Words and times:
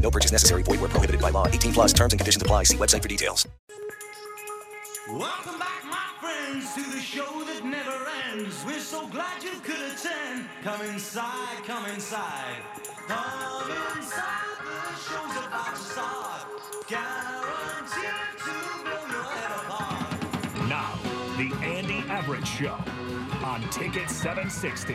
No 0.00 0.10
purchase 0.10 0.32
necessary. 0.32 0.62
Void 0.62 0.80
where 0.80 0.88
prohibited 0.88 1.20
by 1.20 1.30
law. 1.30 1.46
18 1.46 1.72
plus 1.72 1.92
terms 1.92 2.12
and 2.12 2.20
conditions 2.20 2.42
apply. 2.42 2.64
See 2.64 2.76
website 2.76 3.02
for 3.02 3.08
details. 3.08 3.46
Welcome 5.08 5.58
back, 5.58 5.84
my 5.84 6.06
friends, 6.20 6.72
to 6.74 6.82
the 6.88 7.00
show 7.00 7.42
that 7.44 7.64
never 7.64 8.06
ends. 8.30 8.64
We're 8.64 8.78
so 8.78 9.08
glad 9.08 9.42
you 9.42 9.58
could 9.64 9.74
attend. 9.74 10.46
Come 10.62 10.82
inside, 10.82 11.64
come 11.66 11.84
inside. 11.86 12.56
Come 13.08 13.70
inside, 13.96 14.56
the 14.62 14.94
show's 15.02 15.46
about 15.46 15.74
to 15.74 15.82
start. 15.82 16.42
Guaranteed 16.86 18.04
to 18.38 18.52
blow 18.84 19.04
your 19.10 19.24
head 19.24 19.50
apart. 19.64 20.68
Now, 20.68 20.96
the 21.36 21.52
Andy 21.64 22.04
Everett 22.08 22.46
Show 22.46 22.78
on 23.44 23.62
Ticket 23.70 24.10
760. 24.10 24.94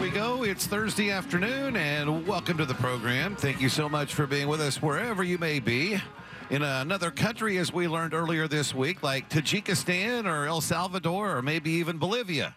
we 0.00 0.10
go. 0.10 0.44
It's 0.44 0.66
Thursday 0.66 1.10
afternoon, 1.10 1.76
and 1.76 2.26
welcome 2.26 2.56
to 2.58 2.64
the 2.64 2.74
program. 2.74 3.34
Thank 3.34 3.60
you 3.60 3.68
so 3.68 3.88
much 3.88 4.14
for 4.14 4.26
being 4.26 4.46
with 4.46 4.60
us 4.60 4.80
wherever 4.80 5.24
you 5.24 5.38
may 5.38 5.58
be. 5.58 6.00
In 6.50 6.62
another 6.62 7.10
country, 7.10 7.58
as 7.58 7.72
we 7.72 7.88
learned 7.88 8.14
earlier 8.14 8.46
this 8.46 8.74
week, 8.74 9.02
like 9.02 9.28
Tajikistan 9.28 10.26
or 10.26 10.46
El 10.46 10.60
Salvador 10.60 11.36
or 11.36 11.42
maybe 11.42 11.70
even 11.72 11.98
Bolivia. 11.98 12.54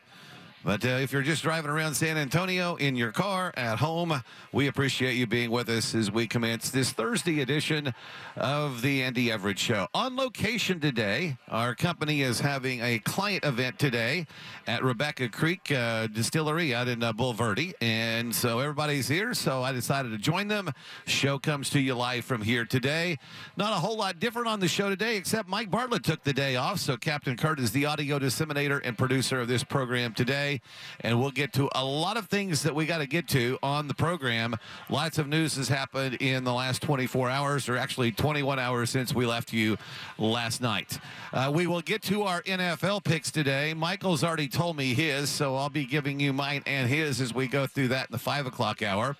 But 0.66 0.84
uh, 0.84 0.88
if 0.88 1.14
you're 1.14 1.22
just 1.22 1.44
driving 1.44 1.70
around 1.70 1.94
San 1.94 2.18
Antonio 2.18 2.74
in 2.78 2.96
your 2.96 3.12
car 3.12 3.54
at 3.56 3.78
home, 3.78 4.24
we 4.52 4.66
appreciate 4.66 5.14
you 5.14 5.28
being 5.28 5.52
with 5.52 5.70
us 5.70 5.94
as 5.94 6.12
we 6.12 6.26
commence 6.26 6.72
this 6.72 6.92
Thursday 6.92 7.42
edition 7.42 7.94
of 8.36 8.82
the 8.82 9.04
Andy 9.04 9.32
Everett 9.32 9.60
Show. 9.60 9.88
On 9.94 10.16
location 10.16 10.80
today, 10.80 11.38
our 11.50 11.76
company 11.76 12.24
is 12.24 12.40
having 12.40 12.82
a 12.82 12.98
client 12.98 13.46
event 13.46 13.78
today 13.78 14.26
at 14.66 14.84
Rebecca 14.84 15.30
Creek 15.30 15.72
uh, 15.72 16.08
Distillery 16.08 16.74
out 16.74 16.88
in 16.88 17.04
uh, 17.04 17.14
Bulverde. 17.14 17.74
And 17.80 18.34
so 18.34 18.58
everybody's 18.58 19.08
here, 19.08 19.36
so 19.36 19.62
I 19.62 19.72
decided 19.72 20.14
to 20.14 20.18
join 20.18 20.48
them. 20.48 20.72
Show 21.06 21.38
comes 21.38 21.70
to 21.70 21.80
you 21.80 21.94
live 21.94 22.26
from 22.26 22.42
here 22.42 22.66
today. 22.66 23.20
Not 23.56 23.72
a 23.74 23.76
whole 23.76 23.98
lot 23.98 24.20
different 24.20 24.48
on 24.48 24.60
the 24.60 24.68
show 24.68 24.90
today, 24.90 25.16
except 25.16 25.48
Mike 25.48 25.70
Bartlett 25.70 26.04
took 26.04 26.24
the 26.24 26.34
day 26.34 26.56
off. 26.56 26.80
So 26.80 26.98
Captain 26.98 27.38
Kurt 27.38 27.60
is 27.60 27.72
the 27.72 27.86
audio 27.86 28.18
disseminator 28.18 28.82
and 28.84 28.98
producer 28.98 29.40
of 29.40 29.48
this 29.48 29.64
program 29.64 30.16
today. 30.16 30.55
And 31.02 31.20
we'll 31.20 31.31
get 31.31 31.53
to 31.53 31.70
a 31.73 31.84
lot 31.84 32.17
of 32.17 32.28
things 32.28 32.64
that 32.64 32.75
we 32.75 32.86
got 32.86 33.00
to 33.00 33.08
get 33.08 33.28
to 33.30 33.58
on 33.61 33.88
the 33.88 33.94
program. 33.94 34.56
Lots 34.89 35.17
of 35.17 35.28
news 35.28 35.56
has 35.56 35.67
happened 35.67 36.16
in 36.16 36.44
the 36.44 36.53
last 36.53 36.81
24 36.81 37.30
hours, 37.30 37.70
or 37.70 37.78
actually 37.78 38.12
21 38.12 38.59
hours 38.59 38.89
since 38.89 39.14
we 39.14 39.25
left 39.25 39.53
you 39.53 39.78
last 40.17 40.62
night. 40.62 41.00
Uh, 41.34 41.52
we 41.53 41.67
will 41.67 41.81
get 41.81 42.02
to 42.03 42.23
our 42.23 42.42
NFL 42.44 43.03
picks 43.03 43.31
today. 43.31 43.73
Michael's 43.73 44.23
already 44.23 44.47
told 44.47 44.78
me 44.78 44.94
his, 44.94 45.30
so 45.30 45.56
I'll 45.56 45.70
be 45.70 45.86
giving 45.86 46.20
you 46.20 46.34
mine 46.34 46.64
and 46.66 46.90
his 46.90 47.22
as 47.22 47.34
we 47.34 47.47
go 47.47 47.67
through 47.67 47.90
that 47.90 48.09
in 48.09 48.12
the 48.12 48.19
5 48.19 48.45
o'clock 48.45 48.81
hour. 48.81 49.16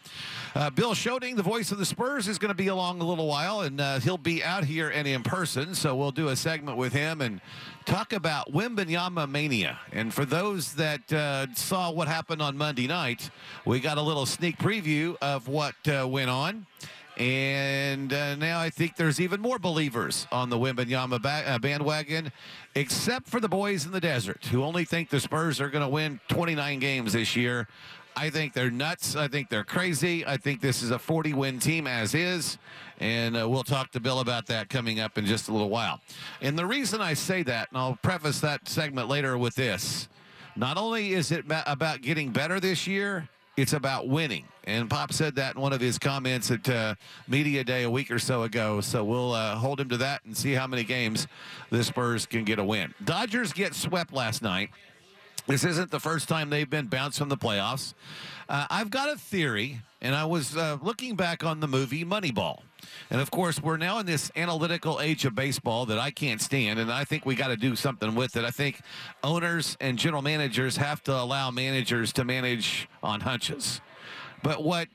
Uh, 0.53 0.70
Bill 0.70 0.94
Schoening, 0.94 1.36
the 1.36 1.44
voice 1.44 1.72
of 1.72 1.77
the 1.77 1.86
Spurs, 1.86 2.27
is 2.27 2.38
going 2.38 2.49
to 2.49 2.55
be 2.55 2.67
along 2.67 3.02
a 3.02 3.03
little 3.03 3.27
while, 3.27 3.61
and 3.61 3.81
uh, 3.81 3.99
he'll 3.99 4.17
be 4.17 4.44
out 4.44 4.64
here 4.64 4.89
and 4.89 5.08
in 5.08 5.23
person, 5.23 5.75
so 5.75 5.95
we'll 5.95 6.11
do 6.11 6.30
a 6.30 6.36
segment 6.36 6.77
with 6.77 6.94
him 6.94 7.22
and 7.22 7.42
talk 7.86 8.14
about 8.14 8.52
Wembanyama 8.52 9.30
mania. 9.30 9.80
And 9.91 10.14
for 10.14 10.25
those 10.25 10.73
that 10.75 11.11
uh, 11.14 11.47
saw 11.53 11.92
what 11.92 12.08
happened 12.08 12.42
on 12.42 12.58
Monday 12.58 12.88
night, 12.88 13.30
we 13.64 13.80
got 13.80 13.97
a 13.97 14.02
little 14.02 14.26
sneak 14.26 14.58
preview 14.58 15.15
of 15.21 15.48
what 15.48 15.76
uh, 15.87 16.08
went 16.08 16.30
on. 16.30 16.65
And 17.17 18.11
uh, 18.11 18.36
now 18.36 18.60
I 18.60 18.70
think 18.70 18.98
there's 18.98 19.21
even 19.21 19.39
more 19.39 19.58
believers 19.58 20.27
on 20.32 20.49
the 20.49 20.58
Wembanyama 20.58 21.21
ba- 21.21 21.43
uh, 21.45 21.60
bandwagon, 21.60 22.32
except 22.73 23.30
for 23.30 23.39
the 23.39 23.48
boys 23.48 23.86
in 23.86 23.93
the 23.93 24.02
desert 24.02 24.45
who 24.48 24.64
only 24.64 24.83
think 24.83 25.10
the 25.10 25.21
Spurs 25.21 25.61
are 25.61 25.70
going 25.70 25.83
to 25.83 25.89
win 25.89 26.20
29 26.27 26.80
games 26.80 27.14
this 27.14 27.36
year. 27.36 27.70
I 28.15 28.30
think 28.30 28.53
they're 28.53 28.71
nuts. 28.71 29.15
I 29.15 29.27
think 29.27 29.49
they're 29.49 29.64
crazy. 29.64 30.26
I 30.26 30.37
think 30.37 30.61
this 30.61 30.81
is 30.81 30.92
a 30.92 30.99
40 30.99 31.33
win 31.33 31.59
team 31.59 31.87
as 31.87 32.15
is. 32.15 32.58
And 32.99 33.36
uh, 33.36 33.48
we'll 33.49 33.64
talk 33.64 33.92
to 33.92 33.99
Bill 33.99 34.21
about 34.21 34.45
that 34.48 34.70
coming 34.70 34.99
up 34.99 35.17
in 35.17 35.26
just 35.26 35.49
a 35.49 35.52
little 35.52 35.70
while. 35.70 35.99
And 36.42 36.58
the 36.58 36.65
reason 36.65 37.02
I 37.02 37.14
say 37.14 37.43
that, 37.43 37.70
and 37.70 37.77
I'll 37.77 37.98
preface 38.02 38.39
that 38.39 38.67
segment 38.67 39.09
later 39.09 39.37
with 39.37 39.55
this 39.55 40.08
not 40.55 40.77
only 40.77 41.14
is 41.14 41.31
it 41.31 41.45
about 41.67 42.02
getting 42.02 42.31
better 42.31 42.59
this 42.59 42.87
year, 42.87 43.27
it's 43.58 43.73
about 43.73 44.08
winning. 44.08 44.45
And 44.65 44.89
Pop 44.89 45.14
said 45.14 45.36
that 45.36 45.55
in 45.55 45.61
one 45.61 45.73
of 45.73 45.81
his 45.81 45.99
comments 45.99 46.49
at 46.49 46.67
uh, 46.67 46.95
Media 47.27 47.64
Day 47.64 47.83
a 47.83 47.89
week 47.89 48.09
or 48.09 48.20
so 48.20 48.43
ago. 48.43 48.81
So 48.81 49.04
we'll 49.04 49.33
uh, 49.33 49.55
hold 49.55 49.80
him 49.80 49.89
to 49.89 49.98
that 49.98 50.25
and 50.25 50.36
see 50.36 50.54
how 50.54 50.67
many 50.67 50.83
games 50.83 51.27
the 51.70 51.83
Spurs 51.83 52.25
can 52.25 52.43
get 52.43 52.59
a 52.59 52.64
win. 52.64 52.93
Dodgers 53.04 53.54
get 53.54 53.73
swept 53.73 54.14
last 54.14 54.42
night. 54.42 54.70
This 55.48 55.64
isn't 55.64 55.92
the 55.92 56.00
first 56.00 56.28
time 56.28 56.50
they've 56.50 56.70
been 56.70 56.88
bounced 56.88 57.20
from 57.20 57.30
the 57.30 57.38
playoffs. 57.38 57.94
Uh, 58.50 58.66
I've 58.70 58.89
got 58.89 59.10
a 59.14 59.16
theory, 59.17 59.82
and 60.02 60.16
I 60.16 60.26
was 60.26 60.58
uh, 60.58 60.78
looking 60.82 61.16
back 61.16 61.44
on 61.44 61.60
the 61.60 61.67
movie 61.67 62.04
Moneyball. 62.04 62.61
And 63.11 63.22
of 63.22 63.30
course, 63.30 63.61
we're 63.61 63.78
now 63.78 64.00
in 64.00 64.08
this 64.08 64.32
analytical 64.36 65.00
age 65.00 65.23
of 65.23 65.36
baseball 65.36 65.86
that 65.86 66.00
I 66.00 66.10
can't 66.10 66.42
stand, 66.42 66.80
and 66.80 66.92
I 66.92 67.04
think 67.04 67.26
we 67.26 67.36
got 67.36 67.50
to 67.50 67.58
do 67.58 67.76
something 67.76 68.16
with 68.16 68.36
it. 68.36 68.44
I 68.44 68.50
think 68.50 68.82
owners 69.23 69.78
and 69.80 70.00
general 70.00 70.23
managers 70.23 70.78
have 70.78 71.04
to 71.04 71.14
allow 71.14 71.52
managers 71.52 72.11
to 72.14 72.23
manage 72.23 72.88
on 73.04 73.22
hunches. 73.22 73.82
But 74.42 74.64
what 74.64 74.88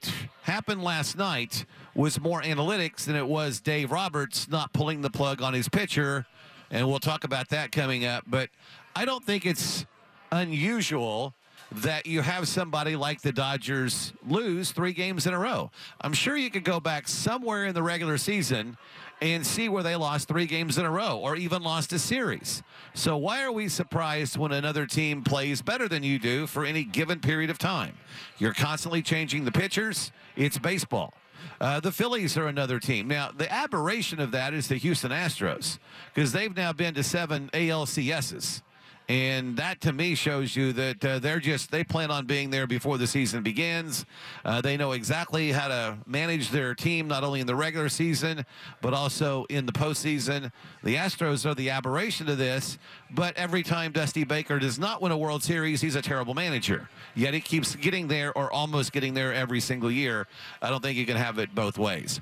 happened 0.42 0.82
last 0.82 1.16
night 1.16 1.64
was 1.94 2.20
more 2.20 2.42
analytics 2.42 3.04
than 3.04 3.16
it 3.16 3.26
was 3.26 3.60
Dave 3.60 3.90
Roberts 3.90 4.48
not 4.48 4.72
pulling 4.72 5.00
the 5.00 5.10
plug 5.10 5.42
on 5.42 5.54
his 5.54 5.68
pitcher. 5.68 6.26
And 6.70 6.88
we'll 6.88 7.00
talk 7.00 7.24
about 7.24 7.48
that 7.48 7.72
coming 7.72 8.04
up. 8.04 8.24
But 8.28 8.50
I 8.94 9.04
don't 9.04 9.24
think 9.24 9.44
it's 9.44 9.86
unusual 10.32 11.34
that 11.72 12.06
you 12.06 12.20
have 12.20 12.48
somebody 12.48 12.96
like 12.96 13.20
the 13.20 13.32
Dodgers 13.32 14.12
lose 14.26 14.72
three 14.72 14.92
games 14.92 15.26
in 15.26 15.34
a 15.34 15.38
row. 15.38 15.70
I'm 16.00 16.12
sure 16.12 16.36
you 16.36 16.50
could 16.50 16.64
go 16.64 16.80
back 16.80 17.06
somewhere 17.06 17.66
in 17.66 17.74
the 17.74 17.82
regular 17.82 18.18
season 18.18 18.76
and 19.20 19.46
see 19.46 19.68
where 19.68 19.82
they 19.82 19.96
lost 19.96 20.26
three 20.26 20.46
games 20.46 20.78
in 20.78 20.84
a 20.84 20.90
row 20.90 21.18
or 21.18 21.36
even 21.36 21.62
lost 21.62 21.92
a 21.92 21.98
series. 21.98 22.62
So 22.94 23.16
why 23.16 23.42
are 23.42 23.52
we 23.52 23.68
surprised 23.68 24.36
when 24.36 24.50
another 24.50 24.86
team 24.86 25.22
plays 25.22 25.62
better 25.62 25.88
than 25.88 26.02
you 26.02 26.18
do 26.18 26.46
for 26.46 26.64
any 26.64 26.84
given 26.84 27.20
period 27.20 27.50
of 27.50 27.58
time? 27.58 27.96
You're 28.38 28.54
constantly 28.54 29.02
changing 29.02 29.44
the 29.44 29.52
pitchers. 29.52 30.10
It's 30.36 30.58
baseball. 30.58 31.12
Uh, 31.60 31.78
the 31.78 31.92
Phillies 31.92 32.36
are 32.38 32.46
another 32.46 32.80
team. 32.80 33.06
Now, 33.06 33.30
the 33.30 33.50
aberration 33.52 34.18
of 34.20 34.30
that 34.32 34.54
is 34.54 34.68
the 34.68 34.76
Houston 34.76 35.10
Astros 35.10 35.78
because 36.14 36.32
they've 36.32 36.54
now 36.56 36.72
been 36.72 36.94
to 36.94 37.02
seven 37.02 37.50
ALCSs. 37.52 38.62
And 39.10 39.56
that 39.56 39.80
to 39.80 39.92
me 39.92 40.14
shows 40.14 40.54
you 40.54 40.72
that 40.74 41.04
uh, 41.04 41.18
they're 41.18 41.40
just, 41.40 41.72
they 41.72 41.82
plan 41.82 42.12
on 42.12 42.26
being 42.26 42.50
there 42.50 42.68
before 42.68 42.96
the 42.96 43.08
season 43.08 43.42
begins. 43.42 44.06
Uh, 44.44 44.60
they 44.60 44.76
know 44.76 44.92
exactly 44.92 45.50
how 45.50 45.66
to 45.66 45.98
manage 46.06 46.50
their 46.50 46.76
team, 46.76 47.08
not 47.08 47.24
only 47.24 47.40
in 47.40 47.46
the 47.48 47.56
regular 47.56 47.88
season, 47.88 48.46
but 48.80 48.94
also 48.94 49.46
in 49.46 49.66
the 49.66 49.72
postseason. 49.72 50.52
The 50.84 50.94
Astros 50.94 51.44
are 51.44 51.56
the 51.56 51.70
aberration 51.70 52.24
to 52.26 52.36
this, 52.36 52.78
but 53.10 53.36
every 53.36 53.64
time 53.64 53.90
Dusty 53.90 54.22
Baker 54.22 54.60
does 54.60 54.78
not 54.78 55.02
win 55.02 55.10
a 55.10 55.18
World 55.18 55.42
Series, 55.42 55.80
he's 55.80 55.96
a 55.96 56.02
terrible 56.02 56.34
manager. 56.34 56.88
Yet 57.16 57.34
he 57.34 57.40
keeps 57.40 57.74
getting 57.74 58.06
there 58.06 58.32
or 58.38 58.48
almost 58.52 58.92
getting 58.92 59.14
there 59.14 59.34
every 59.34 59.58
single 59.58 59.90
year. 59.90 60.28
I 60.62 60.70
don't 60.70 60.84
think 60.84 60.96
you 60.96 61.04
can 61.04 61.16
have 61.16 61.40
it 61.40 61.52
both 61.52 61.78
ways. 61.78 62.20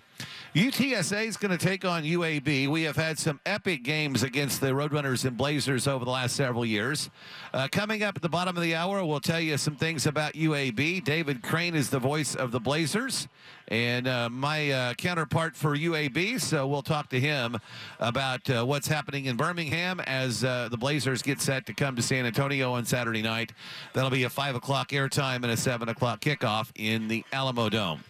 UTSA 0.59 1.25
is 1.25 1.37
going 1.37 1.57
to 1.57 1.67
take 1.67 1.85
on 1.85 2.03
UAB. 2.03 2.67
We 2.67 2.83
have 2.83 2.97
had 2.97 3.17
some 3.17 3.39
epic 3.47 3.85
games 3.85 4.25
against 4.25 4.61
the 4.61 4.73
Roadrunners 4.73 5.25
and 5.25 5.37
Blazers 5.37 5.87
over 5.87 6.05
the 6.05 6.11
last 6.11 6.35
several 6.35 6.67
years. 6.67 7.11
Uh, 7.55 7.69
coming 7.71 8.03
up 8.03 8.17
at 8.17 8.23
the 8.23 8.29
bottom 8.29 8.57
of 8.57 8.63
the 8.65 8.75
hour, 8.75 9.05
we'll 9.05 9.21
tell 9.21 9.39
you 9.39 9.57
some 9.57 9.77
things 9.77 10.05
about 10.05 10.33
UAB. 10.33 11.05
David 11.05 11.45
Crane 11.45 11.77
is 11.77 11.91
the 11.91 12.01
voice 12.01 12.35
of 12.35 12.51
the 12.51 12.59
Blazers 12.59 13.29
and 13.69 14.09
uh, 14.09 14.29
my 14.31 14.73
uh, 14.73 14.95
counterpart 14.95 15.55
for 15.55 15.77
UAB. 15.77 16.41
So 16.41 16.67
we'll 16.67 16.83
talk 16.83 17.09
to 17.11 17.21
him 17.21 17.57
about 18.01 18.51
uh, 18.51 18.65
what's 18.65 18.89
happening 18.89 19.27
in 19.27 19.37
Birmingham 19.37 20.01
as 20.01 20.43
uh, 20.43 20.69
the 20.73 20.77
Blazers 20.77 21.23
get 21.23 21.41
set 21.41 21.67
to 21.67 21.73
come 21.73 21.95
to 21.95 22.03
San 22.03 22.27
Antonio 22.27 22.73
on 22.73 22.85
Saturday 22.85 23.23
night. 23.23 23.53
That'll 23.93 24.11
be 24.11 24.25
a 24.25 24.31
5 24.31 24.57
o'clock 24.57 24.89
airtime 24.89 25.45
and 25.45 25.53
a 25.53 25.57
7 25.57 25.89
o'clock 25.89 26.19
kickoff 26.19 26.73
in 26.75 27.07
the 27.07 27.25
Alamo 27.33 27.69
Dome. 27.69 28.03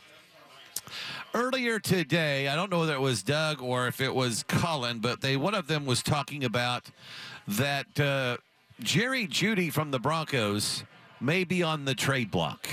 Earlier 1.34 1.78
today, 1.78 2.48
I 2.48 2.56
don't 2.56 2.70
know 2.70 2.80
whether 2.80 2.94
it 2.94 3.00
was 3.00 3.22
Doug 3.22 3.60
or 3.60 3.86
if 3.86 4.00
it 4.00 4.14
was 4.14 4.44
Colin, 4.48 5.00
but 5.00 5.20
they 5.20 5.36
one 5.36 5.54
of 5.54 5.66
them 5.66 5.84
was 5.84 6.02
talking 6.02 6.42
about 6.42 6.90
that 7.46 8.00
uh, 8.00 8.38
Jerry 8.80 9.26
Jeudy 9.26 9.70
from 9.70 9.90
the 9.90 9.98
Broncos 9.98 10.84
may 11.20 11.44
be 11.44 11.62
on 11.62 11.84
the 11.84 11.94
trade 11.94 12.30
block. 12.30 12.66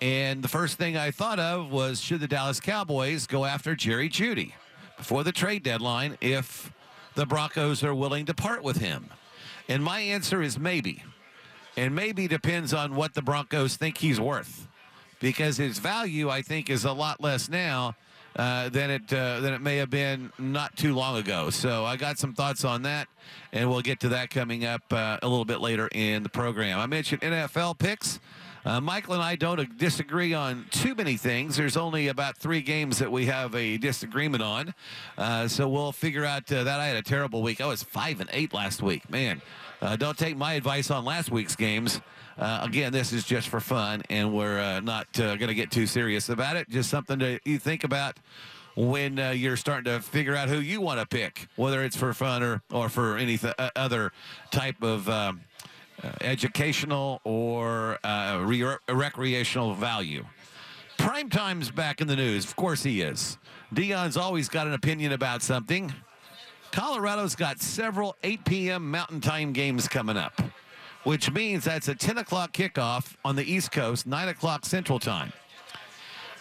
And 0.00 0.42
the 0.42 0.48
first 0.48 0.78
thing 0.78 0.96
I 0.96 1.12
thought 1.12 1.38
of 1.38 1.70
was 1.70 2.00
should 2.00 2.20
the 2.20 2.28
Dallas 2.28 2.58
Cowboys 2.58 3.28
go 3.28 3.44
after 3.44 3.76
Jerry 3.76 4.08
Jeudy 4.08 4.54
before 4.96 5.22
the 5.22 5.32
trade 5.32 5.62
deadline 5.62 6.18
if 6.20 6.72
the 7.14 7.26
Broncos 7.26 7.84
are 7.84 7.94
willing 7.94 8.26
to 8.26 8.34
part 8.34 8.64
with 8.64 8.78
him? 8.78 9.10
And 9.68 9.84
my 9.84 10.00
answer 10.00 10.42
is 10.42 10.58
maybe. 10.58 11.04
And 11.76 11.94
maybe 11.94 12.26
depends 12.26 12.74
on 12.74 12.96
what 12.96 13.14
the 13.14 13.22
Broncos 13.22 13.76
think 13.76 13.98
he's 13.98 14.18
worth. 14.18 14.66
Because 15.20 15.56
his 15.56 15.78
value, 15.78 16.28
I 16.30 16.42
think, 16.42 16.70
is 16.70 16.84
a 16.84 16.92
lot 16.92 17.20
less 17.20 17.48
now 17.48 17.94
uh, 18.36 18.68
than 18.70 18.90
it 18.90 19.12
uh, 19.12 19.40
than 19.40 19.52
it 19.52 19.60
may 19.60 19.76
have 19.76 19.90
been 19.90 20.32
not 20.38 20.76
too 20.76 20.94
long 20.94 21.16
ago. 21.16 21.50
So 21.50 21.84
I 21.84 21.96
got 21.96 22.18
some 22.18 22.32
thoughts 22.32 22.64
on 22.64 22.82
that, 22.82 23.08
and 23.52 23.68
we'll 23.68 23.80
get 23.80 24.00
to 24.00 24.08
that 24.10 24.30
coming 24.30 24.64
up 24.64 24.82
uh, 24.92 25.18
a 25.22 25.28
little 25.28 25.44
bit 25.44 25.60
later 25.60 25.88
in 25.92 26.22
the 26.22 26.28
program. 26.28 26.78
I 26.78 26.86
mentioned 26.86 27.22
NFL 27.22 27.78
picks. 27.78 28.20
Uh, 28.64 28.80
Michael 28.80 29.14
and 29.14 29.22
I 29.22 29.36
don't 29.36 29.78
disagree 29.78 30.34
on 30.34 30.66
too 30.70 30.94
many 30.94 31.16
things. 31.16 31.56
There's 31.56 31.78
only 31.78 32.08
about 32.08 32.36
three 32.36 32.60
games 32.60 32.98
that 32.98 33.10
we 33.10 33.24
have 33.26 33.54
a 33.54 33.78
disagreement 33.78 34.42
on, 34.42 34.74
uh, 35.16 35.48
so 35.48 35.66
we'll 35.66 35.92
figure 35.92 36.26
out 36.26 36.50
uh, 36.52 36.64
that. 36.64 36.78
I 36.78 36.86
had 36.86 36.96
a 36.96 37.02
terrible 37.02 37.42
week. 37.42 37.62
I 37.62 37.66
was 37.66 37.82
five 37.82 38.20
and 38.20 38.28
eight 38.34 38.52
last 38.52 38.82
week. 38.82 39.08
Man, 39.08 39.40
uh, 39.80 39.96
don't 39.96 40.18
take 40.18 40.36
my 40.36 40.54
advice 40.54 40.90
on 40.90 41.06
last 41.06 41.30
week's 41.30 41.56
games. 41.56 42.02
Uh, 42.38 42.60
again, 42.62 42.92
this 42.92 43.12
is 43.12 43.24
just 43.24 43.48
for 43.48 43.60
fun, 43.60 44.02
and 44.10 44.34
we're 44.34 44.58
uh, 44.58 44.80
not 44.80 45.10
going 45.12 45.38
to 45.38 45.54
get 45.54 45.70
too 45.70 45.86
serious 45.86 46.28
about 46.28 46.56
it. 46.56 46.68
Just 46.68 46.90
something 46.90 47.18
to 47.18 47.40
you 47.44 47.58
think 47.58 47.82
about 47.82 48.18
when 48.76 49.18
uh, 49.18 49.30
you're 49.30 49.56
starting 49.56 49.84
to 49.84 50.00
figure 50.00 50.34
out 50.34 50.48
who 50.48 50.60
you 50.60 50.80
want 50.80 51.00
to 51.00 51.06
pick, 51.06 51.46
whether 51.56 51.82
it's 51.82 51.96
for 51.96 52.12
fun 52.12 52.42
or, 52.42 52.62
or 52.72 52.88
for 52.88 53.16
any 53.16 53.36
th- 53.36 53.54
uh, 53.58 53.70
other 53.76 54.12
type 54.50 54.82
of 54.82 55.08
um, 55.08 55.40
uh, 56.02 56.10
educational 56.20 57.20
or 57.24 57.98
re- 58.42 58.76
recreational 58.88 59.74
value. 59.74 60.24
Prime 60.98 61.30
time's 61.30 61.70
back 61.70 62.00
in 62.00 62.06
the 62.06 62.16
news. 62.16 62.44
Of 62.44 62.56
course 62.56 62.82
he 62.82 63.00
is. 63.00 63.38
Deion's 63.74 64.16
always 64.16 64.48
got 64.48 64.66
an 64.66 64.74
opinion 64.74 65.12
about 65.12 65.42
something. 65.42 65.92
Colorado's 66.72 67.34
got 67.34 67.60
several 67.60 68.16
8 68.22 68.44
p.m. 68.44 68.90
Mountain 68.90 69.20
Time 69.20 69.52
games 69.52 69.88
coming 69.88 70.16
up 70.16 70.40
which 71.04 71.30
means 71.30 71.64
that's 71.64 71.88
a 71.88 71.94
10 71.94 72.18
o'clock 72.18 72.52
kickoff 72.52 73.16
on 73.24 73.36
the 73.36 73.44
East 73.44 73.72
Coast, 73.72 74.06
9 74.06 74.28
o'clock 74.28 74.64
Central 74.64 74.98
Time. 74.98 75.32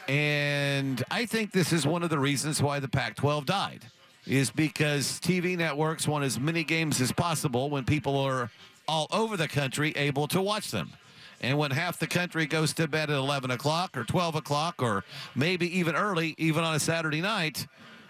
And 0.09 1.03
I 1.11 1.27
think 1.27 1.51
this 1.51 1.71
is 1.71 1.85
one 1.85 2.01
of 2.01 2.09
the 2.09 2.17
reasons 2.17 2.63
why 2.63 2.79
the 2.79 2.87
Pac 2.87 3.15
12 3.15 3.45
died, 3.45 3.85
is 4.25 4.49
because 4.49 5.19
TV 5.19 5.55
networks 5.55 6.07
want 6.07 6.25
as 6.25 6.39
many 6.39 6.63
games 6.63 6.99
as 6.99 7.11
possible 7.11 7.69
when 7.69 7.85
people 7.85 8.17
are 8.17 8.49
all 8.87 9.05
over 9.11 9.37
the 9.37 9.47
country 9.47 9.93
able 9.95 10.27
to 10.29 10.41
watch 10.41 10.71
them. 10.71 10.93
And 11.41 11.59
when 11.59 11.69
half 11.69 11.99
the 11.99 12.07
country 12.07 12.47
goes 12.47 12.73
to 12.73 12.87
bed 12.87 13.11
at 13.11 13.17
11 13.17 13.51
o'clock 13.51 13.95
or 13.95 14.03
12 14.03 14.33
o'clock 14.33 14.81
or 14.81 15.03
maybe 15.35 15.77
even 15.77 15.95
early, 15.95 16.33
even 16.39 16.63
on 16.63 16.73
a 16.73 16.79
Saturday 16.79 17.21
night, 17.21 17.67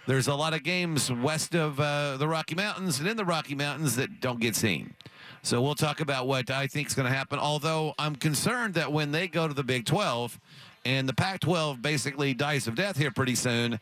there's 0.07 0.29
a 0.29 0.35
lot 0.35 0.53
of 0.53 0.63
games 0.63 1.11
west 1.11 1.53
of 1.53 1.81
uh, 1.81 2.15
the 2.15 2.29
Rocky 2.29 2.55
Mountains 2.55 2.99
and 2.99 3.09
in 3.09 3.17
the 3.17 3.25
Rocky 3.25 3.55
Mountains 3.55 3.97
that 3.97 4.21
don't 4.21 4.39
get 4.39 4.55
seen. 4.55 4.93
So 5.41 5.61
we'll 5.61 5.75
talk 5.75 5.99
about 5.99 6.27
what 6.27 6.49
I 6.49 6.67
think 6.67 6.87
is 6.87 6.95
going 6.95 7.09
to 7.09 7.15
happen. 7.15 7.39
Although 7.39 7.93
I'm 7.99 8.15
concerned 8.15 8.75
that 8.75 8.93
when 8.93 9.11
they 9.11 9.27
go 9.27 9.49
to 9.49 9.53
the 9.53 9.63
Big 9.63 9.85
12 9.85 10.39
and 10.85 11.07
the 11.07 11.13
Pac 11.13 11.41
12 11.41 11.81
basically 11.81 12.33
dies 12.33 12.67
of 12.67 12.75
death 12.75 12.97
here 12.97 13.11
pretty 13.11 13.35
soon, 13.35 13.79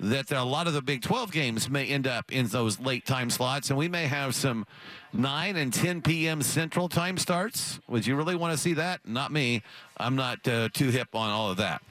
that 0.00 0.32
a 0.32 0.42
lot 0.42 0.66
of 0.66 0.72
the 0.72 0.82
Big 0.82 1.02
12 1.02 1.30
games 1.30 1.68
may 1.68 1.86
end 1.86 2.06
up 2.06 2.32
in 2.32 2.46
those 2.48 2.80
late 2.80 3.04
time 3.04 3.28
slots, 3.28 3.68
and 3.68 3.78
we 3.78 3.88
may 3.88 4.06
have 4.06 4.34
some 4.34 4.66
9 5.12 5.56
and 5.56 5.72
10 5.72 6.02
p.m. 6.02 6.42
Central 6.42 6.88
time 6.88 7.18
starts. 7.18 7.80
Would 7.88 8.06
you 8.06 8.16
really 8.16 8.34
want 8.34 8.52
to 8.52 8.58
see 8.58 8.74
that? 8.74 9.06
Not 9.06 9.30
me. 9.30 9.62
I'm 9.98 10.16
not 10.16 10.46
uh, 10.48 10.70
too 10.72 10.88
hip 10.88 11.14
on 11.14 11.30
all 11.30 11.50
of 11.50 11.58
that. 11.58 11.82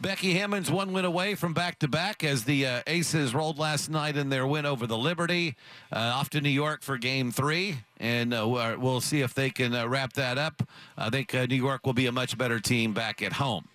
Becky 0.00 0.34
Hammon's 0.34 0.68
one 0.68 0.92
win 0.92 1.04
away 1.04 1.36
from 1.36 1.54
back 1.54 1.78
to 1.78 1.86
back 1.86 2.24
as 2.24 2.42
the 2.42 2.66
uh, 2.66 2.80
Aces 2.88 3.34
rolled 3.34 3.60
last 3.60 3.88
night 3.88 4.16
in 4.16 4.30
their 4.30 4.44
win 4.44 4.66
over 4.66 4.84
the 4.84 4.98
Liberty. 4.98 5.54
Uh, 5.92 5.98
off 5.98 6.28
to 6.30 6.40
New 6.40 6.48
York 6.48 6.82
for 6.82 6.98
game 6.98 7.30
three, 7.30 7.76
and 8.02 8.34
uh, 8.34 8.76
we'll 8.78 9.00
see 9.00 9.20
if 9.20 9.32
they 9.32 9.48
can 9.48 9.74
uh, 9.74 9.86
wrap 9.86 10.12
that 10.14 10.36
up. 10.36 10.62
I 10.98 11.08
think 11.08 11.34
uh, 11.34 11.46
New 11.46 11.54
York 11.54 11.86
will 11.86 11.94
be 11.94 12.06
a 12.06 12.12
much 12.12 12.36
better 12.36 12.58
team 12.58 12.92
back 12.92 13.22
at 13.22 13.34
home. 13.34 13.68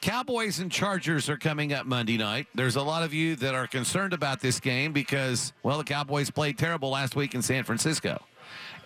Cowboys 0.00 0.58
and 0.58 0.70
Chargers 0.70 1.28
are 1.28 1.36
coming 1.36 1.72
up 1.72 1.86
Monday 1.86 2.18
night. 2.18 2.48
There's 2.54 2.76
a 2.76 2.82
lot 2.82 3.04
of 3.04 3.14
you 3.14 3.36
that 3.36 3.54
are 3.54 3.66
concerned 3.68 4.12
about 4.12 4.40
this 4.40 4.58
game 4.60 4.92
because, 4.92 5.52
well, 5.62 5.78
the 5.78 5.84
Cowboys 5.84 6.28
played 6.30 6.58
terrible 6.58 6.90
last 6.90 7.16
week 7.16 7.34
in 7.34 7.42
San 7.42 7.64
Francisco 7.64 8.20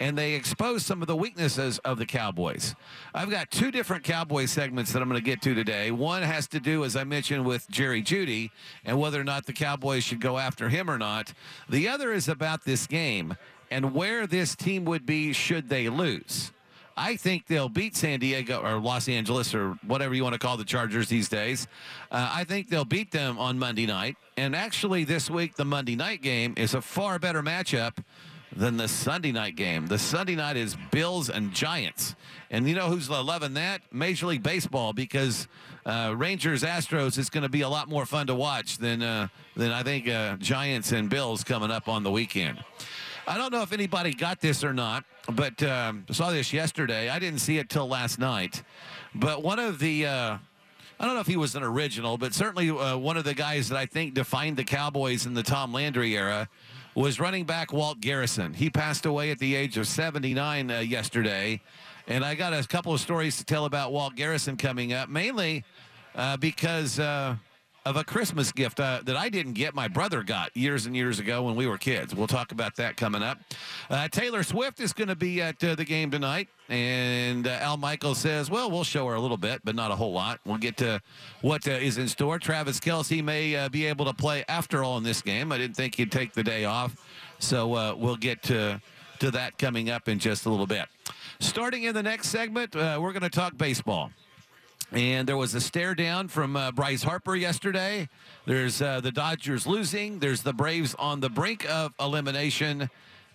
and 0.00 0.18
they 0.18 0.32
expose 0.32 0.84
some 0.84 1.00
of 1.00 1.08
the 1.08 1.16
weaknesses 1.16 1.78
of 1.80 1.96
the 1.96 2.06
Cowboys. 2.06 2.74
I've 3.14 3.30
got 3.30 3.50
two 3.50 3.70
different 3.70 4.02
Cowboy 4.02 4.46
segments 4.46 4.92
that 4.92 5.00
I'm 5.00 5.08
going 5.08 5.20
to 5.20 5.24
get 5.24 5.40
to 5.42 5.54
today. 5.54 5.90
One 5.90 6.22
has 6.22 6.48
to 6.48 6.60
do, 6.60 6.84
as 6.84 6.96
I 6.96 7.04
mentioned, 7.04 7.46
with 7.46 7.70
Jerry 7.70 8.02
Jeudy 8.02 8.50
and 8.84 8.98
whether 8.98 9.20
or 9.20 9.24
not 9.24 9.46
the 9.46 9.52
Cowboys 9.52 10.02
should 10.02 10.20
go 10.20 10.38
after 10.38 10.68
him 10.68 10.90
or 10.90 10.98
not. 10.98 11.32
The 11.68 11.88
other 11.88 12.12
is 12.12 12.28
about 12.28 12.64
this 12.64 12.86
game 12.86 13.36
and 13.72 13.94
where 13.94 14.26
this 14.26 14.54
team 14.54 14.84
would 14.84 15.06
be 15.06 15.32
should 15.32 15.68
they 15.68 15.88
lose. 15.88 16.52
I 16.94 17.16
think 17.16 17.46
they'll 17.46 17.70
beat 17.70 17.96
San 17.96 18.20
Diego 18.20 18.60
or 18.60 18.78
Los 18.78 19.08
Angeles 19.08 19.54
or 19.54 19.78
whatever 19.86 20.14
you 20.14 20.22
want 20.22 20.34
to 20.34 20.38
call 20.38 20.58
the 20.58 20.64
Chargers 20.64 21.08
these 21.08 21.28
days. 21.28 21.66
Uh, 22.10 22.30
I 22.34 22.44
think 22.44 22.68
they'll 22.68 22.84
beat 22.84 23.10
them 23.10 23.38
on 23.38 23.58
Monday 23.58 23.86
night. 23.86 24.16
And 24.36 24.54
actually, 24.54 25.04
this 25.04 25.30
week, 25.30 25.56
the 25.56 25.64
Monday 25.64 25.96
night 25.96 26.20
game 26.20 26.52
is 26.58 26.74
a 26.74 26.82
far 26.82 27.18
better 27.18 27.42
matchup 27.42 27.96
than 28.54 28.76
the 28.76 28.88
Sunday 28.88 29.32
night 29.32 29.56
game. 29.56 29.86
The 29.86 29.98
Sunday 29.98 30.34
night 30.34 30.58
is 30.58 30.76
Bills 30.90 31.30
and 31.30 31.52
Giants. 31.54 32.14
And 32.50 32.68
you 32.68 32.74
know 32.74 32.88
who's 32.88 33.08
loving 33.08 33.54
that? 33.54 33.80
Major 33.90 34.26
League 34.26 34.42
Baseball 34.42 34.92
because 34.92 35.48
uh, 35.86 36.14
Rangers 36.14 36.62
Astros 36.62 37.16
is 37.16 37.30
going 37.30 37.42
to 37.42 37.48
be 37.48 37.62
a 37.62 37.68
lot 37.68 37.88
more 37.88 38.04
fun 38.04 38.26
to 38.26 38.34
watch 38.34 38.76
than 38.76 39.02
uh, 39.02 39.28
than 39.56 39.72
I 39.72 39.82
think 39.82 40.08
uh, 40.08 40.36
Giants 40.36 40.92
and 40.92 41.08
Bills 41.08 41.42
coming 41.42 41.70
up 41.70 41.88
on 41.88 42.02
the 42.02 42.10
weekend. 42.10 42.62
I 43.26 43.38
don't 43.38 43.52
know 43.52 43.62
if 43.62 43.72
anybody 43.72 44.12
got 44.12 44.40
this 44.40 44.64
or 44.64 44.72
not, 44.72 45.04
but 45.30 45.62
um, 45.62 46.04
saw 46.10 46.30
this 46.30 46.52
yesterday. 46.52 47.08
I 47.08 47.18
didn't 47.18 47.38
see 47.38 47.58
it 47.58 47.68
till 47.68 47.86
last 47.86 48.18
night. 48.18 48.62
But 49.14 49.42
one 49.42 49.58
of 49.58 49.78
the 49.78 50.06
uh, 50.06 50.38
I 50.98 51.04
don't 51.04 51.14
know 51.14 51.20
if 51.20 51.26
he 51.26 51.36
was 51.36 51.54
an 51.54 51.62
original, 51.62 52.18
but 52.18 52.34
certainly 52.34 52.70
uh, 52.70 52.96
one 52.96 53.16
of 53.16 53.24
the 53.24 53.34
guys 53.34 53.68
that 53.68 53.78
I 53.78 53.86
think 53.86 54.14
defined 54.14 54.56
the 54.56 54.64
Cowboys 54.64 55.26
in 55.26 55.34
the 55.34 55.42
Tom 55.42 55.72
Landry 55.72 56.16
era 56.16 56.48
was 56.94 57.18
running 57.18 57.44
back 57.44 57.72
Walt 57.72 58.00
Garrison. 58.00 58.54
He 58.54 58.70
passed 58.70 59.06
away 59.06 59.30
at 59.30 59.38
the 59.38 59.54
age 59.54 59.76
of 59.78 59.86
79 59.86 60.70
uh, 60.70 60.78
yesterday. 60.78 61.60
And 62.06 62.24
I 62.24 62.34
got 62.34 62.52
a 62.52 62.66
couple 62.66 62.92
of 62.92 63.00
stories 63.00 63.36
to 63.38 63.44
tell 63.44 63.64
about 63.64 63.92
Walt 63.92 64.16
Garrison 64.16 64.56
coming 64.56 64.92
up, 64.92 65.08
mainly 65.08 65.64
uh, 66.14 66.36
because 66.36 66.98
uh, 66.98 67.36
of 67.84 67.96
a 67.96 68.04
Christmas 68.04 68.52
gift 68.52 68.78
uh, 68.78 69.00
that 69.04 69.16
I 69.16 69.28
didn't 69.28 69.54
get. 69.54 69.74
My 69.74 69.88
brother 69.88 70.22
got 70.22 70.56
years 70.56 70.86
and 70.86 70.94
years 70.94 71.18
ago 71.18 71.42
when 71.42 71.56
we 71.56 71.66
were 71.66 71.78
kids. 71.78 72.14
We'll 72.14 72.28
talk 72.28 72.52
about 72.52 72.76
that 72.76 72.96
coming 72.96 73.22
up. 73.22 73.38
Uh, 73.90 74.08
Taylor 74.08 74.42
Swift 74.42 74.80
is 74.80 74.92
going 74.92 75.08
to 75.08 75.16
be 75.16 75.42
at 75.42 75.62
uh, 75.64 75.74
the 75.74 75.84
game 75.84 76.10
tonight. 76.10 76.48
And 76.68 77.46
uh, 77.46 77.58
Al 77.60 77.76
Michaels 77.76 78.18
says, 78.18 78.50
well, 78.50 78.70
we'll 78.70 78.84
show 78.84 79.06
her 79.08 79.14
a 79.14 79.20
little 79.20 79.36
bit, 79.36 79.60
but 79.64 79.74
not 79.74 79.90
a 79.90 79.96
whole 79.96 80.12
lot. 80.12 80.40
We'll 80.46 80.58
get 80.58 80.76
to 80.78 81.00
what 81.40 81.66
uh, 81.66 81.72
is 81.72 81.98
in 81.98 82.08
store. 82.08 82.38
Travis 82.38 82.78
Kelce 82.78 83.22
may 83.22 83.56
uh, 83.56 83.68
be 83.68 83.86
able 83.86 84.04
to 84.06 84.14
play 84.14 84.44
after 84.48 84.84
all 84.84 84.96
in 84.96 85.02
this 85.04 85.20
game. 85.20 85.50
I 85.50 85.58
didn't 85.58 85.76
think 85.76 85.96
he'd 85.96 86.12
take 86.12 86.32
the 86.32 86.44
day 86.44 86.64
off. 86.64 86.96
So 87.40 87.96
we'll 87.96 88.16
get 88.16 88.42
to, 88.44 88.80
to 89.18 89.30
that 89.32 89.58
coming 89.58 89.90
up 89.90 90.08
in 90.08 90.20
just 90.20 90.46
a 90.46 90.50
little 90.50 90.68
bit. 90.68 90.86
Starting 91.40 91.82
in 91.82 91.94
the 91.94 92.02
next 92.02 92.28
segment, 92.28 92.76
we're 92.76 93.12
going 93.12 93.22
to 93.22 93.28
talk 93.28 93.58
baseball. 93.58 94.12
And 94.92 95.26
there 95.26 95.38
was 95.38 95.54
a 95.54 95.60
stare 95.60 95.94
down 95.94 96.28
from 96.28 96.54
uh, 96.54 96.70
Bryce 96.70 97.02
Harper 97.02 97.34
yesterday. 97.34 98.10
There's 98.44 98.82
uh, 98.82 99.00
the 99.00 99.10
Dodgers 99.10 99.66
losing. 99.66 100.18
There's 100.18 100.42
the 100.42 100.52
Braves 100.52 100.94
on 100.98 101.20
the 101.20 101.30
brink 101.30 101.64
of 101.70 101.94
elimination. 101.98 102.90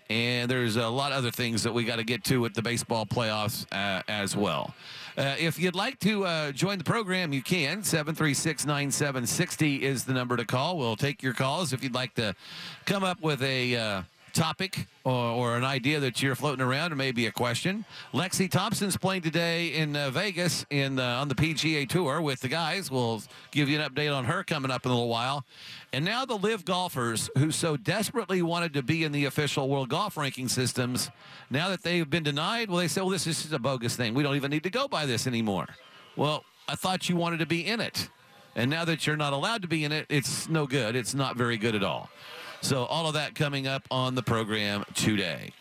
And 0.07 0.51
there's 0.51 0.75
a 0.75 0.87
lot 0.87 1.11
of 1.11 1.17
other 1.17 1.31
things 1.31 1.63
that 1.63 1.73
we 1.73 1.83
got 1.83 1.95
to 1.95 2.03
get 2.03 2.23
to 2.25 2.39
with 2.39 2.53
the 2.53 2.61
baseball 2.61 3.07
playoffs 3.07 3.65
uh, 3.71 4.03
as 4.07 4.37
well. 4.37 4.75
Uh, 5.17 5.35
if 5.39 5.59
you'd 5.59 5.73
like 5.73 5.99
to 6.01 6.25
uh, 6.25 6.51
join 6.51 6.77
the 6.77 6.83
program, 6.83 7.33
you 7.33 7.41
can. 7.41 7.81
736 7.83 8.65
9760 8.65 9.83
is 9.83 10.05
the 10.05 10.13
number 10.13 10.37
to 10.37 10.45
call. 10.45 10.77
We'll 10.77 10.95
take 10.95 11.23
your 11.23 11.33
calls 11.33 11.73
if 11.73 11.83
you'd 11.83 11.95
like 11.95 12.13
to 12.15 12.35
come 12.85 13.03
up 13.03 13.19
with 13.21 13.41
a 13.41 13.75
uh, 13.75 14.01
topic 14.37 14.85
or, 15.03 15.13
or, 15.13 15.57
an 15.57 15.63
idea 15.63 15.99
that 15.99 16.21
you're 16.21 16.35
floating 16.35 16.63
around, 16.63 16.93
or 16.93 16.95
maybe 16.95 17.25
a 17.25 17.31
question. 17.31 17.83
Lexi 18.13 18.49
Thompson's 18.49 18.95
playing 18.95 19.23
today 19.23 19.69
in 19.69 19.95
uh, 19.95 20.11
Vegas 20.11 20.63
in 20.69 20.99
uh, 20.99 21.19
on 21.19 21.27
the 21.27 21.33
PGA 21.33 21.89
Tour 21.89 22.21
with 22.21 22.41
the 22.41 22.47
guys. 22.47 22.91
We'll 22.91 23.23
give 23.51 23.67
you 23.67 23.79
an 23.79 23.89
update 23.89 24.15
on 24.15 24.25
her 24.25 24.43
coming 24.43 24.69
up 24.69 24.85
in 24.85 24.91
a 24.91 24.93
little 24.93 25.09
while. 25.09 25.43
And 25.91 26.05
now 26.05 26.23
the 26.23 26.37
live 26.37 26.65
golfers 26.65 27.31
who 27.37 27.49
so 27.49 27.77
desperately 27.77 28.43
wanted 28.43 28.73
to 28.75 28.83
be 28.83 29.03
in 29.03 29.11
the 29.11 29.25
official 29.25 29.67
world 29.67 29.89
golf 29.89 30.15
ranking 30.17 30.47
systems, 30.47 31.09
now 31.49 31.69
that 31.69 31.81
they've 31.81 32.07
been 32.07 32.23
denied, 32.23 32.69
well, 32.69 32.77
they 32.77 32.87
say, 32.87 33.01
well, 33.01 33.09
this 33.09 33.25
is 33.25 33.51
a 33.51 33.59
bogus 33.59 33.95
thing. 33.95 34.13
We 34.13 34.21
don't 34.21 34.35
even 34.35 34.51
need 34.51 34.63
to 34.63 34.69
go 34.69 34.87
by 34.87 35.07
this 35.07 35.25
anymore. 35.25 35.67
Well, 36.15 36.45
I 36.67 36.75
thought 36.75 37.09
you 37.09 37.15
wanted 37.15 37.39
to 37.39 37.47
be 37.47 37.65
in 37.65 37.81
it. 37.81 38.09
And 38.55 38.69
now 38.69 38.85
that 38.85 39.07
you're 39.07 39.17
not 39.17 39.33
allowed 39.33 39.61
to 39.63 39.67
be 39.67 39.83
in 39.83 39.91
it, 39.91 40.05
it's 40.09 40.47
no 40.47 40.67
good. 40.67 40.95
It's 40.95 41.13
not 41.13 41.37
very 41.37 41.57
good 41.57 41.75
at 41.75 41.83
all. 41.83 42.09
So 42.61 42.85
all 42.85 43.07
of 43.07 43.13
that 43.13 43.35
coming 43.35 43.67
up 43.67 43.87
on 43.91 44.15
the 44.15 44.23
program 44.23 44.83
today. 44.93 45.51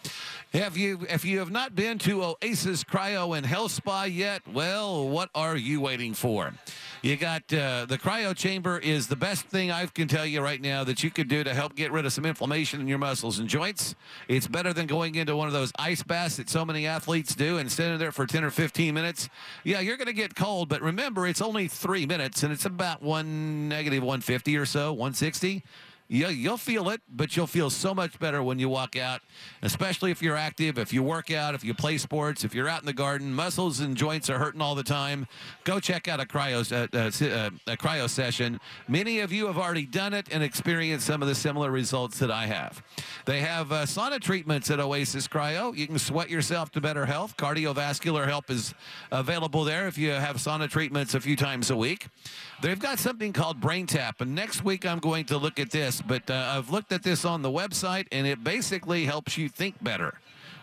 Have 0.53 0.77
you, 0.77 1.07
if 1.11 1.25
you 1.25 1.41
have 1.41 1.51
not 1.51 1.75
been 1.75 1.99
to 1.99 2.23
Oasis 2.23 2.83
Cryo 2.83 3.37
and 3.37 3.45
Health 3.45 3.73
Spa 3.73 4.05
yet, 4.05 4.41
well, 4.51 5.07
what 5.07 5.29
are 5.35 5.57
you 5.57 5.83
waiting 5.83 6.15
for? 6.15 6.55
You 7.03 7.17
got 7.17 7.43
uh, 7.53 7.85
the 7.85 7.99
cryo 7.99 8.35
chamber 8.35 8.79
is 8.79 9.07
the 9.07 9.17
best 9.17 9.47
thing 9.47 9.71
I 9.71 9.85
can 9.87 10.09
tell 10.09 10.25
you 10.25 10.41
right 10.41 10.61
now 10.61 10.83
that 10.85 11.05
you 11.05 11.11
could 11.11 11.29
do 11.29 11.45
to 11.45 11.53
help 11.53 11.75
get 11.75 11.93
rid 11.93 12.07
of 12.07 12.13
some 12.13 12.25
inflammation 12.25 12.81
in 12.81 12.89
your 12.89 12.99
muscles 12.99 13.39
and 13.39 13.49
joints. 13.49 13.95
It's 14.29 14.47
better 14.47 14.73
than 14.73 14.87
going 14.87 15.17
into 15.17 15.37
one 15.37 15.47
of 15.47 15.53
those 15.53 15.73
ice 15.79 16.03
baths 16.03 16.37
that 16.37 16.49
so 16.49 16.65
many 16.65 16.87
athletes 16.87 17.35
do 17.35 17.59
and 17.59 17.71
standing 17.71 17.99
there 17.99 18.13
for 18.13 18.27
10 18.27 18.43
or 18.43 18.51
15 18.51 18.95
minutes. 18.95 19.29
Yeah, 19.63 19.81
you're 19.81 19.99
going 19.99 20.07
to 20.07 20.15
get 20.15 20.35
cold, 20.35 20.69
but 20.69 20.81
remember, 20.81 21.27
it's 21.27 21.43
only 21.43 21.69
three 21.69 22.07
minutes 22.07 22.43
and 22.43 22.53
it's 22.53 22.65
about 22.65 23.03
one 23.03 23.69
negative 23.69 24.03
150 24.03 24.57
or 24.57 24.65
so, 24.65 24.93
160 24.93 25.63
you, 26.09 26.29
you'll 26.29 26.57
feel 26.57 26.89
it, 26.91 27.01
but 27.09 27.37
you'll 27.37 27.47
feel 27.47 27.71
so 27.71 27.95
much 27.95 28.19
better 28.19 28.43
when 28.43 28.59
you 28.59 28.69
walk 28.69 28.97
out, 28.97 29.23
especially 29.63 30.11
if 30.11 30.23
you're 30.23 30.37
active, 30.37 30.79
if 30.79 30.93
you 30.93 31.03
work 31.03 31.31
out, 31.31 31.55
if 31.55 31.65
you 31.65 31.75
play 31.75 31.99
sports, 31.99 32.45
if 32.45 32.55
you're 32.55 32.69
out 32.69 32.81
in 32.81 32.87
the 32.87 32.93
garden. 32.93 33.35
Muscles 33.35 33.81
and 33.81 33.97
joints 33.97 34.31
are 34.31 34.39
hurting 34.39 34.61
all 34.61 34.75
the 34.75 34.83
time. 34.83 35.27
Go 35.65 35.81
check 35.81 36.07
out 36.07 36.21
a 36.21 36.25
cryo, 36.25 36.61
uh, 36.73 36.97
uh, 36.97 37.51
a 37.67 37.77
cryo 37.77 38.09
session. 38.09 38.61
Many 38.89 39.21
of 39.21 39.33
you 39.33 39.47
have 39.47 39.59
already 39.59 39.87
done 39.87 40.15
it 40.15 40.29
and 40.31 40.43
experienced 40.43 41.07
some 41.07 41.23
of 41.23 41.29
the 41.29 41.35
similar 41.35 41.71
results 41.71 42.19
that 42.21 42.31
I 42.31 42.47
have. 42.47 42.83
They 43.25 43.41
have 43.41 43.73
uh, 43.73 43.83
sauna 43.83 44.21
treatments 44.21 44.71
at 44.71 44.79
Oasis 44.79 45.27
Cryo. 45.27 45.77
You 45.77 45.87
can 45.87 45.99
sweat 45.99 46.31
yourself 46.31 46.71
to 46.73 46.81
better 46.81 47.07
health. 47.07 47.37
Cardiovascular 47.37 48.27
help 48.27 48.51
is 48.51 48.75
available 49.11 49.65
there 49.65 49.89
if 49.89 49.99
you 49.99 50.11
have 50.11 50.37
sauna 50.37 50.71
treatments 50.71 51.15
a 51.15 51.21
few 51.21 51.35
times 51.35 51.71
a 51.71 51.77
week. 51.77 52.07
They've 52.63 52.79
got 52.79 52.99
something 52.99 53.33
called 53.33 53.61
Brain 53.61 53.87
Tap, 53.87 54.21
and 54.21 54.35
next 54.35 54.65
week 54.65 54.87
I'm 54.87 54.99
going 54.99 55.27
to 55.27 55.37
look 55.37 55.59
at 55.59 55.71
this. 55.71 55.96
But 56.03 56.31
uh, 56.31 56.55
I've 56.57 56.71
looked 56.71 56.93
at 56.93 57.03
this 57.03 57.25
on 57.25 57.43
the 57.43 57.51
website, 57.51 58.07
and 58.13 58.27
it 58.27 58.43
basically 58.43 59.05
helps 59.05 59.37
you 59.37 59.49
think 59.49 59.83
better. 59.83 60.19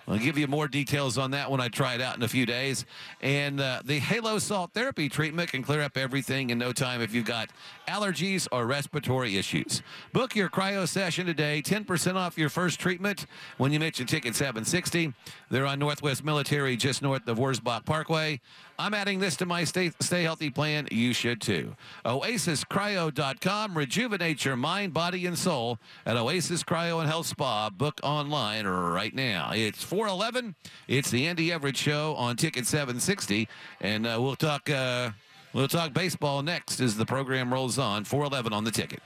I'll 0.07 0.17
give 0.17 0.37
you 0.37 0.47
more 0.47 0.67
details 0.67 1.17
on 1.17 1.31
that 1.31 1.49
when 1.49 1.61
I 1.61 1.69
try 1.69 1.95
it 1.95 2.01
out 2.01 2.17
in 2.17 2.23
a 2.23 2.27
few 2.27 2.45
days. 2.45 2.85
And 3.21 3.61
uh, 3.61 3.81
the 3.85 3.99
Halo 3.99 4.37
Salt 4.37 4.73
Therapy 4.73 5.07
treatment 5.07 5.49
can 5.51 5.63
clear 5.63 5.81
up 5.81 5.97
everything 5.97 6.49
in 6.49 6.57
no 6.57 6.73
time 6.73 7.01
if 7.01 7.13
you've 7.13 7.25
got 7.25 7.49
allergies 7.87 8.47
or 8.51 8.65
respiratory 8.65 9.37
issues. 9.37 9.81
Book 10.11 10.35
your 10.35 10.49
cryo 10.49 10.87
session 10.87 11.25
today, 11.25 11.61
10% 11.61 12.15
off 12.15 12.37
your 12.37 12.49
first 12.49 12.79
treatment 12.79 13.27
when 13.57 13.71
you 13.71 13.79
mention 13.79 14.05
Ticket 14.05 14.35
760. 14.35 15.13
They're 15.49 15.65
on 15.65 15.79
Northwest 15.79 16.25
Military, 16.25 16.75
just 16.75 17.01
north 17.01 17.25
of 17.27 17.37
Wurzbach 17.37 17.85
Parkway. 17.85 18.41
I'm 18.79 18.93
adding 18.93 19.19
this 19.19 19.35
to 19.37 19.45
my 19.45 19.63
stay, 19.63 19.91
stay 19.99 20.23
healthy 20.23 20.49
plan. 20.49 20.87
You 20.91 21.13
should 21.13 21.41
too. 21.41 21.75
OasisCryo.com. 22.05 23.77
Rejuvenate 23.77 24.45
your 24.45 24.55
mind, 24.55 24.93
body, 24.93 25.25
and 25.25 25.37
soul 25.37 25.79
at 26.05 26.17
Oasis 26.17 26.63
Cryo 26.63 26.99
and 26.99 27.09
Health 27.09 27.27
Spa. 27.27 27.69
Book 27.69 27.99
online 28.03 28.65
right 28.65 29.13
now. 29.13 29.51
It's 29.53 29.83
411. 29.83 30.55
It's 30.87 31.11
the 31.11 31.27
Andy 31.27 31.51
Everett 31.51 31.77
Show 31.77 32.15
on 32.15 32.35
Ticket 32.35 32.65
760. 32.65 33.47
And 33.81 34.05
uh, 34.07 34.17
we'll 34.19 34.35
talk. 34.35 34.69
Uh, 34.69 35.11
We'll 35.53 35.67
talk 35.67 35.93
baseball 35.93 36.41
next 36.41 36.79
as 36.79 36.97
the 36.97 37.05
program 37.05 37.53
rolls 37.53 37.77
on. 37.77 38.05
411 38.05 38.53
on 38.53 38.63
the 38.63 38.71
ticket. 38.71 39.01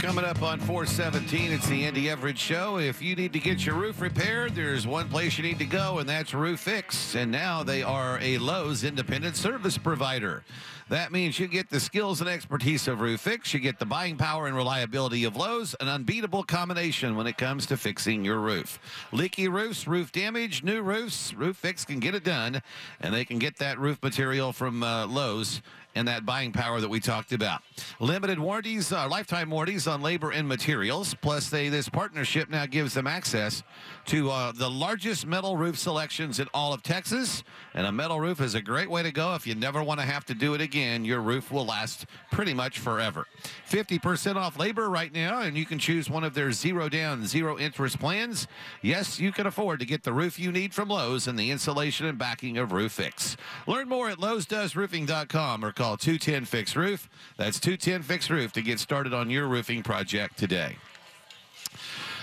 Coming 0.00 0.24
up 0.24 0.40
on 0.40 0.58
417, 0.60 1.52
it's 1.52 1.68
the 1.68 1.84
Andy 1.84 2.08
Everett 2.08 2.38
Show. 2.38 2.78
If 2.78 3.02
you 3.02 3.14
need 3.14 3.34
to 3.34 3.38
get 3.38 3.66
your 3.66 3.74
roof 3.74 4.00
repaired, 4.00 4.54
there's 4.54 4.86
one 4.86 5.10
place 5.10 5.36
you 5.36 5.44
need 5.44 5.58
to 5.58 5.66
go, 5.66 5.98
and 5.98 6.08
that's 6.08 6.32
Roof 6.32 6.60
Fix. 6.60 7.14
And 7.14 7.30
now 7.30 7.62
they 7.62 7.82
are 7.82 8.18
a 8.22 8.38
Lowe's 8.38 8.82
independent 8.82 9.36
service 9.36 9.76
provider. 9.76 10.42
That 10.88 11.12
means 11.12 11.38
you 11.38 11.46
get 11.48 11.68
the 11.68 11.78
skills 11.78 12.22
and 12.22 12.30
expertise 12.30 12.88
of 12.88 13.02
Roof 13.02 13.20
Fix. 13.20 13.52
You 13.52 13.60
get 13.60 13.78
the 13.78 13.84
buying 13.84 14.16
power 14.16 14.46
and 14.46 14.56
reliability 14.56 15.24
of 15.24 15.36
Lowe's, 15.36 15.76
an 15.80 15.88
unbeatable 15.88 16.44
combination 16.44 17.14
when 17.14 17.26
it 17.26 17.36
comes 17.36 17.66
to 17.66 17.76
fixing 17.76 18.24
your 18.24 18.40
roof. 18.40 18.80
Leaky 19.12 19.48
roofs, 19.48 19.86
roof 19.86 20.10
damage, 20.12 20.64
new 20.64 20.80
roofs, 20.80 21.34
Roof 21.34 21.58
Fix 21.58 21.84
can 21.84 22.00
get 22.00 22.14
it 22.14 22.24
done, 22.24 22.62
and 23.02 23.14
they 23.14 23.26
can 23.26 23.38
get 23.38 23.58
that 23.58 23.78
roof 23.78 24.02
material 24.02 24.54
from 24.54 24.82
uh, 24.82 25.06
Lowe's 25.06 25.60
and 25.94 26.06
that 26.08 26.24
buying 26.24 26.52
power 26.52 26.80
that 26.80 26.88
we 26.88 27.00
talked 27.00 27.32
about. 27.32 27.62
Limited 27.98 28.38
warranties, 28.38 28.92
uh, 28.92 29.08
lifetime 29.08 29.50
warranties 29.50 29.86
on 29.86 30.02
labor 30.02 30.30
and 30.30 30.46
materials. 30.46 31.14
Plus, 31.14 31.50
they 31.50 31.68
this 31.68 31.88
partnership 31.88 32.48
now 32.48 32.66
gives 32.66 32.94
them 32.94 33.06
access 33.06 33.62
to 34.06 34.30
uh, 34.30 34.52
the 34.52 34.70
largest 34.70 35.26
metal 35.26 35.56
roof 35.56 35.78
selections 35.78 36.40
in 36.40 36.48
all 36.54 36.72
of 36.72 36.82
Texas. 36.82 37.44
And 37.74 37.86
a 37.86 37.92
metal 37.92 38.20
roof 38.20 38.40
is 38.40 38.54
a 38.54 38.62
great 38.62 38.90
way 38.90 39.02
to 39.02 39.12
go 39.12 39.34
if 39.34 39.46
you 39.46 39.54
never 39.54 39.82
want 39.82 40.00
to 40.00 40.06
have 40.06 40.24
to 40.26 40.34
do 40.34 40.54
it 40.54 40.60
again. 40.60 41.04
Your 41.04 41.20
roof 41.20 41.50
will 41.50 41.66
last 41.66 42.06
pretty 42.30 42.54
much 42.54 42.78
forever. 42.78 43.26
50% 43.68 44.36
off 44.36 44.58
labor 44.58 44.88
right 44.90 45.12
now, 45.12 45.40
and 45.40 45.56
you 45.56 45.64
can 45.64 45.78
choose 45.78 46.10
one 46.10 46.24
of 46.24 46.34
their 46.34 46.52
zero 46.52 46.88
down, 46.88 47.26
zero 47.26 47.58
interest 47.58 47.98
plans. 47.98 48.46
Yes, 48.82 49.20
you 49.20 49.32
can 49.32 49.46
afford 49.46 49.80
to 49.80 49.86
get 49.86 50.02
the 50.02 50.12
roof 50.12 50.38
you 50.38 50.52
need 50.52 50.74
from 50.74 50.88
Lowe's 50.88 51.26
and 51.26 51.38
the 51.38 51.50
insulation 51.50 52.06
and 52.06 52.18
backing 52.18 52.58
of 52.58 52.72
Roof 52.72 52.92
Fix. 52.92 53.36
Learn 53.66 53.88
more 53.88 54.10
at 54.10 54.18
lowesdoesroofing.com 54.18 55.64
or 55.64 55.72
call 55.80 55.96
210 55.96 56.44
Fix 56.44 56.76
Roof. 56.76 57.08
That's 57.38 57.58
210 57.58 58.02
Fix 58.02 58.28
Roof 58.28 58.52
to 58.52 58.60
get 58.60 58.78
started 58.78 59.14
on 59.14 59.30
your 59.30 59.48
roofing 59.48 59.82
project 59.82 60.36
today. 60.36 60.76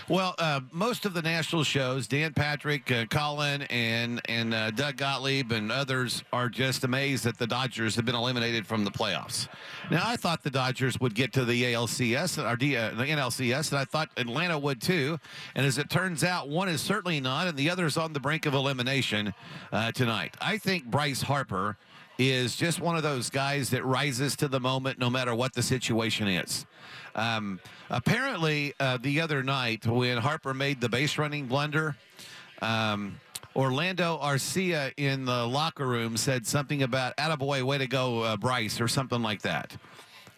Well, 0.07 0.35
uh, 0.37 0.61
most 0.71 1.05
of 1.05 1.15
the 1.15 1.23
national 1.23 1.63
shows, 1.63 2.07
Dan 2.07 2.33
Patrick, 2.33 2.89
uh, 2.91 3.05
Colin, 3.09 3.63
and 3.63 4.21
and 4.29 4.53
uh, 4.53 4.71
Doug 4.71 4.95
Gottlieb 4.97 5.51
and 5.51 5.71
others 5.71 6.23
are 6.31 6.49
just 6.49 6.83
amazed 6.83 7.23
that 7.25 7.39
the 7.39 7.47
Dodgers 7.47 7.95
have 7.95 8.05
been 8.05 8.15
eliminated 8.15 8.67
from 8.67 8.85
the 8.85 8.91
playoffs. 8.91 9.49
Now, 9.89 10.03
I 10.05 10.15
thought 10.15 10.43
the 10.43 10.51
Dodgers 10.51 10.99
would 11.01 11.15
get 11.15 11.33
to 11.33 11.43
the 11.43 11.63
ALCS 11.63 12.37
or 12.37 12.55
the, 12.55 12.77
uh, 12.77 12.89
the 12.91 13.05
NLCS, 13.05 13.71
and 13.71 13.79
I 13.79 13.85
thought 13.85 14.09
Atlanta 14.17 14.57
would 14.57 14.81
too. 14.81 15.19
And 15.55 15.65
as 15.65 15.79
it 15.79 15.89
turns 15.89 16.23
out, 16.23 16.47
one 16.47 16.69
is 16.69 16.79
certainly 16.79 17.19
not, 17.19 17.47
and 17.47 17.57
the 17.57 17.71
other 17.71 17.87
is 17.87 17.97
on 17.97 18.13
the 18.13 18.19
brink 18.19 18.45
of 18.45 18.53
elimination 18.53 19.33
uh, 19.73 19.91
tonight. 19.91 20.37
I 20.39 20.57
think 20.57 20.85
Bryce 20.85 21.23
Harper 21.23 21.75
is 22.17 22.55
just 22.55 22.79
one 22.79 22.95
of 22.95 23.03
those 23.03 23.29
guys 23.29 23.69
that 23.69 23.85
rises 23.85 24.35
to 24.37 24.47
the 24.47 24.59
moment 24.59 24.99
no 24.99 25.09
matter 25.09 25.35
what 25.35 25.53
the 25.53 25.61
situation 25.61 26.27
is. 26.27 26.65
Um, 27.15 27.59
apparently, 27.89 28.73
uh, 28.79 28.97
the 28.97 29.21
other 29.21 29.43
night 29.43 29.85
when 29.85 30.17
Harper 30.17 30.53
made 30.53 30.81
the 30.81 30.89
base 30.89 31.17
running 31.17 31.47
blunder, 31.47 31.95
um, 32.61 33.19
Orlando 33.55 34.19
Arcia 34.21 34.93
in 34.97 35.25
the 35.25 35.47
locker 35.47 35.87
room 35.87 36.15
said 36.15 36.45
something 36.45 36.83
about 36.83 37.17
"Attaboy, 37.17 37.63
way 37.63 37.79
to 37.79 37.87
go, 37.87 38.21
uh, 38.21 38.37
Bryce," 38.37 38.79
or 38.79 38.87
something 38.87 39.23
like 39.23 39.41
that. 39.41 39.75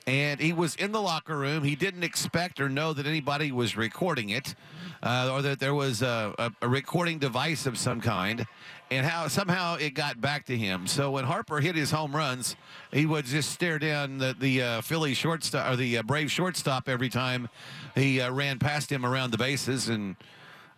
And 0.09 0.39
he 0.39 0.53
was 0.53 0.73
in 0.73 0.91
the 0.91 0.99
locker 0.99 1.37
room. 1.37 1.63
He 1.63 1.75
didn't 1.75 2.03
expect 2.03 2.59
or 2.59 2.67
know 2.67 2.93
that 2.93 3.05
anybody 3.05 3.51
was 3.51 3.77
recording 3.77 4.29
it, 4.29 4.55
uh, 5.03 5.29
or 5.31 5.43
that 5.43 5.59
there 5.59 5.75
was 5.75 6.01
a, 6.01 6.33
a, 6.39 6.51
a 6.63 6.67
recording 6.67 7.19
device 7.19 7.67
of 7.67 7.77
some 7.77 8.01
kind 8.01 8.47
and 8.89 9.05
how 9.05 9.27
somehow 9.27 9.75
it 9.75 9.91
got 9.93 10.19
back 10.19 10.47
to 10.47 10.57
him. 10.57 10.87
So 10.87 11.11
when 11.11 11.25
Harper 11.25 11.59
hit 11.59 11.75
his 11.75 11.91
home 11.91 12.15
runs, 12.15 12.55
he 12.91 13.05
would 13.05 13.25
just 13.25 13.51
stare 13.51 13.77
down 13.77 14.17
the, 14.17 14.35
the 14.39 14.63
uh, 14.63 14.81
Philly 14.81 15.13
shortstop 15.13 15.71
or 15.71 15.75
the 15.75 15.99
uh, 15.99 16.01
Brave 16.01 16.31
shortstop 16.31 16.89
every 16.89 17.09
time 17.09 17.47
he 17.93 18.19
uh, 18.19 18.31
ran 18.31 18.57
past 18.57 18.91
him 18.91 19.05
around 19.05 19.29
the 19.29 19.37
bases, 19.37 19.89
and 19.89 20.15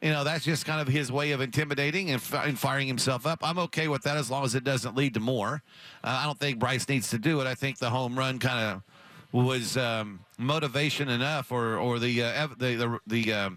you 0.01 0.09
know 0.09 0.25
that's 0.25 0.43
just 0.43 0.65
kind 0.65 0.81
of 0.81 0.89
his 0.89 1.09
way 1.09 1.31
of 1.31 1.39
intimidating 1.39 2.09
and, 2.09 2.21
f- 2.21 2.45
and 2.45 2.59
firing 2.59 2.87
himself 2.87 3.25
up. 3.25 3.39
I'm 3.43 3.59
okay 3.59 3.87
with 3.87 4.01
that 4.01 4.17
as 4.17 4.29
long 4.29 4.43
as 4.43 4.55
it 4.55 4.65
doesn't 4.65 4.97
lead 4.97 5.13
to 5.13 5.21
more. 5.21 5.63
Uh, 6.03 6.19
I 6.21 6.25
don't 6.25 6.37
think 6.37 6.59
Bryce 6.59 6.89
needs 6.89 7.09
to 7.11 7.17
do 7.17 7.39
it. 7.39 7.47
I 7.47 7.55
think 7.55 7.77
the 7.77 7.91
home 7.91 8.19
run 8.19 8.37
kind 8.37 8.75
of 8.75 8.83
was 9.31 9.77
um, 9.77 10.25
motivation 10.37 11.09
enough, 11.09 11.51
or 11.51 11.77
or 11.77 11.99
the 11.99 12.23
uh, 12.23 12.47
the 12.57 12.75
the 12.75 12.99
the, 13.07 13.33
uh, 13.33 13.49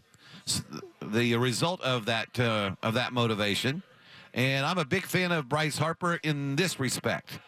the 1.02 1.37
result 1.37 1.81
of 1.83 2.07
that 2.07 2.38
uh, 2.38 2.73
of 2.83 2.95
that 2.95 3.12
motivation. 3.12 3.83
And 4.33 4.66
I'm 4.66 4.78
a 4.78 4.85
big 4.85 5.07
fan 5.07 5.31
of 5.31 5.49
Bryce 5.49 5.78
Harper 5.78 6.19
in 6.23 6.57
this 6.57 6.81
respect. 6.81 7.38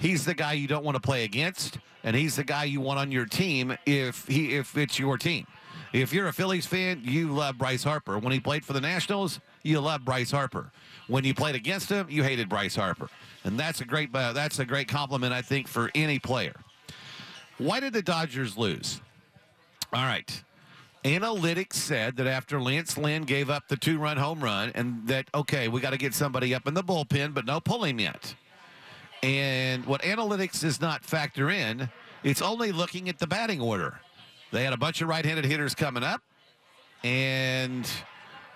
He's 0.00 0.24
the 0.24 0.34
guy 0.34 0.52
you 0.54 0.66
don't 0.66 0.84
want 0.84 0.96
to 0.96 1.00
play 1.00 1.24
against, 1.24 1.78
and 2.02 2.14
he's 2.16 2.36
the 2.36 2.44
guy 2.44 2.64
you 2.64 2.80
want 2.80 2.98
on 2.98 3.12
your 3.12 3.26
team 3.26 3.76
if 3.86 4.26
he 4.26 4.54
if 4.56 4.76
it's 4.76 4.98
your 4.98 5.16
team. 5.16 5.46
If 5.92 6.12
you're 6.12 6.28
a 6.28 6.32
Phillies 6.32 6.66
fan, 6.66 7.00
you 7.02 7.28
love 7.28 7.56
Bryce 7.56 7.82
Harper. 7.82 8.18
When 8.18 8.32
he 8.32 8.40
played 8.40 8.64
for 8.64 8.74
the 8.74 8.80
Nationals, 8.80 9.40
you 9.62 9.80
love 9.80 10.04
Bryce 10.04 10.30
Harper. 10.30 10.70
When 11.06 11.24
you 11.24 11.34
played 11.34 11.54
against 11.54 11.88
him, 11.88 12.06
you 12.10 12.22
hated 12.22 12.48
Bryce 12.48 12.76
Harper, 12.76 13.08
and 13.44 13.58
that's 13.58 13.80
a 13.80 13.84
great 13.84 14.14
uh, 14.14 14.32
that's 14.32 14.58
a 14.58 14.64
great 14.64 14.88
compliment 14.88 15.32
I 15.32 15.42
think 15.42 15.66
for 15.66 15.90
any 15.94 16.18
player. 16.18 16.54
Why 17.58 17.80
did 17.80 17.92
the 17.92 18.02
Dodgers 18.02 18.56
lose? 18.56 19.00
All 19.92 20.04
right. 20.04 20.42
Analytics 21.04 21.74
said 21.74 22.16
that 22.16 22.26
after 22.26 22.60
Lance 22.60 22.96
Lynn 22.96 23.22
gave 23.22 23.50
up 23.50 23.68
the 23.68 23.76
two 23.76 23.98
run 23.98 24.16
home 24.16 24.40
run, 24.40 24.72
and 24.74 25.06
that, 25.08 25.28
okay, 25.34 25.68
we 25.68 25.80
got 25.80 25.90
to 25.90 25.96
get 25.96 26.14
somebody 26.14 26.54
up 26.54 26.66
in 26.66 26.74
the 26.74 26.82
bullpen, 26.82 27.34
but 27.34 27.46
no 27.46 27.60
pulling 27.60 27.98
yet. 27.98 28.34
And 29.22 29.84
what 29.86 30.02
analytics 30.02 30.60
does 30.60 30.80
not 30.80 31.04
factor 31.04 31.50
in, 31.50 31.88
it's 32.22 32.42
only 32.42 32.72
looking 32.72 33.08
at 33.08 33.18
the 33.18 33.26
batting 33.26 33.60
order. 33.60 34.00
They 34.52 34.64
had 34.64 34.72
a 34.72 34.76
bunch 34.76 35.00
of 35.02 35.08
right 35.08 35.24
handed 35.24 35.44
hitters 35.44 35.74
coming 35.74 36.02
up, 36.02 36.22
and 37.02 37.88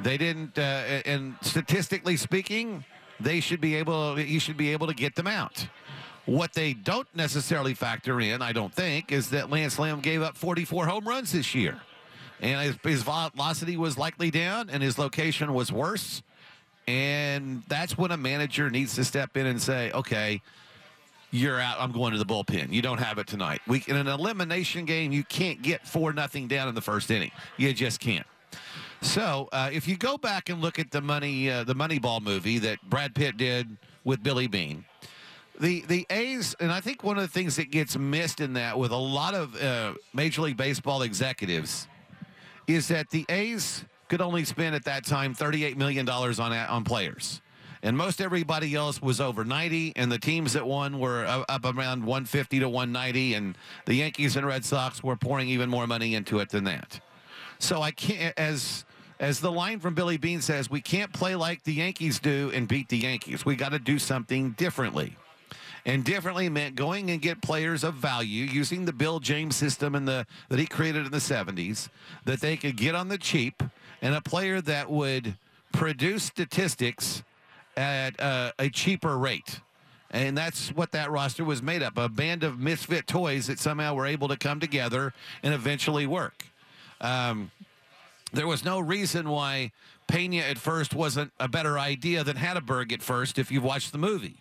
they 0.00 0.16
didn't, 0.16 0.58
uh, 0.58 1.02
and 1.06 1.36
statistically 1.42 2.16
speaking, 2.16 2.84
they 3.20 3.40
should 3.40 3.60
be 3.60 3.74
able, 3.76 4.18
you 4.18 4.40
should 4.40 4.56
be 4.56 4.72
able 4.72 4.86
to 4.88 4.94
get 4.94 5.14
them 5.14 5.26
out. 5.26 5.68
What 6.26 6.52
they 6.54 6.72
don't 6.72 7.08
necessarily 7.16 7.74
factor 7.74 8.20
in, 8.20 8.42
I 8.42 8.52
don't 8.52 8.72
think, 8.72 9.10
is 9.10 9.30
that 9.30 9.50
Lance 9.50 9.78
Lynn 9.78 10.00
gave 10.00 10.22
up 10.22 10.36
44 10.36 10.86
home 10.86 11.06
runs 11.06 11.32
this 11.32 11.54
year 11.54 11.80
and 12.42 12.60
his, 12.60 12.76
his 12.82 13.02
velocity 13.02 13.76
was 13.76 13.96
likely 13.96 14.30
down 14.30 14.68
and 14.68 14.82
his 14.82 14.98
location 14.98 15.54
was 15.54 15.72
worse. 15.72 16.22
And 16.88 17.62
that's 17.68 17.96
when 17.96 18.10
a 18.10 18.16
manager 18.16 18.68
needs 18.68 18.96
to 18.96 19.04
step 19.04 19.36
in 19.36 19.46
and 19.46 19.62
say, 19.62 19.92
okay, 19.92 20.42
you're 21.30 21.60
out. 21.60 21.76
I'm 21.78 21.92
going 21.92 22.12
to 22.12 22.18
the 22.18 22.26
bullpen. 22.26 22.72
You 22.72 22.82
don't 22.82 22.98
have 22.98 23.18
it 23.18 23.28
tonight. 23.28 23.60
We 23.68 23.84
in 23.86 23.96
an 23.96 24.08
elimination 24.08 24.84
game, 24.84 25.12
you 25.12 25.22
can't 25.22 25.62
get 25.62 25.86
four 25.86 26.12
nothing 26.12 26.48
down 26.48 26.68
in 26.68 26.74
the 26.74 26.80
first 26.80 27.10
inning. 27.10 27.30
You 27.56 27.72
just 27.72 28.00
can't. 28.00 28.26
So 29.00 29.48
uh, 29.52 29.70
if 29.72 29.86
you 29.86 29.96
go 29.96 30.18
back 30.18 30.48
and 30.48 30.60
look 30.60 30.78
at 30.80 30.90
the 30.90 31.00
money, 31.00 31.48
uh, 31.48 31.64
the 31.64 31.74
Moneyball 31.74 32.20
movie 32.20 32.58
that 32.58 32.78
Brad 32.90 33.14
Pitt 33.14 33.36
did 33.36 33.76
with 34.04 34.22
Billy 34.22 34.48
Beane, 34.48 34.84
the 35.62 35.82
the 35.82 36.06
A's, 36.10 36.56
and 36.58 36.72
I 36.72 36.80
think 36.80 37.04
one 37.04 37.16
of 37.16 37.22
the 37.22 37.28
things 37.28 37.56
that 37.56 37.70
gets 37.70 37.96
missed 37.96 38.40
in 38.40 38.54
that 38.54 38.76
with 38.76 38.90
a 38.90 38.96
lot 38.96 39.34
of 39.34 39.54
uh, 39.62 39.94
Major 40.12 40.42
League 40.42 40.56
Baseball 40.56 41.02
executives 41.02 41.86
is 42.66 42.88
that 42.88 43.10
the 43.10 43.24
A's 43.28 43.84
could 44.08 44.20
only 44.20 44.44
spend 44.44 44.74
at 44.74 44.84
that 44.84 45.06
time 45.06 45.34
$38 45.34 45.76
million 45.76 46.08
on 46.08 46.38
on 46.38 46.84
players. 46.84 47.40
And 47.84 47.96
most 47.96 48.20
everybody 48.20 48.74
else 48.74 49.00
was 49.00 49.20
over 49.20 49.44
90, 49.44 49.94
and 49.96 50.10
the 50.10 50.18
teams 50.18 50.52
that 50.52 50.66
won 50.66 50.98
were 50.98 51.24
up 51.26 51.64
around 51.64 52.04
150 52.04 52.60
to 52.60 52.68
190, 52.68 53.34
and 53.34 53.56
the 53.86 53.94
Yankees 53.94 54.36
and 54.36 54.46
Red 54.46 54.64
Sox 54.64 55.02
were 55.02 55.16
pouring 55.16 55.48
even 55.48 55.68
more 55.68 55.86
money 55.86 56.14
into 56.14 56.38
it 56.40 56.50
than 56.50 56.64
that. 56.64 57.00
So 57.58 57.82
I 57.82 57.92
can't, 57.92 58.36
as 58.36 58.84
as 59.20 59.38
the 59.38 59.52
line 59.52 59.78
from 59.78 59.94
Billy 59.94 60.16
Beane 60.16 60.40
says, 60.40 60.68
we 60.68 60.80
can't 60.80 61.12
play 61.12 61.36
like 61.36 61.62
the 61.62 61.74
Yankees 61.74 62.18
do 62.18 62.50
and 62.52 62.66
beat 62.66 62.88
the 62.88 62.98
Yankees. 62.98 63.44
We 63.44 63.54
got 63.54 63.70
to 63.70 63.78
do 63.78 64.00
something 64.00 64.50
differently. 64.52 65.16
And 65.84 66.04
differently 66.04 66.48
meant 66.48 66.76
going 66.76 67.10
and 67.10 67.20
get 67.20 67.42
players 67.42 67.82
of 67.82 67.94
value 67.94 68.44
using 68.44 68.84
the 68.84 68.92
Bill 68.92 69.18
James 69.18 69.56
system 69.56 69.96
and 69.96 70.06
the 70.06 70.26
that 70.48 70.60
he 70.60 70.66
created 70.66 71.06
in 71.06 71.10
the 71.10 71.18
70s 71.18 71.88
that 72.24 72.40
they 72.40 72.56
could 72.56 72.76
get 72.76 72.94
on 72.94 73.08
the 73.08 73.18
cheap 73.18 73.62
and 74.00 74.14
a 74.14 74.20
player 74.20 74.60
that 74.60 74.88
would 74.88 75.36
produce 75.72 76.22
statistics 76.22 77.24
at 77.76 78.18
uh, 78.20 78.52
a 78.58 78.68
cheaper 78.68 79.18
rate. 79.18 79.60
And 80.10 80.36
that's 80.36 80.68
what 80.68 80.92
that 80.92 81.10
roster 81.10 81.44
was 81.44 81.62
made 81.62 81.82
up 81.82 81.96
a 81.96 82.08
band 82.08 82.44
of 82.44 82.58
misfit 82.58 83.06
toys 83.06 83.46
that 83.46 83.58
somehow 83.58 83.94
were 83.94 84.06
able 84.06 84.28
to 84.28 84.36
come 84.36 84.60
together 84.60 85.14
and 85.42 85.54
eventually 85.54 86.06
work. 86.06 86.44
Um, 87.00 87.50
there 88.32 88.46
was 88.46 88.64
no 88.64 88.78
reason 88.78 89.28
why 89.28 89.72
Pena 90.06 90.38
at 90.38 90.58
first 90.58 90.94
wasn't 90.94 91.32
a 91.40 91.48
better 91.48 91.78
idea 91.78 92.24
than 92.24 92.36
Hatteberg 92.36 92.92
at 92.92 93.02
first 93.02 93.38
if 93.38 93.50
you've 93.50 93.64
watched 93.64 93.92
the 93.92 93.98
movie. 93.98 94.36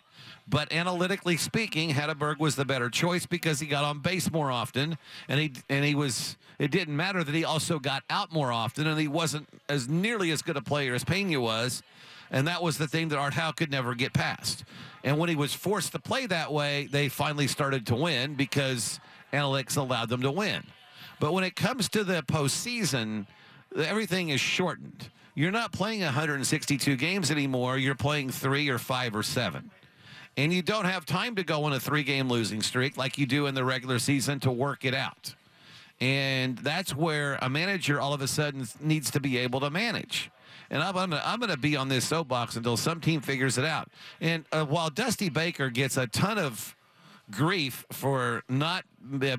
But 0.48 0.72
analytically 0.72 1.36
speaking, 1.36 1.90
Hatteberg 1.90 2.38
was 2.38 2.56
the 2.56 2.64
better 2.64 2.90
choice 2.90 3.26
because 3.26 3.60
he 3.60 3.66
got 3.66 3.84
on 3.84 4.00
base 4.00 4.30
more 4.30 4.50
often, 4.50 4.98
and 5.28 5.40
he 5.40 5.52
and 5.68 5.84
he 5.84 5.94
was. 5.94 6.36
It 6.58 6.70
didn't 6.70 6.96
matter 6.96 7.24
that 7.24 7.34
he 7.34 7.44
also 7.44 7.78
got 7.78 8.04
out 8.10 8.32
more 8.32 8.52
often, 8.52 8.86
and 8.86 9.00
he 9.00 9.08
wasn't 9.08 9.48
as 9.68 9.88
nearly 9.88 10.30
as 10.30 10.42
good 10.42 10.56
a 10.56 10.60
player 10.60 10.94
as 10.94 11.02
Pena 11.02 11.40
was, 11.40 11.82
and 12.30 12.46
that 12.46 12.62
was 12.62 12.78
the 12.78 12.86
thing 12.86 13.08
that 13.08 13.18
Art 13.18 13.34
Howe 13.34 13.52
could 13.52 13.70
never 13.70 13.94
get 13.94 14.12
past. 14.12 14.64
And 15.02 15.18
when 15.18 15.28
he 15.28 15.36
was 15.36 15.54
forced 15.54 15.92
to 15.92 15.98
play 15.98 16.26
that 16.26 16.52
way, 16.52 16.88
they 16.90 17.08
finally 17.08 17.46
started 17.48 17.86
to 17.86 17.96
win 17.96 18.34
because 18.34 19.00
analytics 19.32 19.76
allowed 19.76 20.08
them 20.08 20.22
to 20.22 20.30
win. 20.30 20.62
But 21.18 21.32
when 21.32 21.44
it 21.44 21.56
comes 21.56 21.88
to 21.90 22.04
the 22.04 22.22
postseason, 22.22 23.26
everything 23.76 24.28
is 24.28 24.40
shortened. 24.40 25.10
You're 25.34 25.52
not 25.52 25.72
playing 25.72 26.02
162 26.02 26.96
games 26.96 27.30
anymore. 27.30 27.78
You're 27.78 27.94
playing 27.94 28.30
three 28.30 28.68
or 28.68 28.78
five 28.78 29.16
or 29.16 29.22
seven. 29.22 29.70
And 30.36 30.52
you 30.52 30.62
don't 30.62 30.86
have 30.86 31.04
time 31.04 31.36
to 31.36 31.44
go 31.44 31.64
on 31.64 31.72
a 31.72 31.80
three 31.80 32.02
game 32.02 32.28
losing 32.28 32.62
streak 32.62 32.96
like 32.96 33.18
you 33.18 33.26
do 33.26 33.46
in 33.46 33.54
the 33.54 33.64
regular 33.64 33.98
season 33.98 34.40
to 34.40 34.50
work 34.50 34.84
it 34.84 34.94
out. 34.94 35.34
And 36.00 36.58
that's 36.58 36.96
where 36.96 37.38
a 37.42 37.48
manager 37.48 38.00
all 38.00 38.12
of 38.12 38.22
a 38.22 38.28
sudden 38.28 38.66
needs 38.80 39.10
to 39.12 39.20
be 39.20 39.38
able 39.38 39.60
to 39.60 39.70
manage. 39.70 40.30
And 40.70 40.82
I'm, 40.82 40.96
I'm, 40.96 41.12
I'm 41.12 41.38
going 41.38 41.50
to 41.50 41.58
be 41.58 41.76
on 41.76 41.88
this 41.88 42.06
soapbox 42.06 42.56
until 42.56 42.76
some 42.76 43.00
team 43.00 43.20
figures 43.20 43.58
it 43.58 43.64
out. 43.64 43.88
And 44.20 44.46
uh, 44.52 44.64
while 44.64 44.88
Dusty 44.88 45.28
Baker 45.28 45.68
gets 45.68 45.96
a 45.96 46.06
ton 46.06 46.38
of 46.38 46.74
grief 47.30 47.84
for 47.90 48.42
not 48.48 48.84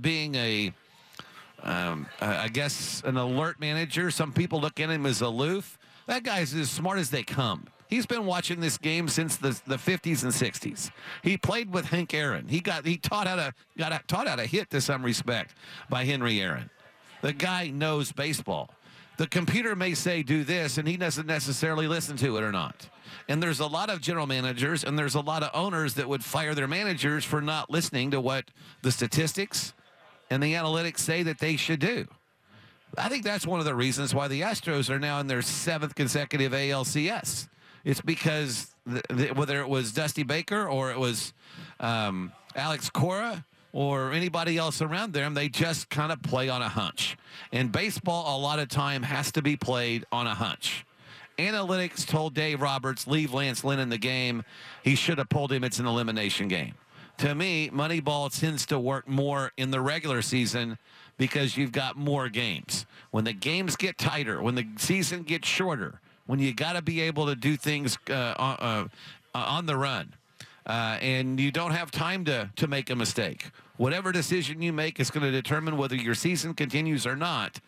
being 0.01 0.35
a 0.35 0.73
um, 1.63 2.07
I 2.19 2.49
guess 2.49 3.01
an 3.05 3.15
alert 3.17 3.59
manager. 3.59 4.11
Some 4.11 4.33
people 4.33 4.59
look 4.59 4.79
at 4.79 4.89
him 4.89 5.05
as 5.05 5.21
aloof. 5.21 5.77
That 6.07 6.23
guy's 6.23 6.53
as 6.53 6.69
smart 6.69 6.99
as 6.99 7.09
they 7.09 7.23
come. 7.23 7.67
He's 7.93 8.07
been 8.07 8.25
watching 8.25 8.59
this 8.59 8.79
game 8.79 9.07
since 9.07 9.37
the, 9.37 9.49
the 9.67 9.75
50s 9.75 10.23
and 10.23 10.31
60s. 10.31 10.89
He 11.21 11.37
played 11.37 11.71
with 11.71 11.85
Hank 11.85 12.11
Aaron. 12.15 12.47
He 12.47 12.59
got 12.59 12.87
he 12.87 12.97
taught 12.97 13.27
how 13.27 13.35
to 13.35 13.53
got 13.77 14.07
taught 14.07 14.27
how 14.27 14.35
to 14.35 14.47
hit 14.47 14.71
to 14.71 14.81
some 14.81 15.05
respect 15.05 15.53
by 15.91 16.03
Henry 16.03 16.41
Aaron. 16.41 16.71
The 17.21 17.33
guy 17.33 17.69
knows 17.69 18.11
baseball. 18.11 18.71
The 19.17 19.27
computer 19.27 19.75
may 19.75 19.93
say 19.93 20.23
do 20.23 20.43
this, 20.43 20.79
and 20.79 20.87
he 20.87 20.97
doesn't 20.97 21.27
necessarily 21.27 21.87
listen 21.87 22.17
to 22.17 22.35
it 22.37 22.41
or 22.41 22.51
not. 22.51 22.89
And 23.27 23.43
there's 23.43 23.59
a 23.59 23.67
lot 23.67 23.91
of 23.91 24.01
general 24.01 24.25
managers 24.25 24.83
and 24.83 24.97
there's 24.97 25.13
a 25.13 25.21
lot 25.21 25.43
of 25.43 25.51
owners 25.53 25.93
that 25.93 26.09
would 26.09 26.23
fire 26.23 26.55
their 26.55 26.67
managers 26.67 27.23
for 27.23 27.43
not 27.43 27.69
listening 27.69 28.09
to 28.09 28.19
what 28.19 28.45
the 28.81 28.91
statistics 28.91 29.75
and 30.31 30.41
the 30.41 30.53
analytics 30.53 30.97
say 30.97 31.21
that 31.21 31.37
they 31.37 31.57
should 31.57 31.79
do. 31.79 32.07
I 32.97 33.07
think 33.07 33.23
that's 33.23 33.45
one 33.45 33.59
of 33.59 33.67
the 33.67 33.75
reasons 33.75 34.15
why 34.15 34.29
the 34.29 34.41
Astros 34.41 34.89
are 34.89 34.99
now 34.99 35.19
in 35.19 35.27
their 35.27 35.43
seventh 35.43 35.93
consecutive 35.93 36.53
ALCS. 36.53 37.49
It's 37.83 38.01
because 38.01 38.73
th- 38.89 39.03
th- 39.15 39.35
whether 39.35 39.59
it 39.61 39.69
was 39.69 39.91
Dusty 39.91 40.23
Baker 40.23 40.67
or 40.67 40.91
it 40.91 40.99
was 40.99 41.33
um, 41.79 42.31
Alex 42.55 42.89
Cora 42.89 43.45
or 43.71 44.11
anybody 44.11 44.57
else 44.57 44.81
around 44.81 45.13
them, 45.13 45.33
they 45.33 45.49
just 45.49 45.89
kind 45.89 46.11
of 46.11 46.21
play 46.21 46.49
on 46.49 46.61
a 46.61 46.69
hunch. 46.69 47.17
And 47.51 47.71
baseball, 47.71 48.37
a 48.37 48.39
lot 48.39 48.59
of 48.59 48.69
time, 48.69 49.03
has 49.03 49.31
to 49.33 49.41
be 49.41 49.57
played 49.57 50.05
on 50.11 50.27
a 50.27 50.35
hunch. 50.35 50.85
Analytics 51.37 52.05
told 52.05 52.35
Dave 52.35 52.61
Roberts, 52.61 53.07
leave 53.07 53.33
Lance 53.33 53.63
Lynn 53.63 53.79
in 53.79 53.89
the 53.89 53.97
game. 53.97 54.43
He 54.83 54.95
should 54.95 55.17
have 55.17 55.29
pulled 55.29 55.51
him. 55.51 55.63
It's 55.63 55.79
an 55.79 55.87
elimination 55.87 56.47
game 56.47 56.75
to 57.17 57.35
me, 57.35 57.69
Moneyball 57.69 58.37
tends 58.37 58.65
to 58.67 58.79
work 58.79 59.07
more 59.07 59.51
in 59.57 59.71
the 59.71 59.81
regular 59.81 60.21
season 60.21 60.77
because 61.17 61.57
you've 61.57 61.71
got 61.71 61.95
more 61.95 62.27
games. 62.29 62.85
When 63.11 63.23
the 63.23 63.33
games 63.33 63.75
get 63.75 63.97
tighter, 63.97 64.41
when 64.41 64.55
the 64.55 64.67
season 64.77 65.23
gets 65.23 65.47
shorter, 65.47 65.99
when 66.25 66.39
you 66.39 66.53
got 66.53 66.73
to 66.73 66.81
be 66.81 67.01
able 67.01 67.27
to 67.27 67.35
do 67.35 67.55
things 67.55 67.97
uh, 68.09 68.13
uh, 68.13 68.87
on 69.33 69.65
the 69.65 69.75
run, 69.75 70.13
uh, 70.65 70.97
and 71.01 71.39
you 71.39 71.51
don't 71.51 71.71
have 71.71 71.91
time 71.91 72.25
to 72.25 72.49
to 72.55 72.67
make 72.67 72.89
a 72.89 72.95
mistake. 72.95 73.51
Whatever 73.77 74.11
decision 74.11 74.61
you 74.61 74.71
make 74.71 74.99
is 74.99 75.09
going 75.09 75.23
to 75.23 75.31
determine 75.31 75.77
whether 75.77 75.95
your 75.95 76.15
season 76.15 76.53
continues 76.53 77.07
or 77.07 77.15
not. 77.15 77.59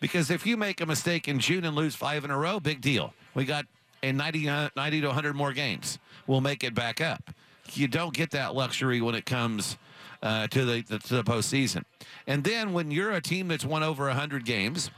Because 0.00 0.30
if 0.30 0.46
you 0.46 0.56
make 0.56 0.80
a 0.80 0.86
mistake 0.86 1.28
in 1.28 1.38
June 1.38 1.64
and 1.64 1.74
lose 1.74 1.94
five 1.94 2.24
in 2.24 2.30
a 2.30 2.36
row, 2.36 2.60
big 2.60 2.82
deal. 2.82 3.14
We 3.32 3.46
got 3.46 3.64
a 4.02 4.12
90, 4.12 4.48
uh, 4.48 4.68
90 4.76 5.00
to 5.00 5.06
100 5.06 5.34
more 5.34 5.54
games. 5.54 5.98
We'll 6.26 6.42
make 6.42 6.62
it 6.62 6.74
back 6.74 7.00
up 7.00 7.30
you 7.72 7.88
don't 7.88 8.14
get 8.14 8.30
that 8.32 8.54
luxury 8.54 9.00
when 9.00 9.14
it 9.14 9.26
comes 9.26 9.76
uh, 10.22 10.46
to 10.48 10.64
the, 10.64 10.82
the 10.82 10.98
to 10.98 11.16
the 11.16 11.24
postseason. 11.24 11.84
And 12.26 12.44
then 12.44 12.72
when 12.72 12.90
you're 12.90 13.12
a 13.12 13.20
team 13.20 13.48
that's 13.48 13.64
won 13.64 13.82
over 13.82 14.06
100 14.06 14.44
games, 14.44 14.90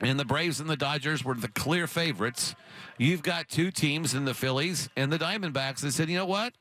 and 0.00 0.18
the 0.18 0.24
Braves 0.24 0.60
and 0.60 0.68
the 0.68 0.76
Dodgers 0.76 1.24
were 1.24 1.34
the 1.34 1.48
clear 1.48 1.86
favorites, 1.86 2.54
you've 2.98 3.22
got 3.22 3.48
two 3.48 3.70
teams 3.70 4.14
in 4.14 4.24
the 4.24 4.34
Phillies 4.34 4.88
and 4.96 5.12
the 5.12 5.18
Diamondbacks 5.18 5.80
that 5.80 5.92
said, 5.92 6.08
you 6.08 6.16
know 6.16 6.26
what? 6.26 6.52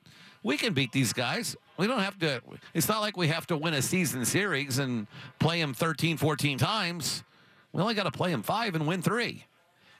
We 0.43 0.57
can 0.57 0.73
beat 0.73 0.91
these 0.91 1.13
guys. 1.13 1.55
We 1.77 1.87
don't 1.87 1.99
have 1.99 2.17
to. 2.19 2.41
It's 2.73 2.87
not 2.87 3.01
like 3.01 3.17
we 3.17 3.27
have 3.27 3.47
to 3.47 3.57
win 3.57 3.73
a 3.73 3.81
season 3.81 4.25
series 4.25 4.79
and 4.79 5.07
play 5.39 5.59
them 5.59 5.73
13, 5.73 6.17
14 6.17 6.57
times. 6.57 7.23
We 7.73 7.81
only 7.81 7.93
got 7.93 8.03
to 8.03 8.11
play 8.11 8.31
them 8.31 8.43
five 8.43 8.73
and 8.75 8.87
win 8.87 9.01
three. 9.01 9.45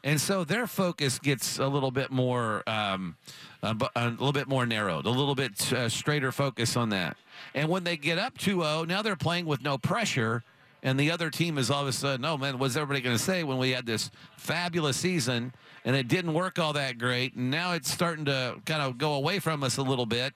And 0.03 0.21
so 0.21 0.43
their 0.43 0.67
focus 0.67 1.19
gets 1.19 1.59
a 1.59 1.67
little 1.67 1.91
bit 1.91 2.11
more, 2.11 2.63
um, 2.67 3.17
a, 3.61 3.75
a, 3.95 4.09
little 4.09 4.31
bit 4.31 4.47
more 4.47 4.65
narrowed, 4.65 5.05
a 5.05 5.09
little 5.09 5.35
bit 5.35 5.73
uh, 5.73 5.89
straighter 5.89 6.31
focus 6.31 6.77
on 6.77 6.89
that. 6.89 7.17
And 7.53 7.67
when 7.67 7.83
they 7.83 7.97
get 7.97 8.17
up 8.17 8.37
2-0, 8.37 8.87
now 8.87 9.01
they're 9.01 9.15
playing 9.15 9.45
with 9.45 9.61
no 9.61 9.77
pressure. 9.77 10.43
And 10.83 10.99
the 10.99 11.11
other 11.11 11.29
team 11.29 11.57
is 11.57 11.71
all 11.71 11.81
of 11.81 11.87
a 11.87 11.91
sudden, 11.91 12.23
oh 12.25 12.37
man, 12.37 12.59
what's 12.59 12.75
everybody 12.75 13.01
going 13.01 13.17
to 13.17 13.21
say 13.23 13.43
when 13.43 13.57
we 13.57 13.71
had 13.71 13.85
this 13.85 14.11
fabulous 14.37 14.97
season 14.97 15.53
and 15.83 15.95
it 15.95 16.07
didn't 16.07 16.33
work 16.33 16.59
all 16.59 16.73
that 16.73 16.97
great? 16.97 17.35
And 17.35 17.49
now 17.49 17.73
it's 17.73 17.91
starting 17.91 18.25
to 18.25 18.61
kind 18.65 18.81
of 18.81 18.97
go 18.97 19.13
away 19.13 19.39
from 19.39 19.63
us 19.63 19.77
a 19.77 19.81
little 19.81 20.05
bit. 20.05 20.33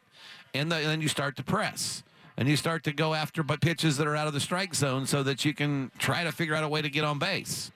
And, 0.54 0.71
the, 0.71 0.77
and 0.77 0.86
then 0.86 1.01
you 1.01 1.08
start 1.08 1.36
to 1.38 1.43
press 1.43 2.04
and 2.38 2.47
you 2.47 2.58
start 2.58 2.84
to 2.86 2.91
go 2.91 3.13
after 3.13 3.43
but 3.43 3.62
pitches 3.62 3.97
that 3.97 4.08
are 4.08 4.15
out 4.15 4.27
of 4.27 4.34
the 4.34 4.39
strike 4.39 4.73
zone 4.73 5.06
so 5.06 5.23
that 5.23 5.45
you 5.45 5.54
can 5.54 5.91
try 5.99 6.23
to 6.23 6.32
figure 6.32 6.56
out 6.56 6.63
a 6.63 6.67
way 6.67 6.82
to 6.82 6.89
get 6.89 7.04
on 7.04 7.19
base. 7.19 7.71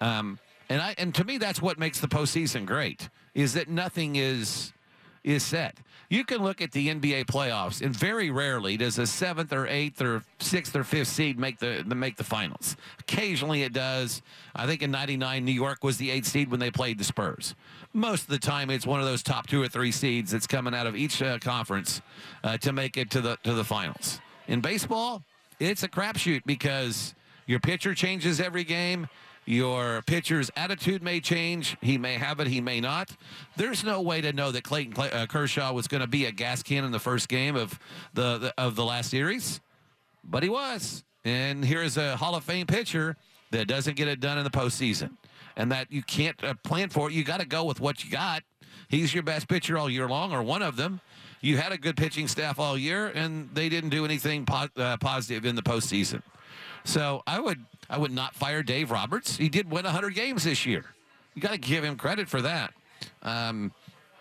Um, 0.00 0.38
and 0.68 0.80
I 0.80 0.94
and 0.98 1.14
to 1.16 1.24
me 1.24 1.38
that's 1.38 1.60
what 1.60 1.78
makes 1.78 2.00
the 2.00 2.08
postseason 2.08 2.64
great 2.64 3.08
is 3.34 3.54
that 3.54 3.68
nothing 3.68 4.16
is 4.16 4.72
is 5.24 5.42
set. 5.42 5.76
You 6.10 6.24
can 6.24 6.42
look 6.42 6.60
at 6.60 6.72
the 6.72 6.88
NBA 6.88 7.26
playoffs, 7.26 7.82
and 7.82 7.94
very 7.94 8.32
rarely 8.32 8.76
does 8.76 8.98
a 8.98 9.06
seventh 9.06 9.52
or 9.52 9.68
eighth 9.68 10.02
or 10.02 10.24
sixth 10.40 10.74
or 10.74 10.82
fifth 10.82 11.06
seed 11.06 11.38
make 11.38 11.60
the, 11.60 11.84
the 11.86 11.94
make 11.94 12.16
the 12.16 12.24
finals. 12.24 12.76
Occasionally 12.98 13.62
it 13.62 13.72
does. 13.72 14.20
I 14.56 14.66
think 14.66 14.82
in 14.82 14.90
'99, 14.90 15.44
New 15.44 15.52
York 15.52 15.84
was 15.84 15.98
the 15.98 16.10
eighth 16.10 16.26
seed 16.26 16.50
when 16.50 16.58
they 16.58 16.72
played 16.72 16.98
the 16.98 17.04
Spurs. 17.04 17.54
Most 17.92 18.22
of 18.22 18.28
the 18.28 18.40
time, 18.40 18.70
it's 18.70 18.84
one 18.84 18.98
of 18.98 19.06
those 19.06 19.22
top 19.22 19.46
two 19.46 19.62
or 19.62 19.68
three 19.68 19.92
seeds 19.92 20.32
that's 20.32 20.48
coming 20.48 20.74
out 20.74 20.88
of 20.88 20.96
each 20.96 21.22
uh, 21.22 21.38
conference 21.38 22.02
uh, 22.42 22.58
to 22.58 22.72
make 22.72 22.96
it 22.96 23.08
to 23.12 23.20
the 23.20 23.38
to 23.44 23.54
the 23.54 23.64
finals. 23.64 24.20
In 24.48 24.60
baseball, 24.60 25.22
it's 25.60 25.84
a 25.84 25.88
crapshoot 25.88 26.42
because 26.44 27.14
your 27.46 27.60
pitcher 27.60 27.94
changes 27.94 28.40
every 28.40 28.64
game 28.64 29.06
Your 29.50 30.02
pitcher's 30.02 30.48
attitude 30.54 31.02
may 31.02 31.18
change. 31.18 31.76
He 31.80 31.98
may 31.98 32.14
have 32.14 32.38
it, 32.38 32.46
he 32.46 32.60
may 32.60 32.80
not. 32.80 33.10
There's 33.56 33.82
no 33.82 34.00
way 34.00 34.20
to 34.20 34.32
know 34.32 34.52
that 34.52 34.62
Clayton 34.62 34.92
Clay, 34.92 35.10
uh, 35.10 35.26
Kershaw 35.26 35.72
was 35.72 35.88
going 35.88 36.02
to 36.02 36.06
be 36.06 36.26
a 36.26 36.30
gas 36.30 36.62
can 36.62 36.84
in 36.84 36.92
the 36.92 37.00
first 37.00 37.28
game 37.28 37.56
of 37.56 37.76
the, 38.14 38.38
the 38.38 38.54
of 38.56 38.76
the 38.76 38.84
last 38.84 39.10
series, 39.10 39.60
but 40.22 40.44
he 40.44 40.48
was. 40.48 41.02
And 41.24 41.64
here's 41.64 41.96
a 41.96 42.16
Hall 42.16 42.36
of 42.36 42.44
Fame 42.44 42.68
pitcher 42.68 43.16
that 43.50 43.66
doesn't 43.66 43.96
get 43.96 44.06
it 44.06 44.20
done 44.20 44.38
in 44.38 44.44
the 44.44 44.50
postseason, 44.50 45.16
and 45.56 45.72
that 45.72 45.90
you 45.90 46.04
can't 46.04 46.42
uh, 46.44 46.54
plan 46.62 46.88
for 46.88 47.08
it. 47.08 47.12
You 47.12 47.24
got 47.24 47.40
to 47.40 47.46
go 47.46 47.64
with 47.64 47.80
what 47.80 48.04
you 48.04 48.10
got. 48.12 48.44
He's 48.86 49.12
your 49.12 49.24
best 49.24 49.48
pitcher 49.48 49.76
all 49.76 49.90
year 49.90 50.08
long, 50.08 50.32
or 50.32 50.44
one 50.44 50.62
of 50.62 50.76
them. 50.76 51.00
You 51.40 51.56
had 51.56 51.72
a 51.72 51.78
good 51.78 51.96
pitching 51.96 52.28
staff 52.28 52.60
all 52.60 52.78
year, 52.78 53.08
and 53.08 53.50
they 53.52 53.68
didn't 53.68 53.90
do 53.90 54.04
anything 54.04 54.46
po- 54.46 54.68
uh, 54.76 54.96
positive 54.98 55.44
in 55.44 55.56
the 55.56 55.62
postseason. 55.62 56.22
So 56.84 57.22
I 57.26 57.40
would 57.40 57.64
I 57.88 57.98
would 57.98 58.12
not 58.12 58.34
fire 58.34 58.62
Dave 58.62 58.90
Roberts. 58.90 59.36
He 59.36 59.48
did 59.48 59.70
win 59.70 59.84
100 59.84 60.14
games 60.14 60.44
this 60.44 60.64
year. 60.64 60.84
You 61.34 61.42
got 61.42 61.52
to 61.52 61.58
give 61.58 61.84
him 61.84 61.96
credit 61.96 62.28
for 62.28 62.42
that. 62.42 62.72
Um, 63.22 63.72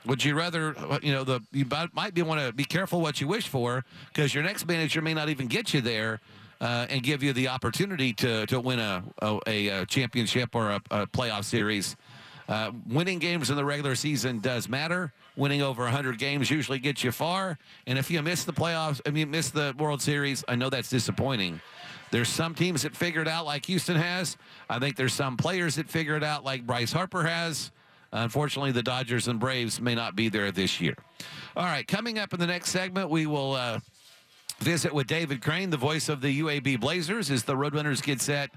would 0.06 0.24
you 0.24 0.36
rather, 0.36 0.76
you 1.02 1.12
know, 1.12 1.24
the 1.24 1.42
you 1.52 1.66
might 1.94 2.14
be 2.14 2.22
want 2.22 2.42
to 2.42 2.54
be 2.54 2.64
careful 2.64 3.02
what 3.02 3.20
you 3.20 3.28
wish 3.28 3.48
for 3.48 3.84
because 4.14 4.34
your 4.34 4.44
next 4.44 4.68
manager 4.68 5.02
may 5.02 5.14
not 5.14 5.30
even 5.30 5.48
get 5.48 5.74
you 5.74 5.82
there 5.82 6.20
uh, 6.62 6.88
and 6.90 7.04
give 7.04 7.22
you 7.22 7.34
the 7.34 7.48
opportunity 7.48 8.14
to 8.14 8.46
to 8.48 8.60
win 8.60 8.80
a 8.80 9.04
a, 9.22 9.68
a 9.68 9.86
championship 9.86 10.56
or 10.56 10.72
a, 10.72 10.82
a 10.92 11.08
playoff 11.08 11.44
series. 11.44 11.96
Uh, 12.48 12.72
winning 12.88 13.20
games 13.20 13.52
in 13.52 13.56
the 13.56 13.64
regular 13.64 13.94
season 13.94 14.40
does 14.40 14.68
matter. 14.68 15.14
Winning 15.36 15.62
over 15.62 15.84
100 15.84 16.18
games 16.18 16.50
usually 16.50 16.80
gets 16.80 17.04
you 17.04 17.12
far. 17.12 17.60
And 17.86 18.00
if 18.00 18.10
you 18.10 18.24
miss 18.24 18.44
the 18.44 18.54
playoffs, 18.54 19.00
I 19.06 19.12
mean, 19.12 19.30
miss 19.30 19.52
the 19.52 19.76
World 19.78 20.02
Series, 20.02 20.44
I 20.48 20.56
know 20.56 20.72
that's 20.72 20.90
disappointing. 20.90 21.62
There's 22.12 22.30
some 22.30 22.56
teams 22.56 22.84
that 22.84 22.96
figure 22.96 23.22
it 23.22 23.28
out 23.28 23.46
like 23.46 23.66
Houston 23.66 23.96
has. 23.96 24.38
I 24.70 24.80
think 24.80 24.96
there's 24.96 25.14
some 25.14 25.38
players 25.38 25.76
that 25.76 25.90
figure 25.90 26.16
it 26.16 26.24
out 26.24 26.44
like 26.44 26.66
Bryce 26.66 26.92
Harper 26.92 27.24
has. 27.24 27.72
Unfortunately, 28.12 28.72
the 28.72 28.82
Dodgers 28.82 29.28
and 29.28 29.40
Braves 29.40 29.80
may 29.80 29.94
not 29.94 30.16
be 30.16 30.30
there 30.30 30.52
this 30.52 30.82
year. 30.82 30.96
All 31.56 31.66
right, 31.66 31.88
coming 31.88 32.18
up 32.18 32.34
in 32.34 32.40
the 32.40 32.48
next 32.48 32.70
segment, 32.70 33.10
we 33.10 33.28
will 33.28 33.54
uh, 33.54 33.80
visit 34.60 34.94
with 34.94 35.08
David 35.08 35.42
Crane, 35.42 35.70
the 35.70 35.78
voice 35.78 36.10
of 36.10 36.22
the 36.22 36.40
UAB 36.42 36.80
Blazers, 36.80 37.30
as 37.30 37.44
the 37.44 37.54
Roadrunners 37.54 38.02
get 38.02 38.22
set 38.22 38.50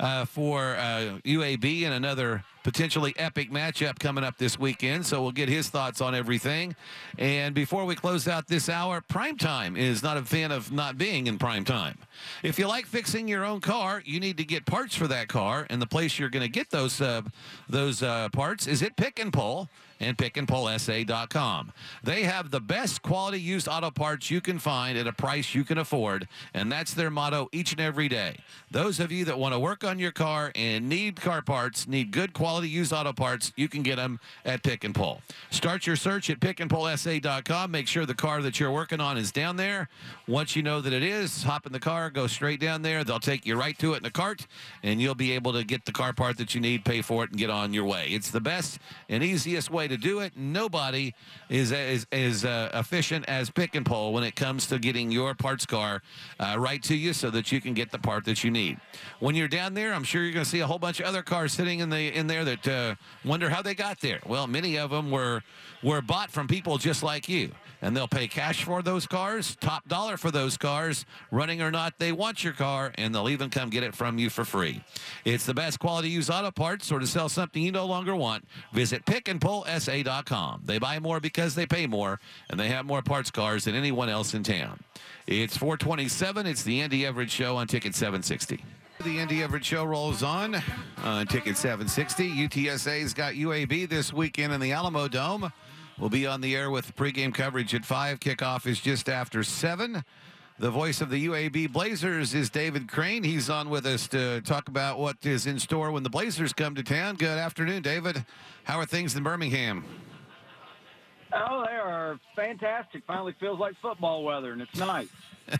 uh, 0.00 0.24
for 0.24 0.76
uh, 0.76 1.18
UAB 1.24 1.84
and 1.84 1.92
another 1.92 2.44
potentially 2.64 3.14
epic 3.16 3.52
matchup 3.52 4.00
coming 4.00 4.24
up 4.24 4.38
this 4.38 4.58
weekend. 4.58 5.06
So 5.06 5.22
we'll 5.22 5.32
get 5.32 5.48
his 5.48 5.68
thoughts 5.68 6.00
on 6.00 6.14
everything. 6.14 6.74
And 7.18 7.54
before 7.54 7.84
we 7.84 7.94
close 7.94 8.26
out 8.26 8.48
this 8.48 8.68
hour, 8.68 9.00
prime 9.00 9.38
time 9.38 9.76
is 9.76 10.02
not 10.02 10.16
a 10.16 10.22
fan 10.22 10.50
of 10.50 10.72
not 10.72 10.98
being 10.98 11.28
in 11.28 11.38
prime 11.38 11.64
time. 11.64 11.98
If 12.42 12.58
you 12.58 12.66
like 12.66 12.86
fixing 12.86 13.28
your 13.28 13.44
own 13.44 13.60
car, 13.60 14.02
you 14.04 14.18
need 14.18 14.38
to 14.38 14.44
get 14.44 14.66
parts 14.66 14.96
for 14.96 15.06
that 15.08 15.28
car, 15.28 15.66
and 15.70 15.80
the 15.80 15.86
place 15.86 16.18
you're 16.18 16.30
going 16.30 16.44
to 16.44 16.50
get 16.50 16.70
those 16.70 17.00
uh, 17.00 17.22
those 17.68 18.02
uh, 18.02 18.28
parts 18.30 18.66
is 18.66 18.82
at 18.82 18.96
Pick 18.96 19.18
and 19.18 19.32
Pull 19.32 19.68
and 20.00 20.16
pickandpullsa.com. 20.18 21.72
They 22.02 22.24
have 22.24 22.50
the 22.50 22.60
best 22.60 23.02
quality 23.02 23.40
used 23.40 23.68
auto 23.68 23.90
parts 23.90 24.30
you 24.30 24.40
can 24.40 24.58
find 24.58 24.98
at 24.98 25.06
a 25.06 25.12
price 25.12 25.54
you 25.54 25.64
can 25.64 25.78
afford, 25.78 26.28
and 26.52 26.70
that's 26.70 26.94
their 26.94 27.10
motto 27.10 27.48
each 27.52 27.72
and 27.72 27.80
every 27.80 28.08
day. 28.08 28.38
Those 28.70 29.00
of 29.00 29.12
you 29.12 29.24
that 29.26 29.38
want 29.38 29.54
to 29.54 29.58
work 29.58 29.84
on 29.84 29.98
your 29.98 30.12
car 30.12 30.52
and 30.54 30.88
need 30.88 31.20
car 31.20 31.42
parts, 31.42 31.86
need 31.86 32.10
good 32.10 32.32
quality 32.32 32.53
used 32.62 32.92
auto 32.92 33.12
parts, 33.12 33.52
you 33.56 33.68
can 33.68 33.82
get 33.82 33.96
them 33.96 34.20
at 34.44 34.62
Pick 34.62 34.84
and 34.84 34.94
Pull. 34.94 35.20
Start 35.50 35.86
your 35.86 35.96
search 35.96 36.30
at 36.30 36.40
pickandpullsa.com. 36.40 37.70
Make 37.70 37.88
sure 37.88 38.06
the 38.06 38.14
car 38.14 38.42
that 38.42 38.60
you're 38.60 38.70
working 38.70 39.00
on 39.00 39.16
is 39.16 39.32
down 39.32 39.56
there. 39.56 39.88
Once 40.28 40.54
you 40.54 40.62
know 40.62 40.80
that 40.80 40.92
it 40.92 41.02
is, 41.02 41.42
hop 41.42 41.66
in 41.66 41.72
the 41.72 41.80
car, 41.80 42.10
go 42.10 42.26
straight 42.26 42.60
down 42.60 42.82
there. 42.82 43.04
They'll 43.04 43.18
take 43.18 43.46
you 43.46 43.56
right 43.58 43.78
to 43.78 43.94
it 43.94 43.98
in 43.98 44.06
a 44.06 44.10
cart, 44.10 44.46
and 44.82 45.00
you'll 45.00 45.14
be 45.14 45.32
able 45.32 45.52
to 45.52 45.64
get 45.64 45.84
the 45.84 45.92
car 45.92 46.12
part 46.12 46.36
that 46.38 46.54
you 46.54 46.60
need, 46.60 46.84
pay 46.84 47.02
for 47.02 47.24
it, 47.24 47.30
and 47.30 47.38
get 47.38 47.50
on 47.50 47.72
your 47.72 47.84
way. 47.84 48.08
It's 48.08 48.30
the 48.30 48.40
best 48.40 48.78
and 49.08 49.22
easiest 49.22 49.70
way 49.70 49.88
to 49.88 49.96
do 49.96 50.20
it. 50.20 50.36
Nobody 50.36 51.14
is 51.48 51.72
as, 51.72 52.06
as 52.12 52.44
uh, 52.44 52.70
efficient 52.74 53.24
as 53.28 53.50
Pick 53.50 53.74
and 53.74 53.84
Pull 53.84 54.12
when 54.12 54.24
it 54.24 54.36
comes 54.36 54.66
to 54.68 54.78
getting 54.78 55.10
your 55.10 55.34
parts 55.34 55.66
car 55.66 56.02
uh, 56.38 56.56
right 56.58 56.82
to 56.84 56.94
you 56.94 57.12
so 57.12 57.30
that 57.30 57.52
you 57.52 57.60
can 57.60 57.74
get 57.74 57.90
the 57.90 57.98
part 57.98 58.24
that 58.24 58.44
you 58.44 58.50
need. 58.50 58.78
When 59.20 59.34
you're 59.34 59.48
down 59.48 59.74
there, 59.74 59.92
I'm 59.94 60.04
sure 60.04 60.22
you're 60.22 60.32
going 60.32 60.44
to 60.44 60.50
see 60.50 60.60
a 60.60 60.66
whole 60.66 60.78
bunch 60.78 61.00
of 61.00 61.06
other 61.06 61.22
cars 61.22 61.52
sitting 61.52 61.80
in 61.80 61.90
the 61.90 62.14
in 62.14 62.26
there 62.26 62.43
that 62.44 62.68
uh, 62.68 62.94
wonder 63.24 63.50
how 63.50 63.62
they 63.62 63.74
got 63.74 64.00
there. 64.00 64.20
Well, 64.26 64.46
many 64.46 64.78
of 64.78 64.90
them 64.90 65.10
were 65.10 65.42
were 65.82 66.00
bought 66.00 66.30
from 66.30 66.46
people 66.48 66.78
just 66.78 67.02
like 67.02 67.28
you 67.28 67.50
and 67.84 67.94
they'll 67.94 68.08
pay 68.08 68.26
cash 68.26 68.64
for 68.64 68.80
those 68.80 69.06
cars, 69.06 69.56
top 69.56 69.86
dollar 69.86 70.16
for 70.16 70.30
those 70.30 70.56
cars, 70.56 71.04
running 71.30 71.60
or 71.60 71.70
not. 71.70 71.98
They 71.98 72.12
want 72.12 72.42
your 72.42 72.54
car, 72.54 72.92
and 72.96 73.14
they'll 73.14 73.28
even 73.28 73.50
come 73.50 73.68
get 73.68 73.82
it 73.82 73.94
from 73.94 74.18
you 74.18 74.30
for 74.30 74.42
free. 74.42 74.82
It's 75.26 75.44
the 75.44 75.52
best 75.52 75.78
quality 75.78 76.08
used 76.08 76.30
auto 76.30 76.50
parts, 76.50 76.90
or 76.90 76.98
to 76.98 77.06
sell 77.06 77.28
something 77.28 77.62
you 77.62 77.72
no 77.72 77.84
longer 77.84 78.16
want, 78.16 78.48
visit 78.72 79.04
pickandpullsa.com. 79.04 80.62
They 80.64 80.78
buy 80.78 80.98
more 80.98 81.20
because 81.20 81.54
they 81.54 81.66
pay 81.66 81.86
more, 81.86 82.20
and 82.48 82.58
they 82.58 82.68
have 82.68 82.86
more 82.86 83.02
parts 83.02 83.30
cars 83.30 83.64
than 83.64 83.74
anyone 83.74 84.08
else 84.08 84.32
in 84.32 84.44
town. 84.44 84.82
It's 85.26 85.54
427. 85.54 86.46
It's 86.46 86.62
the 86.62 86.80
Andy 86.80 87.04
Everett 87.04 87.30
Show 87.30 87.58
on 87.58 87.66
Ticket 87.66 87.94
760. 87.94 88.64
The 89.02 89.18
Andy 89.18 89.42
Everett 89.42 89.64
Show 89.64 89.84
rolls 89.84 90.22
on 90.22 90.62
on 91.02 91.26
Ticket 91.26 91.56
760. 91.56 92.48
UTSA's 92.48 93.12
got 93.12 93.34
UAB 93.34 93.88
this 93.88 94.12
weekend 94.12 94.52
in 94.52 94.60
the 94.60 94.72
Alamo 94.72 95.08
Dome. 95.08 95.52
We'll 95.98 96.10
be 96.10 96.26
on 96.26 96.40
the 96.40 96.54
air 96.54 96.70
with 96.70 96.94
pregame 96.94 97.34
coverage 97.34 97.74
at 97.74 97.84
5. 97.84 98.20
Kickoff 98.20 98.66
is 98.66 98.80
just 98.80 99.08
after 99.08 99.42
7. 99.42 100.04
The 100.58 100.70
voice 100.70 101.00
of 101.00 101.10
the 101.10 101.26
UAB 101.26 101.72
Blazers 101.72 102.34
is 102.34 102.48
David 102.48 102.88
Crane. 102.88 103.24
He's 103.24 103.50
on 103.50 103.68
with 103.68 103.84
us 103.84 104.06
to 104.08 104.40
talk 104.42 104.68
about 104.68 105.00
what 105.00 105.16
is 105.26 105.46
in 105.46 105.58
store 105.58 105.90
when 105.90 106.04
the 106.04 106.10
Blazers 106.10 106.52
come 106.52 106.76
to 106.76 106.82
town. 106.84 107.16
Good 107.16 107.38
afternoon, 107.38 107.82
David. 107.82 108.24
How 108.62 108.78
are 108.78 108.86
things 108.86 109.16
in 109.16 109.24
Birmingham? 109.24 109.84
Oh, 111.34 111.64
they 111.66 111.74
are 111.74 112.18
fantastic. 112.36 113.02
Finally 113.06 113.34
feels 113.40 113.58
like 113.58 113.74
football 113.82 114.22
weather, 114.22 114.52
and 114.52 114.62
it's 114.62 114.76
nice. 114.76 115.08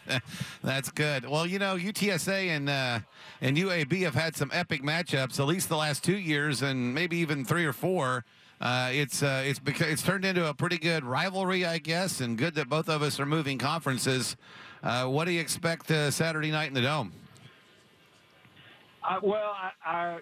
That's 0.63 0.91
good. 0.91 1.29
Well, 1.29 1.47
you 1.47 1.59
know, 1.59 1.77
UTSA 1.77 2.49
and 2.49 2.69
uh, 2.69 3.01
and 3.41 3.57
UAB 3.57 4.03
have 4.03 4.15
had 4.15 4.37
some 4.37 4.51
epic 4.53 4.83
matchups, 4.83 5.41
at 5.41 5.47
least 5.47 5.69
the 5.69 5.77
last 5.77 6.05
two 6.05 6.17
years, 6.17 6.63
and 6.63 6.95
maybe 6.95 7.17
even 7.19 7.45
three 7.45 7.65
or 7.65 7.73
four. 7.73 8.25
Uh, 8.61 8.91
it's 8.93 9.23
uh, 9.23 9.43
it's 9.45 9.59
because 9.59 9.89
it's 9.89 10.03
turned 10.03 10.25
into 10.25 10.49
a 10.49 10.55
pretty 10.55 10.79
good 10.79 11.05
rivalry, 11.05 11.67
I 11.67 11.79
guess, 11.79 12.21
and 12.21 12.39
good 12.39 12.55
that 12.55 12.69
both 12.69 12.89
of 12.89 13.03
us 13.03 13.19
are 13.19 13.27
moving 13.27 13.59
conferences. 13.59 14.37
Uh, 14.83 15.07
what 15.07 15.25
do 15.25 15.33
you 15.33 15.41
expect 15.41 15.91
uh, 15.91 16.11
Saturday 16.11 16.51
night 16.51 16.69
in 16.69 16.75
the 16.75 16.83
dome? 16.83 17.13
Uh, 19.03 19.19
well, 19.23 19.55
I, 19.57 19.71
I 19.85 20.19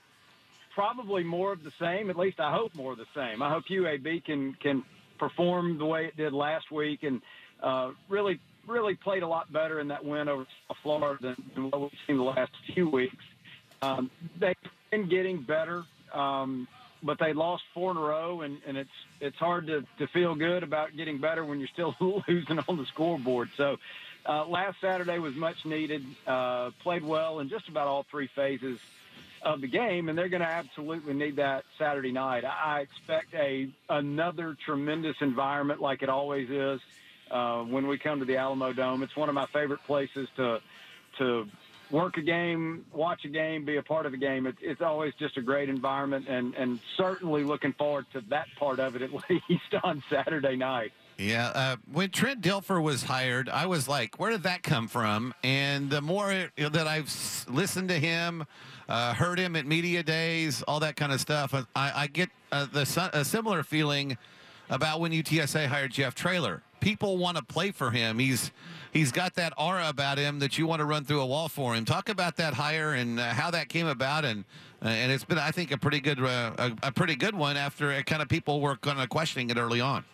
probably 0.74 1.22
more 1.22 1.52
of 1.52 1.62
the 1.62 1.72
same. 1.78 2.10
At 2.10 2.16
least 2.16 2.40
I 2.40 2.52
hope 2.52 2.74
more 2.74 2.92
of 2.92 2.98
the 2.98 3.06
same. 3.14 3.42
I 3.42 3.50
hope 3.50 3.64
UAB 3.66 4.24
can 4.24 4.54
can 4.54 4.82
perform 5.22 5.78
the 5.78 5.86
way 5.86 6.06
it 6.06 6.16
did 6.16 6.32
last 6.32 6.72
week 6.72 7.04
and 7.04 7.22
uh, 7.62 7.92
really 8.08 8.40
really 8.66 8.96
played 8.96 9.22
a 9.22 9.26
lot 9.26 9.52
better 9.52 9.78
in 9.78 9.88
that 9.88 10.04
win 10.04 10.28
over 10.28 10.46
Florida 10.82 11.16
than, 11.20 11.36
than 11.54 11.70
what 11.70 11.80
we've 11.80 11.90
seen 12.06 12.16
the 12.16 12.22
last 12.24 12.50
few 12.74 12.88
weeks. 12.88 13.24
Um, 13.82 14.10
they've 14.38 14.56
been 14.90 15.08
getting 15.08 15.42
better. 15.42 15.84
Um, 16.12 16.68
but 17.04 17.18
they 17.18 17.32
lost 17.32 17.64
four 17.74 17.90
in 17.90 17.96
a 17.96 18.00
row, 18.00 18.42
and, 18.42 18.58
and 18.64 18.76
it's 18.76 18.90
it's 19.20 19.36
hard 19.36 19.66
to, 19.66 19.84
to 19.98 20.06
feel 20.08 20.36
good 20.36 20.62
about 20.62 20.96
getting 20.96 21.18
better 21.18 21.44
when 21.44 21.58
you're 21.58 21.68
still 21.68 21.96
losing 22.28 22.60
on 22.68 22.76
the 22.76 22.86
scoreboard. 22.86 23.50
So 23.56 23.78
uh, 24.24 24.46
last 24.46 24.80
Saturday 24.80 25.18
was 25.18 25.34
much 25.34 25.64
needed. 25.64 26.04
Uh, 26.24 26.70
played 26.80 27.02
well 27.02 27.40
in 27.40 27.48
just 27.48 27.68
about 27.68 27.88
all 27.88 28.06
three 28.08 28.28
phases 28.36 28.78
of 29.44 29.60
the 29.60 29.68
game, 29.68 30.08
and 30.08 30.16
they're 30.16 30.28
going 30.28 30.42
to 30.42 30.48
absolutely 30.48 31.14
need 31.14 31.36
that 31.36 31.64
Saturday 31.78 32.12
night. 32.12 32.44
I 32.44 32.80
expect 32.80 33.34
a 33.34 33.68
another 33.88 34.56
tremendous 34.64 35.16
environment 35.20 35.80
like 35.80 36.02
it 36.02 36.08
always 36.08 36.48
is 36.50 36.80
uh, 37.30 37.62
when 37.62 37.86
we 37.86 37.98
come 37.98 38.20
to 38.20 38.24
the 38.24 38.36
Alamo 38.36 38.72
Dome. 38.72 39.02
It's 39.02 39.16
one 39.16 39.28
of 39.28 39.34
my 39.34 39.46
favorite 39.46 39.82
places 39.84 40.28
to 40.36 40.60
to 41.18 41.48
work 41.92 42.16
a 42.16 42.22
game, 42.22 42.84
watch 42.92 43.24
a 43.24 43.28
game, 43.28 43.64
be 43.64 43.76
a 43.76 43.82
part 43.82 44.06
of 44.06 44.14
a 44.14 44.16
game. 44.16 44.46
It's, 44.46 44.58
it's 44.62 44.80
always 44.80 45.12
just 45.18 45.36
a 45.36 45.42
great 45.42 45.68
environment, 45.68 46.26
and, 46.26 46.54
and 46.54 46.80
certainly 46.96 47.44
looking 47.44 47.74
forward 47.74 48.06
to 48.14 48.22
that 48.30 48.46
part 48.58 48.80
of 48.80 48.96
it 48.96 49.02
at 49.02 49.10
least 49.30 49.74
on 49.84 50.02
Saturday 50.10 50.56
night. 50.56 50.92
Yeah, 51.18 51.48
uh, 51.48 51.76
when 51.92 52.10
Trent 52.10 52.40
Dilfer 52.40 52.82
was 52.82 53.04
hired, 53.04 53.48
I 53.48 53.66
was 53.66 53.86
like, 53.86 54.18
where 54.18 54.30
did 54.30 54.44
that 54.44 54.62
come 54.62 54.88
from? 54.88 55.34
And 55.44 55.90
the 55.90 56.00
more 56.00 56.48
that 56.56 56.86
I've 56.88 57.44
listened 57.48 57.90
to 57.90 57.98
him, 57.98 58.46
uh, 58.88 59.14
heard 59.14 59.38
him 59.38 59.56
at 59.56 59.66
media 59.66 60.02
days, 60.02 60.62
all 60.62 60.80
that 60.80 60.96
kind 60.96 61.12
of 61.12 61.20
stuff, 61.20 61.54
I, 61.54 61.64
I 61.94 62.06
get 62.06 62.30
uh, 62.50 62.66
the 62.72 63.10
a 63.12 63.24
similar 63.24 63.62
feeling 63.62 64.16
about 64.70 65.00
when 65.00 65.12
UTSA 65.12 65.66
hired 65.66 65.92
Jeff 65.92 66.14
Traylor. 66.14 66.62
People 66.80 67.16
want 67.16 67.36
to 67.36 67.44
play 67.44 67.70
for 67.70 67.90
him. 67.90 68.18
He's 68.18 68.50
he's 68.92 69.12
got 69.12 69.34
that 69.34 69.52
aura 69.56 69.88
about 69.88 70.18
him 70.18 70.40
that 70.40 70.58
you 70.58 70.66
want 70.66 70.80
to 70.80 70.84
run 70.84 71.04
through 71.04 71.20
a 71.20 71.26
wall 71.26 71.48
for 71.48 71.74
him. 71.74 71.84
Talk 71.84 72.08
about 72.08 72.36
that 72.36 72.54
hire 72.54 72.94
and 72.94 73.20
uh, 73.20 73.30
how 73.30 73.50
that 73.52 73.68
came 73.68 73.86
about, 73.86 74.24
and 74.24 74.44
uh, 74.84 74.88
and 74.88 75.12
it's 75.12 75.24
been, 75.24 75.38
I 75.38 75.52
think, 75.52 75.70
a 75.70 75.78
pretty 75.78 76.00
good 76.00 76.20
uh, 76.20 76.52
a, 76.58 76.72
a, 76.88 76.92
pretty 76.92 77.14
good 77.14 77.36
one 77.36 77.56
after 77.56 78.02
kind 78.02 78.20
of 78.20 78.28
people 78.28 78.60
were 78.60 78.76
kind 78.76 79.00
of 79.00 79.08
questioning 79.10 79.50
it 79.50 79.58
early 79.58 79.80
on. 79.80 80.04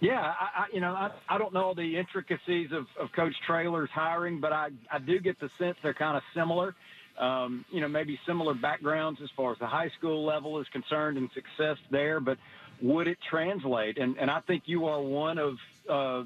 Yeah, 0.00 0.20
I, 0.20 0.44
I, 0.44 0.64
you 0.72 0.80
know, 0.80 0.92
I, 0.92 1.10
I 1.28 1.38
don't 1.38 1.54
know 1.54 1.72
the 1.72 1.96
intricacies 1.96 2.70
of, 2.70 2.86
of 3.00 3.10
Coach 3.12 3.34
Traylor's 3.46 3.88
hiring, 3.90 4.40
but 4.40 4.52
I, 4.52 4.68
I 4.92 4.98
do 4.98 5.18
get 5.18 5.40
the 5.40 5.48
sense 5.58 5.76
they're 5.82 5.94
kind 5.94 6.18
of 6.18 6.22
similar. 6.34 6.74
Um, 7.18 7.64
you 7.70 7.80
know, 7.80 7.88
maybe 7.88 8.18
similar 8.26 8.54
backgrounds 8.54 9.20
as 9.22 9.30
far 9.36 9.52
as 9.52 9.58
the 9.58 9.66
high 9.66 9.90
school 9.98 10.24
level 10.24 10.60
is 10.60 10.66
concerned 10.68 11.16
and 11.16 11.30
success 11.32 11.78
there, 11.90 12.20
but 12.20 12.38
would 12.80 13.08
it 13.08 13.18
translate? 13.28 13.98
And, 13.98 14.18
and 14.18 14.30
I 14.30 14.40
think 14.40 14.64
you 14.66 14.86
are 14.86 15.00
one 15.00 15.38
of 15.38 15.56
uh, 15.88 16.24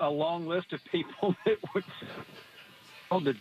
a 0.00 0.10
long 0.10 0.46
list 0.46 0.72
of 0.72 0.84
people 0.90 1.36
that 1.44 1.58
would 1.74 1.84
where 3.12 3.20
did 3.20 3.36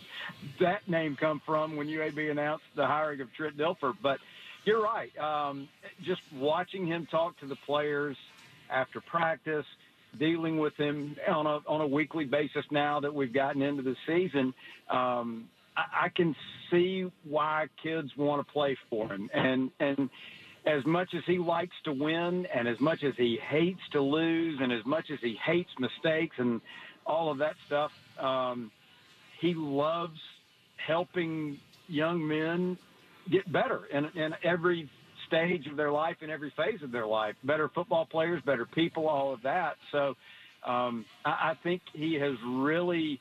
that 0.60 0.88
name 0.88 1.16
come 1.16 1.42
from 1.46 1.76
when 1.76 1.88
UAB 1.88 2.30
announced 2.30 2.66
the 2.76 2.86
hiring 2.86 3.22
of 3.22 3.34
Trent 3.34 3.58
Dilfer. 3.58 3.96
But 4.02 4.20
you're 4.66 4.82
right. 4.82 5.16
Um, 5.18 5.70
just 6.04 6.22
watching 6.36 6.86
him 6.86 7.08
talk 7.10 7.40
to 7.40 7.46
the 7.46 7.56
players 7.56 8.18
after 8.70 9.02
practice, 9.02 9.66
dealing 10.18 10.60
with 10.60 10.76
him 10.76 11.16
on 11.28 11.46
a 11.48 11.60
on 11.68 11.82
a 11.82 11.88
weekly 11.88 12.26
basis 12.26 12.66
now 12.70 13.00
that 13.00 13.14
we've 13.14 13.34
gotten 13.34 13.62
into 13.62 13.82
the 13.82 13.96
season, 14.06 14.54
um, 14.90 15.50
I, 15.94 16.10
can 16.10 16.36
see 16.70 17.10
why 17.24 17.68
kids 17.82 18.16
want 18.18 18.46
to 18.46 18.52
play 18.52 18.78
for 18.90 19.08
him. 19.08 19.30
And 19.34 19.72
and 19.80 20.10
as 20.66 20.86
much 20.86 21.14
as 21.14 21.24
he 21.26 21.38
likes 21.38 21.76
to 21.86 21.92
win, 21.92 22.46
and 22.54 22.68
as 22.68 22.80
much 22.80 23.04
as 23.04 23.14
he 23.18 23.38
hates 23.38 23.82
to 23.92 24.02
lose, 24.02 24.60
and 24.62 24.72
as 24.72 24.86
much 24.86 25.10
as 25.12 25.20
he 25.22 25.38
hates 25.44 25.72
mistakes 25.80 26.36
and 26.38 26.62
all 27.06 27.32
of 27.32 27.40
that 27.40 27.56
stuff, 27.66 27.92
um, 28.20 28.72
he 29.40 29.54
loves 29.54 30.20
helping 30.78 31.60
young 31.88 32.28
men 32.28 32.78
get 33.30 33.52
better 33.52 33.86
in, 33.86 34.06
in 34.16 34.36
every 34.44 34.90
stage 35.28 35.68
of 35.68 35.78
their 35.78 35.92
life, 35.92 36.18
in 36.22 36.30
every 36.30 36.52
phase 36.52 36.82
of 36.84 36.92
their 36.92 37.08
life. 37.08 37.36
Better 37.44 37.70
football 37.70 38.06
players, 38.06 38.42
better 38.44 38.66
people, 38.66 39.08
all 39.08 39.34
of 39.34 39.44
that. 39.44 39.78
So 39.92 40.16
um, 40.66 41.06
I, 41.26 41.52
I 41.52 41.58
think 41.64 41.82
he 41.94 42.16
has 42.16 42.36
really 42.46 43.20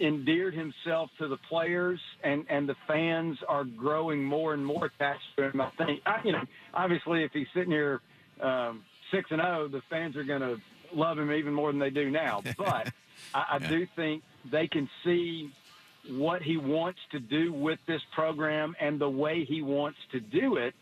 endeared 0.00 0.54
himself 0.54 1.10
to 1.18 1.28
the 1.28 1.36
players, 1.48 2.00
and, 2.22 2.44
and 2.48 2.68
the 2.68 2.76
fans 2.86 3.38
are 3.48 3.64
growing 3.64 4.24
more 4.24 4.54
and 4.54 4.64
more 4.64 4.86
attached 4.86 5.24
to 5.36 5.50
him. 5.50 5.60
I 5.60 5.70
think, 5.70 6.02
I, 6.06 6.20
you 6.24 6.32
know, 6.32 6.42
obviously, 6.74 7.24
if 7.24 7.32
he's 7.32 7.46
sitting 7.54 7.70
here 7.70 8.00
um, 8.40 8.82
six 9.10 9.30
and 9.30 9.40
zero, 9.40 9.68
the 9.68 9.82
fans 9.90 10.16
are 10.16 10.24
going 10.24 10.40
to 10.40 10.60
love 10.94 11.18
him 11.18 11.30
even 11.32 11.54
more 11.54 11.70
than 11.70 11.78
they 11.78 11.90
do 11.90 12.10
now. 12.10 12.42
But 12.56 12.92
I, 13.34 13.44
I 13.52 13.58
do 13.58 13.86
think 13.94 14.22
they 14.50 14.66
can 14.66 14.88
see 15.04 15.50
what 16.08 16.42
he 16.42 16.56
wants 16.56 16.98
to 17.12 17.20
do 17.20 17.52
with 17.52 17.78
this 17.86 18.02
program 18.12 18.74
and 18.80 19.00
the 19.00 19.08
way 19.08 19.44
he 19.44 19.62
wants 19.62 19.98
to 20.12 20.20
do 20.20 20.56
it. 20.56 20.74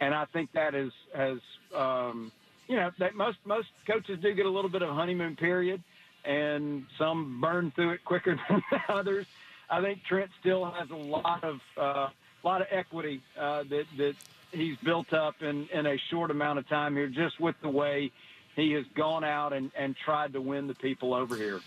And 0.00 0.14
I 0.14 0.26
think 0.26 0.52
that 0.52 0.74
is 0.74 0.92
has 1.14 1.38
um, 1.74 2.30
you 2.68 2.76
know 2.76 2.90
that 2.98 3.14
most 3.14 3.38
most 3.44 3.68
coaches 3.86 4.18
do 4.22 4.32
get 4.34 4.46
a 4.46 4.50
little 4.50 4.70
bit 4.70 4.82
of 4.82 4.90
a 4.90 4.94
honeymoon 4.94 5.34
period, 5.34 5.82
and 6.28 6.84
some 6.98 7.40
burn 7.40 7.72
through 7.74 7.90
it 7.90 8.04
quicker 8.04 8.38
than 8.48 8.62
others. 8.88 9.26
I 9.70 9.80
think 9.80 10.04
Trent 10.04 10.30
still 10.40 10.64
has 10.66 10.90
a 10.90 10.96
lot 10.96 11.42
of 11.42 11.60
uh, 11.76 12.08
lot 12.44 12.60
of 12.60 12.68
equity 12.70 13.22
uh, 13.38 13.64
that 13.70 13.84
that 13.96 14.14
he's 14.52 14.76
built 14.84 15.12
up 15.12 15.42
in 15.42 15.68
in 15.72 15.86
a 15.86 15.96
short 16.10 16.30
amount 16.30 16.58
of 16.58 16.68
time 16.68 16.94
here, 16.94 17.08
just 17.08 17.40
with 17.40 17.56
the 17.62 17.68
way 17.68 18.12
he 18.54 18.72
has 18.72 18.84
gone 18.94 19.24
out 19.24 19.52
and, 19.52 19.70
and 19.76 19.96
tried 20.04 20.32
to 20.32 20.40
win 20.40 20.66
the 20.66 20.74
people 20.74 21.14
over 21.14 21.36
here. 21.36 21.60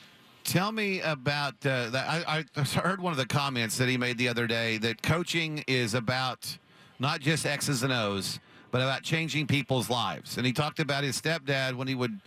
Tell 0.43 0.71
me 0.71 0.99
about 1.01 1.53
uh, 1.65 1.89
that. 1.89 2.25
I, 2.27 2.43
I 2.55 2.61
heard 2.61 3.01
one 3.01 3.11
of 3.11 3.17
the 3.17 3.25
comments 3.25 3.77
that 3.77 3.87
he 3.87 3.97
made 3.97 4.17
the 4.17 4.27
other 4.27 4.47
day 4.47 4.77
that 4.79 5.01
coaching 5.01 5.63
is 5.67 5.93
about 5.93 6.57
not 6.99 7.21
just 7.21 7.45
X's 7.45 7.83
and 7.83 7.93
O's, 7.93 8.39
but 8.71 8.81
about 8.81 9.03
changing 9.03 9.47
people's 9.47 9.89
lives. 9.89 10.37
And 10.37 10.45
he 10.45 10.51
talked 10.51 10.79
about 10.79 11.03
his 11.03 11.19
stepdad 11.21 11.75
when 11.75 11.87
he 11.87 11.95
would 11.95 12.19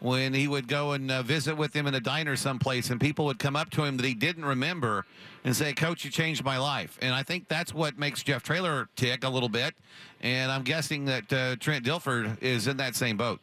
when 0.00 0.32
he 0.32 0.46
would 0.46 0.68
go 0.68 0.92
and 0.92 1.10
uh, 1.10 1.22
visit 1.22 1.56
with 1.56 1.74
him 1.74 1.86
in 1.86 1.94
a 1.94 2.00
diner 2.00 2.36
someplace, 2.36 2.90
and 2.90 3.00
people 3.00 3.24
would 3.24 3.38
come 3.38 3.56
up 3.56 3.70
to 3.70 3.84
him 3.84 3.96
that 3.96 4.06
he 4.06 4.14
didn't 4.14 4.44
remember 4.44 5.04
and 5.44 5.54
say, 5.54 5.72
"Coach, 5.72 6.04
you 6.04 6.10
changed 6.10 6.44
my 6.44 6.58
life." 6.58 6.98
And 7.02 7.14
I 7.14 7.22
think 7.22 7.48
that's 7.48 7.74
what 7.74 7.98
makes 7.98 8.22
Jeff 8.22 8.42
Traylor 8.42 8.88
tick 8.96 9.24
a 9.24 9.28
little 9.28 9.48
bit. 9.48 9.74
And 10.20 10.50
I'm 10.50 10.62
guessing 10.62 11.04
that 11.06 11.32
uh, 11.32 11.56
Trent 11.56 11.84
Dilfer 11.84 12.40
is 12.42 12.66
in 12.66 12.76
that 12.78 12.94
same 12.94 13.16
boat. 13.16 13.40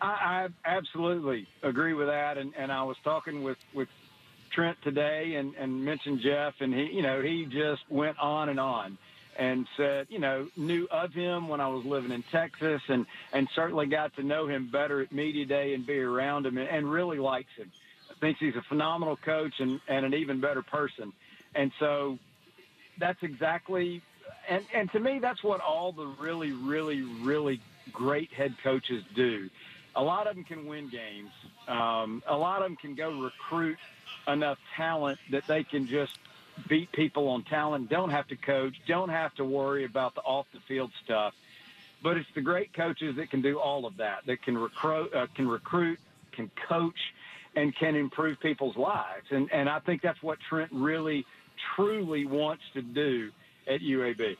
I, 0.00 0.48
I 0.66 0.76
absolutely 0.76 1.46
agree 1.62 1.94
with 1.94 2.08
that, 2.08 2.36
and, 2.38 2.52
and 2.56 2.70
I 2.70 2.82
was 2.82 2.96
talking 3.02 3.42
with, 3.42 3.56
with 3.74 3.88
Trent 4.54 4.76
today 4.84 5.36
and, 5.36 5.54
and 5.54 5.84
mentioned 5.84 6.20
Jeff, 6.22 6.54
and 6.60 6.72
he, 6.72 6.90
you 6.92 7.02
know, 7.02 7.22
he 7.22 7.46
just 7.46 7.82
went 7.88 8.18
on 8.18 8.50
and 8.50 8.60
on 8.60 8.98
and 9.38 9.66
said, 9.76 10.06
you 10.10 10.18
know, 10.18 10.48
knew 10.56 10.86
of 10.90 11.12
him 11.12 11.48
when 11.48 11.60
I 11.60 11.68
was 11.68 11.84
living 11.84 12.10
in 12.10 12.24
Texas 12.32 12.80
and, 12.88 13.06
and 13.32 13.48
certainly 13.54 13.86
got 13.86 14.14
to 14.16 14.22
know 14.22 14.46
him 14.46 14.70
better 14.70 15.02
at 15.02 15.12
Media 15.12 15.44
Day 15.44 15.74
and 15.74 15.86
be 15.86 15.98
around 15.98 16.46
him 16.46 16.58
and, 16.58 16.68
and 16.68 16.90
really 16.90 17.18
likes 17.18 17.50
him. 17.56 17.70
Thinks 18.20 18.40
he's 18.40 18.56
a 18.56 18.62
phenomenal 18.68 19.16
coach 19.16 19.54
and, 19.58 19.80
and 19.88 20.06
an 20.06 20.14
even 20.14 20.40
better 20.40 20.62
person. 20.62 21.12
And 21.54 21.70
so 21.78 22.18
that's 22.98 23.22
exactly, 23.22 24.02
and, 24.48 24.64
and 24.74 24.90
to 24.92 25.00
me, 25.00 25.18
that's 25.20 25.42
what 25.42 25.60
all 25.60 25.92
the 25.92 26.06
really, 26.06 26.52
really, 26.52 27.02
really 27.02 27.60
great 27.92 28.32
head 28.32 28.54
coaches 28.62 29.04
do 29.14 29.50
a 29.96 30.02
lot 30.02 30.26
of 30.26 30.36
them 30.36 30.44
can 30.44 30.66
win 30.66 30.90
games. 30.90 31.30
Um, 31.66 32.22
a 32.28 32.36
lot 32.36 32.62
of 32.62 32.68
them 32.68 32.76
can 32.76 32.94
go 32.94 33.10
recruit 33.10 33.78
enough 34.28 34.58
talent 34.76 35.18
that 35.30 35.44
they 35.48 35.64
can 35.64 35.86
just 35.86 36.18
beat 36.68 36.90
people 36.92 37.28
on 37.28 37.44
talent, 37.44 37.88
don't 37.88 38.10
have 38.10 38.26
to 38.28 38.36
coach, 38.36 38.74
don't 38.86 39.08
have 39.08 39.34
to 39.36 39.44
worry 39.44 39.84
about 39.84 40.14
the 40.14 40.22
off 40.22 40.46
the 40.52 40.60
field 40.60 40.90
stuff. 41.04 41.34
But 42.02 42.16
it's 42.16 42.28
the 42.34 42.40
great 42.40 42.72
coaches 42.72 43.16
that 43.16 43.30
can 43.30 43.42
do 43.42 43.58
all 43.58 43.86
of 43.86 43.96
that, 43.98 44.26
that 44.26 44.42
can 44.42 44.56
recruit, 44.56 45.14
uh, 45.14 45.26
can 45.34 45.48
recruit, 45.48 45.98
can 46.32 46.50
coach, 46.68 46.98
and 47.54 47.74
can 47.74 47.96
improve 47.96 48.38
people's 48.40 48.76
lives. 48.76 49.26
And 49.30 49.50
and 49.52 49.68
I 49.68 49.80
think 49.80 50.02
that's 50.02 50.22
what 50.22 50.38
Trent 50.48 50.70
really, 50.72 51.24
truly 51.74 52.26
wants 52.26 52.62
to 52.74 52.82
do 52.82 53.30
at 53.66 53.80
UAB. 53.80 54.36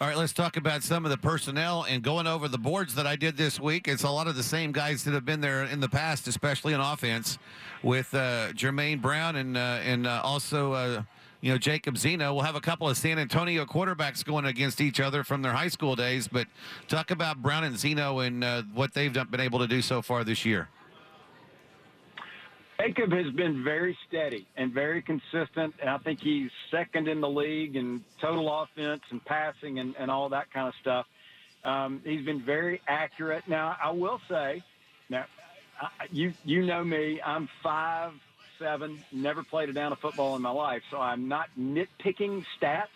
All 0.00 0.08
right, 0.08 0.16
let's 0.16 0.32
talk 0.32 0.56
about 0.56 0.82
some 0.82 1.04
of 1.04 1.10
the 1.10 1.18
personnel 1.18 1.84
and 1.86 2.02
going 2.02 2.26
over 2.26 2.48
the 2.48 2.58
boards 2.58 2.94
that 2.94 3.06
I 3.06 3.16
did 3.16 3.36
this 3.36 3.60
week. 3.60 3.86
It's 3.86 4.02
a 4.02 4.10
lot 4.10 4.28
of 4.28 4.34
the 4.34 4.42
same 4.42 4.72
guys 4.72 5.04
that 5.04 5.12
have 5.12 5.26
been 5.26 5.42
there 5.42 5.64
in 5.64 5.80
the 5.80 5.90
past, 5.90 6.26
especially 6.26 6.72
in 6.72 6.80
offense, 6.80 7.38
with 7.82 8.14
uh, 8.14 8.52
Jermaine 8.52 9.02
Brown 9.02 9.36
and 9.36 9.56
uh, 9.56 9.78
and 9.84 10.06
uh, 10.06 10.22
also 10.24 10.72
uh, 10.72 11.02
you 11.40 11.52
know 11.52 11.58
Jacob 11.58 11.96
Zeno. 11.96 12.34
We'll 12.34 12.44
have 12.44 12.56
a 12.56 12.60
couple 12.60 12.88
of 12.88 12.96
San 12.96 13.18
Antonio 13.18 13.64
quarterbacks 13.64 14.24
going 14.24 14.44
against 14.44 14.80
each 14.80 15.00
other 15.00 15.24
from 15.24 15.42
their 15.42 15.52
high 15.52 15.68
school 15.68 15.96
days. 15.96 16.28
But 16.28 16.46
talk 16.88 17.10
about 17.10 17.42
Brown 17.42 17.64
and 17.64 17.78
Zeno 17.78 18.20
and 18.20 18.44
uh, 18.44 18.62
what 18.74 18.94
they've 18.94 19.12
been 19.12 19.40
able 19.40 19.58
to 19.60 19.66
do 19.66 19.82
so 19.82 20.02
far 20.02 20.24
this 20.24 20.44
year. 20.44 20.68
Jacob 22.80 23.12
has 23.12 23.30
been 23.34 23.62
very 23.62 23.96
steady 24.08 24.46
and 24.56 24.72
very 24.72 25.02
consistent. 25.02 25.74
And 25.80 25.90
I 25.90 25.98
think 25.98 26.20
he's 26.20 26.50
second 26.70 27.08
in 27.08 27.20
the 27.20 27.28
league 27.28 27.76
in 27.76 28.02
total 28.20 28.62
offense 28.62 29.02
and 29.10 29.22
passing 29.24 29.80
and, 29.80 29.94
and 29.98 30.10
all 30.10 30.28
that 30.30 30.50
kind 30.52 30.68
of 30.68 30.74
stuff. 30.80 31.06
Um, 31.64 32.00
he's 32.04 32.24
been 32.24 32.42
very 32.42 32.80
accurate. 32.88 33.44
Now, 33.46 33.76
I 33.82 33.90
will 33.90 34.18
say, 34.30 34.62
now, 35.10 35.26
I, 35.80 36.06
you 36.10 36.32
you 36.44 36.64
know 36.64 36.82
me. 36.82 37.20
I'm 37.24 37.48
five 37.62 38.12
seven. 38.60 39.02
Never 39.10 39.42
played 39.42 39.68
a 39.70 39.72
down 39.72 39.90
of 39.90 39.98
football 39.98 40.36
in 40.36 40.42
my 40.42 40.50
life, 40.50 40.82
so 40.90 40.98
I'm 40.98 41.26
not 41.26 41.48
nitpicking 41.58 42.44
stats. 42.60 42.86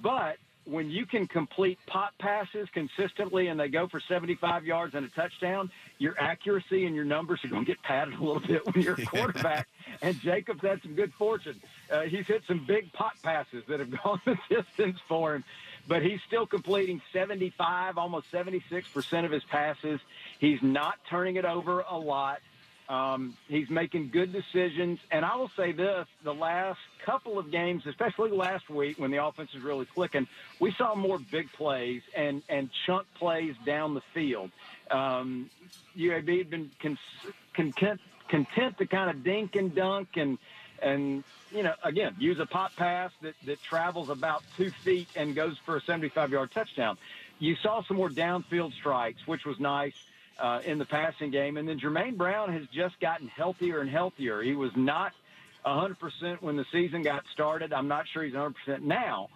But 0.00 0.38
when 0.64 0.90
you 0.90 1.04
can 1.06 1.26
complete 1.26 1.78
pop 1.86 2.16
passes 2.18 2.68
consistently 2.72 3.48
and 3.48 3.58
they 3.58 3.68
go 3.68 3.88
for 3.88 4.00
75 4.00 4.64
yards 4.64 4.94
and 4.94 5.04
a 5.04 5.08
touchdown, 5.08 5.70
your 5.98 6.14
accuracy 6.18 6.86
and 6.86 6.94
your 6.94 7.04
numbers 7.04 7.40
are 7.44 7.48
going 7.48 7.64
to 7.64 7.70
get 7.70 7.82
padded 7.82 8.14
a 8.14 8.22
little 8.22 8.40
bit 8.40 8.64
when 8.72 8.82
you're 8.82 8.94
a 8.94 9.04
quarterback. 9.04 9.68
and 10.00 10.18
Jacobs 10.20 10.62
had 10.62 10.80
some 10.82 10.94
good 10.94 11.12
fortune. 11.14 11.60
Uh, 11.90 12.02
he's 12.02 12.26
hit 12.26 12.42
some 12.46 12.64
big 12.64 12.92
pop 12.92 13.20
passes 13.22 13.64
that 13.68 13.80
have 13.80 13.90
gone 14.02 14.20
the 14.24 14.38
distance 14.48 14.98
for 15.08 15.34
him, 15.34 15.44
but 15.88 16.02
he's 16.02 16.20
still 16.26 16.46
completing 16.46 17.02
75, 17.12 17.98
almost 17.98 18.30
76% 18.30 19.24
of 19.24 19.32
his 19.32 19.42
passes. 19.44 20.00
He's 20.38 20.62
not 20.62 20.94
turning 21.10 21.36
it 21.36 21.44
over 21.44 21.80
a 21.80 21.98
lot. 21.98 22.40
Um, 22.88 23.36
he's 23.48 23.70
making 23.70 24.10
good 24.10 24.32
decisions. 24.32 24.98
And 25.10 25.24
I 25.24 25.36
will 25.36 25.50
say 25.56 25.72
this 25.72 26.06
the 26.24 26.34
last 26.34 26.78
couple 27.04 27.38
of 27.38 27.50
games, 27.50 27.84
especially 27.86 28.30
last 28.30 28.68
week 28.68 28.98
when 28.98 29.10
the 29.10 29.24
offense 29.24 29.52
was 29.54 29.62
really 29.62 29.86
clicking, 29.86 30.26
we 30.60 30.72
saw 30.76 30.94
more 30.94 31.18
big 31.18 31.50
plays 31.52 32.02
and, 32.14 32.42
and 32.48 32.70
chunk 32.86 33.06
plays 33.18 33.54
down 33.64 33.94
the 33.94 34.02
field. 34.12 34.50
Um, 34.90 35.50
UAB 35.96 36.38
had 36.38 36.50
been 36.50 36.70
con- 36.80 36.98
content, 37.54 38.00
content 38.28 38.78
to 38.78 38.86
kind 38.86 39.10
of 39.10 39.22
dink 39.22 39.54
and 39.54 39.74
dunk 39.74 40.08
and, 40.16 40.38
and 40.82 41.24
you 41.52 41.62
know, 41.62 41.74
again, 41.84 42.16
use 42.18 42.38
a 42.40 42.46
pop 42.46 42.74
pass 42.76 43.10
that, 43.22 43.34
that 43.46 43.62
travels 43.62 44.08
about 44.08 44.42
two 44.56 44.70
feet 44.70 45.08
and 45.16 45.34
goes 45.34 45.56
for 45.64 45.76
a 45.76 45.80
75 45.82 46.30
yard 46.30 46.50
touchdown. 46.50 46.98
You 47.38 47.56
saw 47.56 47.82
some 47.82 47.96
more 47.96 48.10
downfield 48.10 48.72
strikes, 48.74 49.26
which 49.26 49.44
was 49.44 49.58
nice 49.60 49.94
uh, 50.38 50.60
in 50.64 50.78
the 50.78 50.84
passing 50.84 51.30
game. 51.30 51.56
And 51.56 51.68
then 51.68 51.78
Jermaine 51.78 52.16
Brown 52.16 52.52
has 52.52 52.62
just 52.72 52.98
gotten 53.00 53.28
healthier 53.28 53.80
and 53.80 53.90
healthier. 53.90 54.42
He 54.42 54.54
was 54.54 54.70
not 54.76 55.12
100% 55.64 55.96
when 56.40 56.56
the 56.56 56.64
season 56.72 57.02
got 57.02 57.24
started. 57.32 57.72
I'm 57.72 57.88
not 57.88 58.06
sure 58.12 58.22
he's 58.22 58.34
100% 58.34 58.54
now, 58.82 59.28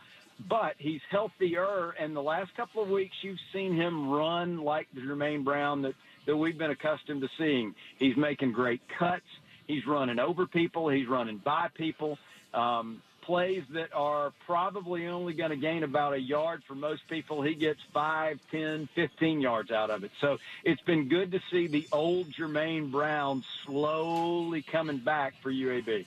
but 0.48 0.74
he's 0.78 1.00
healthier. 1.10 1.90
And 1.98 2.14
the 2.14 2.22
last 2.22 2.54
couple 2.56 2.82
of 2.82 2.88
weeks, 2.88 3.14
you've 3.22 3.38
seen 3.52 3.74
him 3.74 4.08
run 4.10 4.58
like 4.58 4.88
the 4.94 5.00
Jermaine 5.00 5.44
Brown 5.44 5.82
that, 5.82 5.94
that 6.26 6.36
we've 6.36 6.58
been 6.58 6.70
accustomed 6.70 7.22
to 7.22 7.28
seeing. 7.38 7.74
He's 7.98 8.16
making 8.16 8.52
great 8.52 8.80
cuts. 8.98 9.26
He's 9.66 9.86
running 9.86 10.18
over 10.18 10.46
people. 10.46 10.88
He's 10.88 11.08
running 11.08 11.38
by 11.38 11.68
people. 11.74 12.18
Um, 12.54 13.02
plays 13.26 13.64
that 13.70 13.92
are 13.92 14.32
probably 14.46 15.08
only 15.08 15.34
going 15.34 15.50
to 15.50 15.56
gain 15.56 15.82
about 15.82 16.12
a 16.12 16.20
yard 16.20 16.62
for 16.66 16.76
most 16.76 17.06
people, 17.08 17.42
he 17.42 17.54
gets 17.54 17.80
5, 17.92 18.38
10, 18.50 18.88
15 18.94 19.40
yards 19.40 19.72
out 19.72 19.90
of 19.90 20.04
it. 20.04 20.12
So 20.20 20.38
it's 20.64 20.80
been 20.82 21.08
good 21.08 21.32
to 21.32 21.40
see 21.50 21.66
the 21.66 21.86
old 21.90 22.30
Jermaine 22.30 22.90
Brown 22.90 23.42
slowly 23.64 24.62
coming 24.62 24.98
back 24.98 25.34
for 25.42 25.50
UAB. 25.50 26.06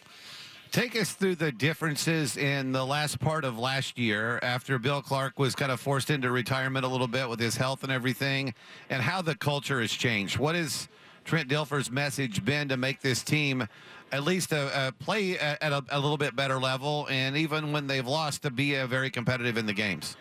Take 0.71 0.95
us 0.95 1.13
through 1.13 1.36
the 1.36 1.51
differences 1.51 2.38
in 2.38 2.71
the 2.71 2.86
last 2.86 3.19
part 3.19 3.43
of 3.43 3.60
last 3.60 3.97
year 3.97 4.39
after 4.41 4.79
Bill 4.79 5.01
Clark 5.01 5.38
was 5.38 5.55
kind 5.55 5.71
of 5.71 5.79
forced 5.79 6.10
into 6.10 6.32
retirement 6.32 6.86
a 6.86 6.88
little 6.88 7.08
bit 7.08 7.27
with 7.27 7.39
his 7.39 7.58
health 7.58 7.84
and 7.84 7.91
everything, 7.91 8.53
and 8.89 9.01
how 9.01 9.21
the 9.21 9.36
culture 9.36 9.82
has 9.82 9.91
changed. 9.91 10.38
What 10.38 10.55
has 10.55 10.88
Trent 11.25 11.49
Dilfer's 11.49 11.91
message 11.91 12.45
been 12.45 12.69
to 12.69 12.77
make 12.77 13.01
this 13.01 13.23
team 13.23 13.67
at 14.12 14.24
least 14.24 14.52
a, 14.52 14.88
a 14.88 14.91
play 14.91 15.38
at 15.38 15.72
a, 15.72 15.84
a, 15.89 16.00
little 16.00 16.17
bit 16.17 16.36
better 16.36 16.60
level, 16.60 17.08
and 17.10 17.38
even 17.38 17.72
when 17.72 17.88
they've 17.88 18.08
lost, 18.08 18.43
to 18.43 18.52
be 18.52 18.76
a 18.76 18.88
very 18.88 19.10
competitive 19.10 19.58
in 19.58 19.65
the 19.65 19.74
games? 19.74 20.17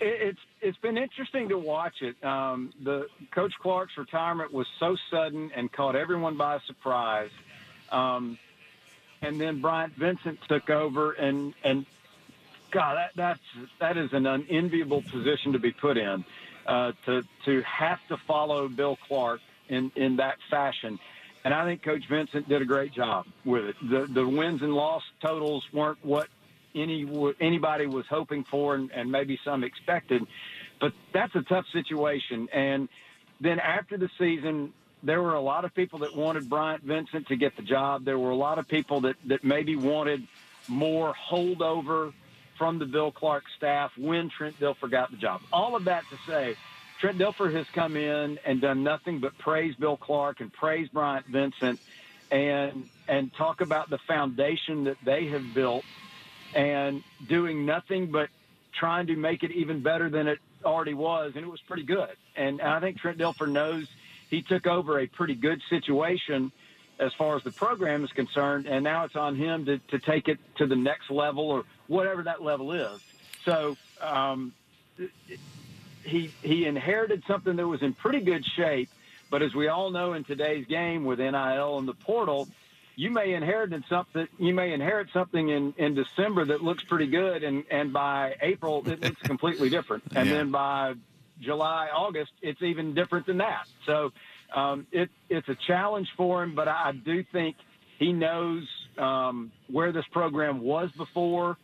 It's 0.00 0.40
it's 0.60 0.78
been 0.78 0.98
interesting 0.98 1.48
to 1.50 1.58
watch 1.58 2.02
it. 2.02 2.22
Um, 2.24 2.72
the 2.82 3.08
Coach 3.30 3.52
Clark's 3.60 3.96
retirement 3.96 4.52
was 4.52 4.66
so 4.78 4.96
sudden 5.10 5.50
and 5.54 5.70
caught 5.70 5.94
everyone 5.94 6.36
by 6.36 6.58
surprise. 6.66 7.30
Um, 7.90 8.38
and 9.22 9.40
then 9.40 9.60
Bryant 9.60 9.94
Vincent 9.94 10.38
took 10.48 10.68
over, 10.70 11.12
and 11.12 11.54
and 11.62 11.86
God, 12.70 12.96
that 12.96 13.10
that's 13.14 13.40
that 13.80 13.96
is 13.96 14.12
an 14.12 14.26
unenviable 14.26 15.02
position 15.02 15.52
to 15.52 15.58
be 15.58 15.72
put 15.72 15.96
in, 15.96 16.24
uh, 16.66 16.92
to 17.06 17.22
to 17.44 17.62
have 17.62 18.00
to 18.08 18.16
follow 18.26 18.68
Bill 18.68 18.98
Clark 19.06 19.40
in 19.68 19.92
in 19.96 20.16
that 20.16 20.38
fashion. 20.50 20.98
And 21.44 21.52
I 21.52 21.64
think 21.66 21.82
Coach 21.82 22.04
Vincent 22.08 22.48
did 22.48 22.62
a 22.62 22.64
great 22.64 22.92
job 22.92 23.26
with 23.44 23.64
it. 23.66 23.76
The 23.82 24.06
the 24.06 24.26
wins 24.26 24.62
and 24.62 24.72
loss 24.74 25.02
totals 25.20 25.62
weren't 25.72 26.02
what 26.02 26.28
any 26.74 27.06
anybody 27.40 27.86
was 27.86 28.06
hoping 28.08 28.44
for, 28.44 28.74
and, 28.74 28.90
and 28.92 29.12
maybe 29.12 29.38
some 29.44 29.62
expected, 29.62 30.26
but 30.80 30.92
that's 31.12 31.34
a 31.34 31.42
tough 31.42 31.66
situation. 31.72 32.48
And 32.52 32.88
then 33.40 33.60
after 33.60 33.98
the 33.98 34.08
season, 34.18 34.72
there 35.02 35.20
were 35.20 35.34
a 35.34 35.40
lot 35.40 35.64
of 35.64 35.74
people 35.74 36.00
that 36.00 36.16
wanted 36.16 36.48
Bryant 36.48 36.82
Vincent 36.82 37.28
to 37.28 37.36
get 37.36 37.56
the 37.56 37.62
job. 37.62 38.04
There 38.04 38.18
were 38.18 38.30
a 38.30 38.36
lot 38.36 38.58
of 38.58 38.66
people 38.66 39.02
that, 39.02 39.16
that 39.26 39.44
maybe 39.44 39.76
wanted 39.76 40.26
more 40.66 41.14
holdover 41.30 42.12
from 42.56 42.78
the 42.78 42.86
Bill 42.86 43.12
Clark 43.12 43.44
staff 43.56 43.92
when 43.98 44.30
Trent 44.30 44.58
Dilfer 44.58 44.90
got 44.90 45.10
the 45.10 45.16
job. 45.16 45.42
All 45.52 45.76
of 45.76 45.84
that 45.84 46.04
to 46.10 46.16
say, 46.26 46.56
Trent 47.04 47.18
Dilfer 47.18 47.52
has 47.52 47.66
come 47.74 47.98
in 47.98 48.38
and 48.46 48.62
done 48.62 48.82
nothing 48.82 49.18
but 49.18 49.36
praise 49.36 49.74
Bill 49.74 49.98
Clark 49.98 50.40
and 50.40 50.50
praise 50.50 50.88
Bryant 50.88 51.26
Vincent 51.26 51.78
and 52.30 52.88
and 53.06 53.30
talk 53.34 53.60
about 53.60 53.90
the 53.90 53.98
foundation 53.98 54.84
that 54.84 54.96
they 55.04 55.26
have 55.26 55.52
built 55.52 55.84
and 56.54 57.02
doing 57.28 57.66
nothing 57.66 58.10
but 58.10 58.30
trying 58.72 59.08
to 59.08 59.16
make 59.16 59.42
it 59.42 59.50
even 59.50 59.82
better 59.82 60.08
than 60.08 60.28
it 60.28 60.38
already 60.64 60.94
was 60.94 61.32
and 61.36 61.44
it 61.44 61.50
was 61.50 61.60
pretty 61.60 61.82
good. 61.82 62.16
And 62.36 62.62
I 62.62 62.80
think 62.80 62.98
Trent 62.98 63.18
Dilfer 63.18 63.50
knows– 63.50 63.86
he 64.30 64.40
took 64.40 64.66
over 64.66 64.98
a 64.98 65.06
pretty 65.06 65.34
good 65.34 65.60
situation 65.68 66.52
as 66.98 67.12
far 67.12 67.36
as 67.36 67.42
the 67.42 67.52
program 67.52 68.02
is 68.04 68.12
concerned, 68.12 68.64
and 68.64 68.82
now 68.82 69.04
it's 69.04 69.14
on 69.14 69.36
him 69.36 69.66
to, 69.66 69.76
to 69.90 69.98
take 69.98 70.28
it 70.28 70.38
to 70.56 70.66
the 70.66 70.76
next 70.76 71.10
level 71.10 71.50
or 71.50 71.64
whatever 71.86 72.22
that 72.22 72.42
level 72.42 72.72
is. 72.72 72.98
So 73.44 73.76
um, 74.00 74.54
he 76.04 76.30
he 76.42 76.66
inherited 76.66 77.22
something 77.26 77.56
that 77.56 77.66
was 77.66 77.82
in 77.82 77.92
pretty 77.94 78.20
good 78.20 78.44
shape, 78.44 78.90
but 79.30 79.42
as 79.42 79.54
we 79.54 79.68
all 79.68 79.90
know 79.90 80.12
in 80.12 80.24
today's 80.24 80.66
game 80.66 81.04
with 81.04 81.18
NIL 81.18 81.78
and 81.78 81.88
the 81.88 81.94
portal, 81.94 82.48
you 82.96 83.10
may 83.10 83.34
inherit 83.34 83.72
something 83.88 84.28
you 84.38 84.54
may 84.54 84.72
inherit 84.72 85.08
something 85.12 85.48
in, 85.48 85.74
in 85.76 85.94
December 85.94 86.44
that 86.46 86.62
looks 86.62 86.84
pretty 86.84 87.06
good 87.06 87.42
and, 87.42 87.64
and 87.70 87.92
by 87.92 88.36
April 88.40 88.82
it 88.88 89.00
looks 89.02 89.22
completely 89.24 89.70
different. 89.70 90.04
And 90.14 90.28
yeah. 90.28 90.34
then 90.36 90.50
by 90.50 90.94
July, 91.40 91.88
August, 91.92 92.32
it's 92.42 92.62
even 92.62 92.94
different 92.94 93.26
than 93.26 93.38
that. 93.38 93.66
So 93.86 94.12
um, 94.54 94.86
it, 94.92 95.10
it's 95.28 95.48
a 95.48 95.56
challenge 95.66 96.08
for 96.16 96.42
him, 96.42 96.54
but 96.54 96.68
I 96.68 96.92
do 96.92 97.24
think 97.24 97.56
he 97.98 98.12
knows 98.12 98.68
um, 98.98 99.50
where 99.68 99.92
this 99.92 100.06
program 100.12 100.60
was 100.60 100.90
before 100.92 101.56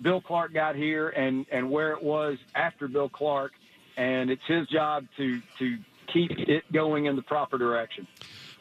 Bill 0.00 0.20
Clark 0.20 0.52
got 0.52 0.76
here 0.76 1.08
and, 1.08 1.46
and 1.50 1.70
where 1.70 1.92
it 1.92 2.02
was 2.02 2.38
after 2.54 2.86
Bill 2.88 3.08
Clark. 3.08 3.52
And 3.96 4.30
it's 4.30 4.44
his 4.46 4.66
job 4.68 5.06
to, 5.16 5.40
to 5.58 5.78
keep 6.12 6.32
it 6.32 6.70
going 6.72 7.06
in 7.06 7.16
the 7.16 7.22
proper 7.22 7.58
direction. 7.58 8.06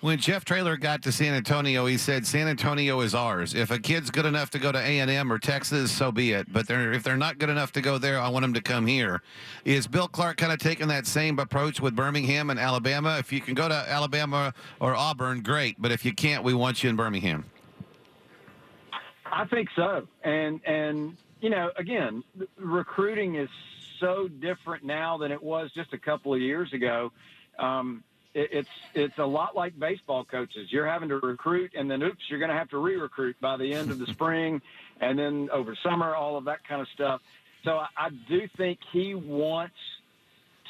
When 0.01 0.19
Jeff 0.19 0.45
Traylor 0.45 0.77
got 0.77 1.01
to 1.03 1.11
San 1.11 1.33
Antonio, 1.33 1.85
he 1.87 1.97
said, 1.97 2.27
"San 2.27 2.47
Antonio 2.47 2.99
is 2.99 3.15
ours. 3.15 3.55
If 3.55 3.71
a 3.71 3.79
kid's 3.79 4.11
good 4.11 4.25
enough 4.25 4.51
to 4.51 4.59
go 4.59 4.71
to 4.71 4.77
A 4.77 4.99
and 4.99 5.09
M 5.09 5.31
or 5.31 5.39
Texas, 5.39 5.91
so 5.91 6.11
be 6.11 6.31
it. 6.33 6.51
But 6.51 6.67
they're, 6.67 6.91
if 6.91 7.01
they're 7.01 7.17
not 7.17 7.39
good 7.39 7.49
enough 7.49 7.71
to 7.71 7.81
go 7.81 7.97
there, 7.97 8.19
I 8.19 8.27
want 8.27 8.43
them 8.43 8.53
to 8.53 8.61
come 8.61 8.85
here." 8.85 9.23
Is 9.63 9.87
Bill 9.87 10.07
Clark 10.07 10.37
kind 10.37 10.51
of 10.51 10.59
taking 10.59 10.89
that 10.89 11.07
same 11.07 11.39
approach 11.39 11.79
with 11.79 11.95
Birmingham 11.95 12.49
and 12.49 12.59
Alabama? 12.59 13.17
If 13.17 13.33
you 13.33 13.41
can 13.41 13.55
go 13.55 13.67
to 13.67 13.73
Alabama 13.73 14.53
or 14.79 14.95
Auburn, 14.95 15.41
great. 15.41 15.81
But 15.81 15.91
if 15.91 16.05
you 16.05 16.13
can't, 16.13 16.43
we 16.43 16.53
want 16.53 16.83
you 16.83 16.89
in 16.89 16.95
Birmingham. 16.95 17.45
I 19.25 19.45
think 19.45 19.69
so. 19.75 20.07
And 20.23 20.59
and 20.67 21.17
you 21.41 21.49
know, 21.49 21.71
again, 21.77 22.23
recruiting 22.57 23.35
is 23.35 23.49
so 23.99 24.27
different 24.27 24.83
now 24.83 25.17
than 25.17 25.31
it 25.31 25.41
was 25.41 25.71
just 25.75 25.93
a 25.93 25.97
couple 25.97 26.33
of 26.33 26.41
years 26.41 26.71
ago. 26.73 27.11
Um, 27.57 28.03
it's 28.33 28.69
it's 28.93 29.17
a 29.17 29.25
lot 29.25 29.55
like 29.55 29.79
baseball 29.79 30.25
coaches. 30.25 30.67
You're 30.69 30.87
having 30.87 31.09
to 31.09 31.19
recruit, 31.19 31.71
and 31.73 31.89
then 31.89 32.03
oops, 32.03 32.19
you're 32.29 32.39
going 32.39 32.51
to 32.51 32.57
have 32.57 32.69
to 32.69 32.77
re-recruit 32.77 33.37
by 33.39 33.55
the 33.55 33.73
end 33.73 33.91
of 33.91 33.97
the 33.97 34.07
spring, 34.07 34.61
and 34.99 35.17
then 35.17 35.49
over 35.53 35.75
summer, 35.81 36.13
all 36.13 36.37
of 36.37 36.45
that 36.45 36.67
kind 36.67 36.81
of 36.81 36.87
stuff. 36.93 37.21
So 37.63 37.77
I, 37.77 37.87
I 37.97 38.09
do 38.27 38.41
think 38.57 38.79
he 38.91 39.15
wants 39.15 39.75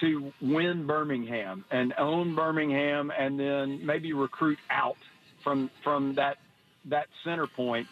to 0.02 0.32
win 0.42 0.86
Birmingham 0.86 1.66
and 1.72 1.94
own 1.98 2.36
Birmingham, 2.36 3.12
and 3.18 3.40
then 3.40 3.84
maybe 3.84 4.14
recruit 4.14 4.60
out 4.70 4.98
from 5.44 5.72
from 5.84 6.16
that 6.16 6.38
that 6.86 7.08
center 7.24 7.48
point. 7.48 7.88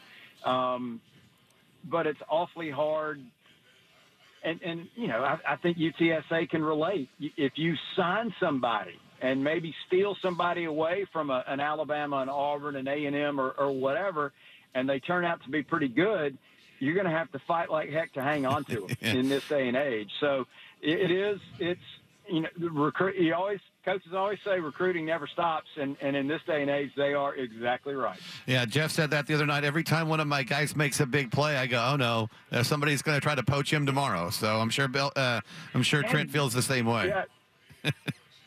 Um, 0.46 1.02
but 1.84 2.06
it's 2.06 2.22
awfully 2.30 2.70
hard. 2.70 3.22
And, 4.44 4.62
and 4.62 4.88
you 4.96 5.08
know, 5.08 5.24
I, 5.24 5.40
I 5.54 5.56
think 5.56 5.78
UTSA 5.78 6.50
can 6.50 6.64
relate. 6.64 7.10
If 7.20 7.54
you 7.56 7.76
sign 7.96 8.34
somebody 8.40 9.00
and 9.22 9.44
maybe 9.44 9.74
steal 9.88 10.18
somebody 10.22 10.66
away 10.66 11.06
from 11.14 11.30
a, 11.30 11.44
an 11.48 11.60
Alabama, 11.60 12.18
an 12.18 12.30
Auburn, 12.30 12.76
an 12.76 12.88
A 12.88 13.06
and 13.06 13.16
M, 13.16 13.40
or, 13.40 13.52
or 13.52 13.72
whatever, 13.72 14.34
and 14.76 14.90
they 14.90 15.00
turn 15.00 15.24
out 15.24 15.42
to 15.44 15.50
be 15.50 15.64
pretty 15.64 15.88
good, 15.88 16.38
you're 16.80 16.96
going 16.96 17.06
to 17.06 17.12
have 17.12 17.32
to 17.32 17.40
fight 17.48 17.70
like 17.70 17.90
heck 17.90 18.14
to 18.14 18.22
hang 18.22 18.46
on 18.46 18.66
to 18.66 18.82
them 18.88 18.98
in 19.02 19.30
this 19.30 19.48
day 19.48 19.68
and 19.68 19.78
age. 19.78 20.10
So 20.20 20.46
it, 20.82 21.00
it 21.00 21.12
is. 21.12 21.40
It's 21.60 21.82
you 22.30 22.42
know, 22.42 22.50
recruit. 22.58 23.16
You 23.16 23.34
always 23.34 23.60
coaches 23.84 24.14
always 24.14 24.40
say 24.46 24.60
recruiting 24.60 25.06
never 25.06 25.28
stops, 25.28 25.68
and, 25.80 25.96
and 26.02 26.16
in 26.16 26.28
this 26.28 26.42
day 26.48 26.62
and 26.62 26.70
age, 26.70 26.92
they 26.96 27.14
are 27.14 27.36
exactly 27.36 27.96
right. 27.96 28.20
Yeah, 28.46 28.66
Jeff 28.66 28.92
said 28.92 29.12
that 29.12 29.28
the 29.28 29.34
other 29.34 29.46
night. 29.46 29.64
Every 29.64 29.84
time 29.84 30.08
one 30.08 30.20
of 30.20 30.28
my 30.28 30.44
guys 30.44 30.76
makes 30.76 31.00
a 31.00 31.06
big 31.06 31.32
play, 31.32 31.58
I 31.58 31.68
go, 31.68 31.84
"Oh 31.92 31.96
no, 31.96 32.30
uh, 32.52 32.64
somebody's 32.64 33.02
going 33.02 33.18
to 33.18 33.22
try 33.22 33.36
to 33.36 33.44
poach 33.44 33.72
him 33.72 33.86
tomorrow." 33.86 34.30
So 34.30 34.58
I'm 34.60 34.70
sure 34.70 34.88
Bill, 34.88 35.12
uh, 35.16 35.42
I'm 35.74 35.84
sure 35.84 36.02
and, 36.02 36.10
Trent 36.10 36.32
feels 36.32 36.54
the 36.54 36.62
same 36.62 36.86
way. 36.86 37.08
Yeah. 37.84 37.92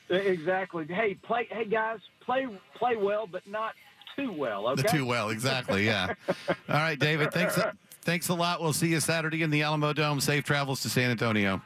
Exactly. 0.09 0.87
Hey, 0.87 1.14
play. 1.14 1.49
Hey, 1.51 1.64
guys, 1.64 1.99
play 2.20 2.46
play 2.77 2.94
well, 2.94 3.27
but 3.27 3.44
not 3.44 3.75
too 4.14 4.33
well. 4.33 4.68
Okay. 4.68 4.83
Too 4.83 5.05
well, 5.05 5.31
exactly. 5.31 5.85
Yeah. 5.85 6.14
All 6.29 6.55
right, 6.68 6.96
David. 6.96 7.33
Thanks. 7.33 7.59
Thanks 8.03 8.29
a 8.29 8.35
lot. 8.35 8.62
We'll 8.62 8.72
see 8.72 8.87
you 8.87 9.01
Saturday 9.01 9.42
in 9.42 9.51
the 9.51 9.62
Alamodome. 9.62 10.22
Safe 10.22 10.44
travels 10.44 10.81
to 10.83 10.88
San 10.88 11.11
Antonio. 11.11 11.61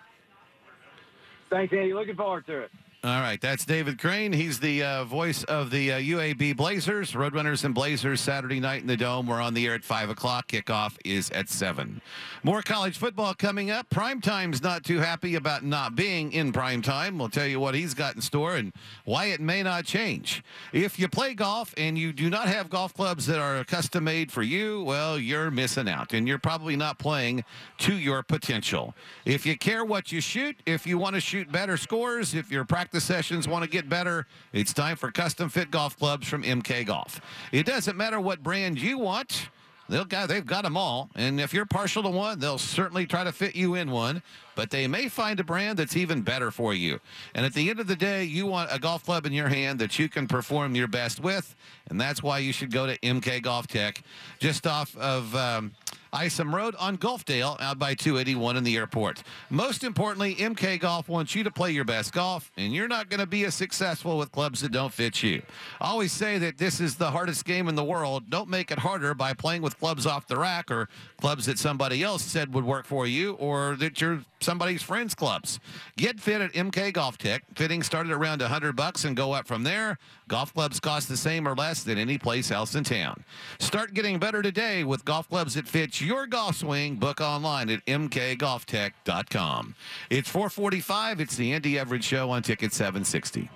Thanks, 1.50 1.70
Andy. 1.74 1.92
Looking 1.92 2.16
forward 2.16 2.46
to 2.46 2.60
it. 2.60 2.70
All 3.02 3.22
right, 3.22 3.40
that's 3.40 3.64
David 3.64 3.98
Crane. 3.98 4.30
He's 4.30 4.60
the 4.60 4.82
uh, 4.82 5.04
voice 5.04 5.42
of 5.44 5.70
the 5.70 5.92
uh, 5.92 5.98
UAB 5.98 6.54
Blazers, 6.54 7.12
Roadrunners 7.12 7.64
and 7.64 7.74
Blazers, 7.74 8.20
Saturday 8.20 8.60
night 8.60 8.82
in 8.82 8.86
the 8.86 8.96
Dome. 8.96 9.26
We're 9.26 9.40
on 9.40 9.54
the 9.54 9.66
air 9.66 9.74
at 9.74 9.84
5 9.84 10.10
o'clock. 10.10 10.48
Kickoff 10.48 10.98
is 11.02 11.30
at 11.30 11.48
7. 11.48 12.02
More 12.42 12.60
college 12.60 12.98
football 12.98 13.32
coming 13.32 13.70
up. 13.70 13.88
Primetime's 13.88 14.62
not 14.62 14.84
too 14.84 14.98
happy 14.98 15.36
about 15.36 15.64
not 15.64 15.96
being 15.96 16.30
in 16.32 16.52
prime 16.52 16.82
time. 16.82 17.18
We'll 17.18 17.30
tell 17.30 17.46
you 17.46 17.58
what 17.58 17.74
he's 17.74 17.94
got 17.94 18.16
in 18.16 18.20
store 18.20 18.56
and 18.56 18.70
why 19.06 19.26
it 19.26 19.40
may 19.40 19.62
not 19.62 19.86
change. 19.86 20.44
If 20.74 20.98
you 20.98 21.08
play 21.08 21.32
golf 21.32 21.72
and 21.78 21.96
you 21.96 22.12
do 22.12 22.28
not 22.28 22.48
have 22.48 22.68
golf 22.68 22.92
clubs 22.92 23.24
that 23.28 23.38
are 23.38 23.64
custom 23.64 24.04
made 24.04 24.30
for 24.30 24.42
you, 24.42 24.82
well, 24.82 25.18
you're 25.18 25.50
missing 25.50 25.88
out, 25.88 26.12
and 26.12 26.28
you're 26.28 26.38
probably 26.38 26.76
not 26.76 26.98
playing 26.98 27.44
to 27.78 27.94
your 27.94 28.22
potential. 28.22 28.94
If 29.24 29.46
you 29.46 29.56
care 29.56 29.86
what 29.86 30.12
you 30.12 30.20
shoot, 30.20 30.56
if 30.66 30.86
you 30.86 30.98
want 30.98 31.14
to 31.14 31.20
shoot 31.22 31.50
better 31.50 31.78
scores, 31.78 32.34
if 32.34 32.50
you're 32.50 32.66
practicing 32.66 32.89
practice 32.90 33.04
sessions 33.04 33.46
want 33.46 33.62
to 33.62 33.70
get 33.70 33.88
better, 33.88 34.26
it's 34.52 34.72
time 34.72 34.96
for 34.96 35.12
custom 35.12 35.48
fit 35.48 35.70
golf 35.70 35.96
clubs 35.96 36.26
from 36.26 36.42
MK 36.42 36.86
Golf. 36.86 37.20
It 37.52 37.64
doesn't 37.64 37.96
matter 37.96 38.20
what 38.20 38.42
brand 38.42 38.80
you 38.80 38.98
want. 38.98 39.48
They'll 39.88 40.04
got, 40.04 40.28
they've 40.28 40.44
got 40.44 40.64
them 40.64 40.76
all. 40.76 41.08
And 41.14 41.40
if 41.40 41.54
you're 41.54 41.66
partial 41.66 42.02
to 42.02 42.08
one, 42.08 42.40
they'll 42.40 42.58
certainly 42.58 43.06
try 43.06 43.22
to 43.22 43.30
fit 43.30 43.54
you 43.54 43.76
in 43.76 43.92
one. 43.92 44.24
But 44.56 44.70
they 44.70 44.88
may 44.88 45.08
find 45.08 45.38
a 45.38 45.44
brand 45.44 45.78
that's 45.78 45.96
even 45.96 46.22
better 46.22 46.50
for 46.50 46.74
you. 46.74 46.98
And 47.36 47.46
at 47.46 47.54
the 47.54 47.70
end 47.70 47.78
of 47.78 47.86
the 47.86 47.94
day, 47.94 48.24
you 48.24 48.46
want 48.46 48.70
a 48.72 48.80
golf 48.80 49.04
club 49.04 49.24
in 49.24 49.32
your 49.32 49.48
hand 49.48 49.78
that 49.78 49.96
you 49.96 50.08
can 50.08 50.26
perform 50.26 50.74
your 50.74 50.88
best 50.88 51.20
with. 51.20 51.54
And 51.90 52.00
that's 52.00 52.24
why 52.24 52.38
you 52.38 52.52
should 52.52 52.72
go 52.72 52.86
to 52.88 52.98
MK 52.98 53.42
Golf 53.42 53.68
Tech, 53.68 54.02
just 54.40 54.66
off 54.66 54.96
of. 54.96 55.36
Um, 55.36 55.72
Isom 56.12 56.54
Road 56.54 56.74
on 56.78 56.96
Gulfdale 56.96 57.60
out 57.60 57.78
by 57.78 57.94
281 57.94 58.56
in 58.56 58.64
the 58.64 58.76
airport. 58.76 59.22
Most 59.48 59.84
importantly, 59.84 60.34
MK 60.34 60.80
Golf 60.80 61.08
wants 61.08 61.34
you 61.34 61.44
to 61.44 61.50
play 61.50 61.70
your 61.70 61.84
best 61.84 62.12
golf, 62.12 62.50
and 62.56 62.72
you're 62.72 62.88
not 62.88 63.08
going 63.08 63.20
to 63.20 63.26
be 63.26 63.44
as 63.44 63.54
successful 63.54 64.18
with 64.18 64.32
clubs 64.32 64.60
that 64.60 64.72
don't 64.72 64.92
fit 64.92 65.22
you. 65.22 65.42
I 65.80 65.88
always 65.88 66.12
say 66.12 66.38
that 66.38 66.58
this 66.58 66.80
is 66.80 66.96
the 66.96 67.10
hardest 67.10 67.44
game 67.44 67.68
in 67.68 67.74
the 67.74 67.84
world. 67.84 68.30
Don't 68.30 68.48
make 68.48 68.70
it 68.70 68.78
harder 68.78 69.14
by 69.14 69.34
playing 69.34 69.62
with 69.62 69.78
clubs 69.78 70.06
off 70.06 70.26
the 70.26 70.36
rack 70.36 70.70
or 70.70 70.88
clubs 71.20 71.46
that 71.46 71.58
somebody 71.58 72.02
else 72.02 72.22
said 72.22 72.52
would 72.54 72.64
work 72.64 72.86
for 72.86 73.06
you 73.06 73.34
or 73.34 73.76
that 73.76 74.00
you're 74.00 74.24
somebody's 74.40 74.82
friends 74.82 75.14
clubs. 75.14 75.60
Get 75.96 76.20
fit 76.20 76.40
at 76.40 76.52
MK 76.52 76.92
Golf 76.92 77.18
Tech. 77.18 77.42
Fitting 77.54 77.82
started 77.82 78.12
around 78.12 78.40
100 78.40 78.74
bucks 78.74 79.04
and 79.04 79.16
go 79.16 79.32
up 79.32 79.46
from 79.46 79.62
there. 79.62 79.98
Golf 80.30 80.54
clubs 80.54 80.78
cost 80.78 81.08
the 81.08 81.16
same 81.16 81.48
or 81.48 81.56
less 81.56 81.82
than 81.82 81.98
any 81.98 82.16
place 82.16 82.52
else 82.52 82.76
in 82.76 82.84
town. 82.84 83.24
Start 83.58 83.94
getting 83.94 84.20
better 84.20 84.42
today 84.42 84.84
with 84.84 85.04
golf 85.04 85.28
clubs 85.28 85.54
that 85.54 85.66
fit 85.66 86.00
your 86.00 86.28
golf 86.28 86.54
swing. 86.54 86.94
Book 86.94 87.20
online 87.20 87.68
at 87.68 87.84
mkgolftech.com. 87.86 89.74
It's 90.08 90.28
445. 90.28 91.20
It's 91.20 91.34
the 91.34 91.52
Andy 91.52 91.76
Everett 91.80 92.04
Show 92.04 92.30
on 92.30 92.42
Ticket 92.42 92.72
760. 92.72 93.50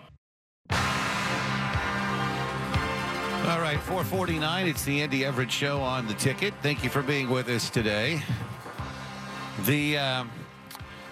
All 0.69 0.81
right, 3.61 3.79
449. 3.81 4.67
It's 4.67 4.85
the 4.85 5.01
Andy 5.01 5.25
Everett 5.25 5.53
Show 5.53 5.81
on 5.81 6.09
the 6.09 6.15
ticket. 6.15 6.55
Thank 6.61 6.83
you 6.83 6.91
for 6.91 7.03
being 7.03 7.31
with 7.31 7.49
us 7.51 7.71
today. 7.71 8.21
The 9.65 9.97
um, 9.97 10.31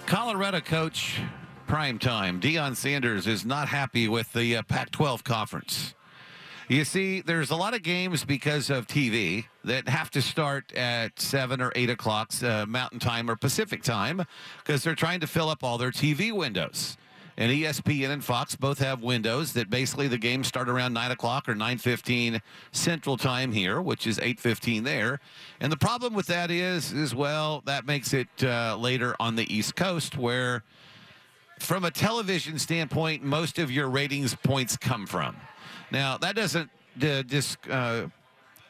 Colorado 0.07 0.59
coach, 0.59 1.21
prime 1.73 1.99
time, 1.99 2.39
Deion 2.39 2.77
Sanders, 2.77 3.27
is 3.27 3.47
not 3.47 3.67
happy 3.67 4.07
with 4.07 4.31
the 4.35 4.59
uh, 4.59 4.63
Pac 4.63 4.91
12 4.91 5.25
conference. 5.25 5.95
You 6.69 6.85
see, 6.85 7.23
there's 7.23 7.51
a 7.51 7.57
lot 7.57 7.73
of 7.73 7.83
games 7.83 8.27
because 8.27 8.69
of 8.69 8.87
TV 8.87 9.47
that 9.65 9.89
have 9.89 10.11
to 10.11 10.21
start 10.21 10.75
at 10.75 11.19
7 11.19 11.63
or 11.63 11.73
8 11.75 11.89
o'clock 11.89 12.31
uh, 12.43 12.67
Mountain 12.67 12.99
Time 12.99 13.31
or 13.31 13.37
Pacific 13.37 13.83
Time 13.83 14.27
because 14.59 14.85
they're 14.85 14.95
trying 14.95 15.21
to 15.21 15.27
fill 15.27 15.49
up 15.49 15.65
all 15.65 15.79
their 15.79 15.91
TV 15.91 16.31
windows. 16.31 16.99
And 17.39 17.51
ESPN 17.51 18.11
and 18.11 18.23
Fox 18.23 18.55
both 18.55 18.79
have 18.81 19.03
windows 19.03 19.55
that 19.55 19.71
basically 19.71 20.09
the 20.09 20.19
games 20.19 20.49
start 20.49 20.69
around 20.69 20.93
9 20.93 21.13
o'clock 21.13 21.49
or 21.49 21.55
9.15 21.55 22.43
Central 22.73 23.17
Time 23.17 23.51
here, 23.51 23.81
which 23.81 24.07
is 24.07 24.19
8.15 24.19 24.85
there. 24.85 25.21
And 25.59 25.73
the 25.73 25.79
problem 25.79 26.13
with 26.13 26.27
that 26.27 26.51
is, 26.51 26.93
is 26.93 27.15
well, 27.15 27.63
that 27.65 27.87
makes 27.87 28.13
it 28.13 28.29
uh, 28.43 28.77
later 28.79 29.17
on 29.19 29.37
the 29.37 29.51
East 29.51 29.75
Coast 29.75 30.19
where 30.19 30.65
from 31.59 31.85
a 31.85 31.91
television 31.91 32.59
standpoint, 32.59 33.23
most 33.23 33.59
of 33.59 33.71
your 33.71 33.89
ratings 33.89 34.35
points 34.35 34.77
come 34.77 35.07
from. 35.07 35.37
Now, 35.91 36.19
that 36.19 36.35
doesn't 36.35 36.71
uh, 37.03 37.23
uh, 37.71 38.09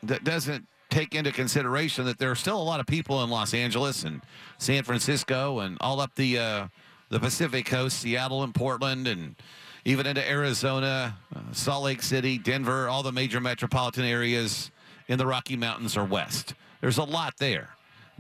that 0.03 0.25
doesn't 0.25 0.67
take 0.91 1.15
into 1.15 1.33
consideration 1.33 2.05
that 2.05 2.19
there 2.19 2.31
are 2.31 2.37
still 2.37 2.61
a 2.61 2.63
lot 2.63 2.81
of 2.81 2.87
people 2.87 3.23
in 3.25 3.31
Los 3.31 3.55
Angeles 3.55 4.05
and 4.05 4.21
San 4.59 4.83
Francisco 4.83 5.61
and 5.61 5.79
all 5.81 6.01
up 6.01 6.15
the 6.17 6.39
uh, 6.39 6.69
the 7.09 7.21
Pacific 7.21 7.67
Coast, 7.67 8.01
Seattle 8.01 8.43
and 8.43 8.55
Portland, 8.55 9.07
and 9.07 9.37
even 9.85 10.07
into 10.07 10.27
Arizona, 10.29 11.17
uh, 11.35 11.41
Salt 11.53 11.85
Lake 11.85 12.03
City, 12.03 12.39
Denver, 12.39 12.89
all 12.89 13.03
the 13.03 13.13
major 13.13 13.41
metropolitan 13.41 14.05
areas 14.05 14.71
in 15.09 15.19
the 15.19 15.27
Rocky 15.27 15.57
Mountains 15.57 15.97
or 15.97 16.05
west. 16.05 16.55
There's 16.81 16.99
a 16.99 17.05
lot 17.05 17.35
there. 17.39 17.71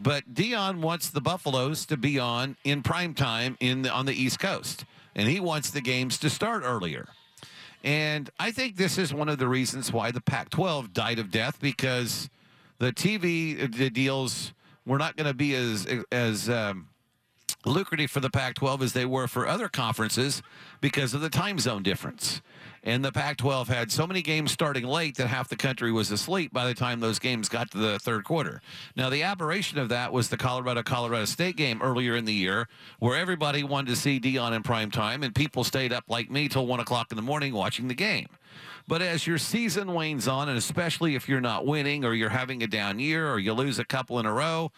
But 0.02 0.34
Deion 0.34 0.80
wants 0.80 1.10
the 1.10 1.20
Buffaloes 1.20 1.86
to 1.86 1.96
be 1.96 2.18
on 2.18 2.56
in 2.64 2.82
prime 2.82 3.14
time 3.14 3.56
in 3.60 3.82
the, 3.82 3.90
on 3.90 4.06
the 4.06 4.12
East 4.12 4.40
Coast, 4.40 4.84
and 5.14 5.28
he 5.28 5.38
wants 5.38 5.70
the 5.70 5.80
games 5.80 6.18
to 6.18 6.30
start 6.30 6.64
earlier. 6.64 7.06
And 7.84 8.28
I 8.38 8.50
think 8.50 8.76
this 8.76 8.98
is 8.98 9.14
one 9.14 9.28
of 9.28 9.38
the 9.38 9.46
reasons 9.46 9.92
why 9.92 10.10
the 10.10 10.20
Pac-12 10.20 10.92
died 10.92 11.18
of 11.20 11.30
death 11.30 11.60
because 11.60 12.28
the 12.78 12.92
TV 12.92 13.72
the 13.76 13.90
deals 13.90 14.52
were 14.84 14.98
not 14.98 15.16
going 15.16 15.28
to 15.28 15.34
be 15.34 15.54
as 15.54 15.86
as 16.10 16.50
um, 16.50 16.88
lucrative 17.64 18.10
for 18.10 18.20
the 18.20 18.30
Pac-12 18.30 18.82
as 18.82 18.92
they 18.92 19.04
were 19.04 19.26
for 19.26 19.46
other 19.46 19.68
conferences 19.68 20.42
because 20.80 21.14
of 21.14 21.20
the 21.20 21.30
time 21.30 21.58
zone 21.58 21.82
difference. 21.82 22.42
And 22.84 23.04
the 23.04 23.12
Pac-12 23.12 23.68
had 23.68 23.92
so 23.92 24.06
many 24.08 24.22
games 24.22 24.50
starting 24.50 24.84
late 24.84 25.16
that 25.16 25.28
half 25.28 25.48
the 25.48 25.56
country 25.56 25.92
was 25.92 26.10
asleep 26.10 26.52
by 26.52 26.66
the 26.66 26.74
time 26.74 26.98
those 26.98 27.20
games 27.20 27.48
got 27.48 27.70
to 27.70 27.78
the 27.78 27.98
third 28.00 28.24
quarter. 28.24 28.60
Now, 28.96 29.08
the 29.08 29.22
aberration 29.22 29.78
of 29.78 29.88
that 29.90 30.12
was 30.12 30.28
the 30.28 30.36
Colorado-Colorado 30.36 31.26
State 31.26 31.56
game 31.56 31.80
earlier 31.80 32.16
in 32.16 32.24
the 32.24 32.32
year, 32.32 32.68
where 32.98 33.16
everybody 33.16 33.62
wanted 33.62 33.90
to 33.90 33.96
see 33.96 34.18
Deion 34.18 34.52
in 34.52 34.64
prime 34.64 34.90
time, 34.90 35.22
and 35.22 35.32
people 35.32 35.62
stayed 35.62 35.92
up 35.92 36.04
like 36.08 36.28
me 36.28 36.48
till 36.48 36.66
one 36.66 36.80
o'clock 36.80 37.12
in 37.12 37.16
the 37.16 37.22
morning 37.22 37.54
watching 37.54 37.86
the 37.86 37.94
game. 37.94 38.26
But 38.88 39.00
as 39.00 39.28
your 39.28 39.38
season 39.38 39.94
wanes 39.94 40.26
on, 40.26 40.48
and 40.48 40.58
especially 40.58 41.14
if 41.14 41.28
you're 41.28 41.40
not 41.40 41.64
winning 41.64 42.04
or 42.04 42.14
you're 42.14 42.30
having 42.30 42.64
a 42.64 42.66
down 42.66 42.98
year 42.98 43.30
or 43.30 43.38
you 43.38 43.52
lose 43.52 43.78
a 43.78 43.84
couple 43.84 44.18
in 44.18 44.26
a 44.26 44.32
row, 44.32 44.72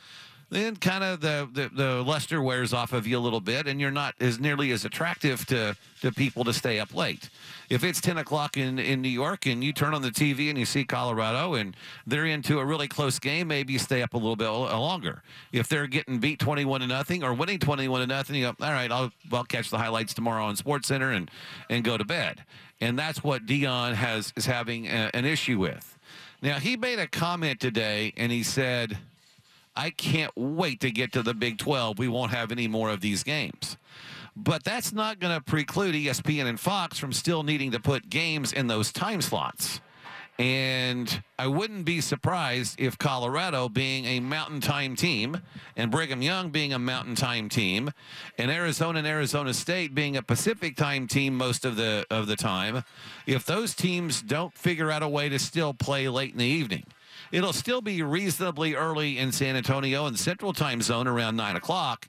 then 0.50 0.76
kind 0.76 1.02
of 1.02 1.20
the, 1.20 1.48
the, 1.52 1.70
the 1.74 2.02
luster 2.02 2.42
wears 2.42 2.72
off 2.72 2.92
of 2.92 3.06
you 3.06 3.18
a 3.18 3.20
little 3.20 3.40
bit, 3.40 3.66
and 3.66 3.80
you're 3.80 3.90
not 3.90 4.14
as 4.20 4.38
nearly 4.38 4.70
as 4.72 4.84
attractive 4.84 5.44
to, 5.46 5.76
to 6.02 6.12
people 6.12 6.44
to 6.44 6.52
stay 6.52 6.78
up 6.78 6.94
late. 6.94 7.30
If 7.70 7.82
it's 7.82 8.00
10 8.00 8.18
o'clock 8.18 8.56
in, 8.56 8.78
in 8.78 9.00
New 9.00 9.08
York 9.08 9.46
and 9.46 9.64
you 9.64 9.72
turn 9.72 9.94
on 9.94 10.02
the 10.02 10.10
TV 10.10 10.50
and 10.50 10.58
you 10.58 10.66
see 10.66 10.84
Colorado 10.84 11.54
and 11.54 11.76
they're 12.06 12.26
into 12.26 12.58
a 12.58 12.64
really 12.64 12.88
close 12.88 13.18
game, 13.18 13.48
maybe 13.48 13.72
you 13.72 13.78
stay 13.78 14.02
up 14.02 14.14
a 14.14 14.18
little 14.18 14.36
bit 14.36 14.48
uh, 14.48 14.78
longer. 14.78 15.22
If 15.52 15.68
they're 15.68 15.86
getting 15.86 16.18
beat 16.18 16.38
21 16.38 16.82
to 16.82 16.86
nothing 16.86 17.24
or 17.24 17.32
winning 17.32 17.58
21 17.58 18.02
to 18.02 18.06
nothing, 18.06 18.36
you 18.36 18.52
go, 18.52 18.64
all 18.64 18.72
right, 18.72 18.92
I'll, 18.92 19.12
I'll 19.32 19.44
catch 19.44 19.70
the 19.70 19.78
highlights 19.78 20.14
tomorrow 20.14 20.44
on 20.44 20.56
Sports 20.56 20.88
Center 20.88 21.10
and, 21.10 21.30
and 21.70 21.82
go 21.84 21.96
to 21.96 22.04
bed. 22.04 22.44
And 22.80 22.98
that's 22.98 23.24
what 23.24 23.46
Deion 23.46 23.94
has 23.94 24.32
is 24.36 24.46
having 24.46 24.86
a, 24.86 25.10
an 25.14 25.24
issue 25.24 25.58
with. 25.58 25.98
Now, 26.42 26.58
he 26.58 26.76
made 26.76 26.98
a 26.98 27.06
comment 27.06 27.60
today 27.60 28.12
and 28.16 28.30
he 28.30 28.42
said, 28.42 28.98
I 29.76 29.90
can't 29.90 30.32
wait 30.36 30.80
to 30.80 30.90
get 30.90 31.12
to 31.12 31.22
the 31.22 31.34
Big 31.34 31.58
12. 31.58 31.98
We 31.98 32.08
won't 32.08 32.30
have 32.30 32.52
any 32.52 32.68
more 32.68 32.90
of 32.90 33.00
these 33.00 33.22
games. 33.22 33.76
But 34.36 34.64
that's 34.64 34.92
not 34.92 35.20
going 35.20 35.34
to 35.34 35.40
preclude 35.40 35.94
ESPN 35.94 36.46
and 36.46 36.58
Fox 36.58 36.98
from 36.98 37.12
still 37.12 37.42
needing 37.42 37.70
to 37.72 37.80
put 37.80 38.08
games 38.08 38.52
in 38.52 38.66
those 38.66 38.92
time 38.92 39.20
slots. 39.20 39.80
And 40.36 41.22
I 41.38 41.46
wouldn't 41.46 41.84
be 41.84 42.00
surprised 42.00 42.80
if 42.80 42.98
Colorado, 42.98 43.68
being 43.68 44.04
a 44.04 44.18
mountain 44.18 44.60
time 44.60 44.96
team, 44.96 45.40
and 45.76 45.92
Brigham 45.92 46.22
Young 46.22 46.50
being 46.50 46.72
a 46.72 46.78
mountain 46.78 47.14
time 47.14 47.48
team, 47.48 47.92
and 48.36 48.50
Arizona 48.50 48.98
and 48.98 49.06
Arizona 49.06 49.54
State 49.54 49.94
being 49.94 50.16
a 50.16 50.22
Pacific 50.22 50.74
time 50.74 51.06
team 51.06 51.36
most 51.36 51.64
of 51.64 51.76
the 51.76 52.04
of 52.10 52.26
the 52.26 52.34
time, 52.34 52.82
if 53.28 53.46
those 53.46 53.74
teams 53.74 54.22
don't 54.22 54.52
figure 54.58 54.90
out 54.90 55.04
a 55.04 55.08
way 55.08 55.28
to 55.28 55.38
still 55.38 55.72
play 55.72 56.08
late 56.08 56.32
in 56.32 56.38
the 56.38 56.44
evening, 56.44 56.84
it'll 57.32 57.52
still 57.52 57.80
be 57.80 58.02
reasonably 58.02 58.74
early 58.74 59.18
in 59.18 59.32
San 59.32 59.56
Antonio 59.56 60.06
and 60.06 60.18
Central 60.18 60.52
Time 60.52 60.82
Zone 60.82 61.06
around 61.06 61.36
nine 61.36 61.56
o'clock. 61.56 62.08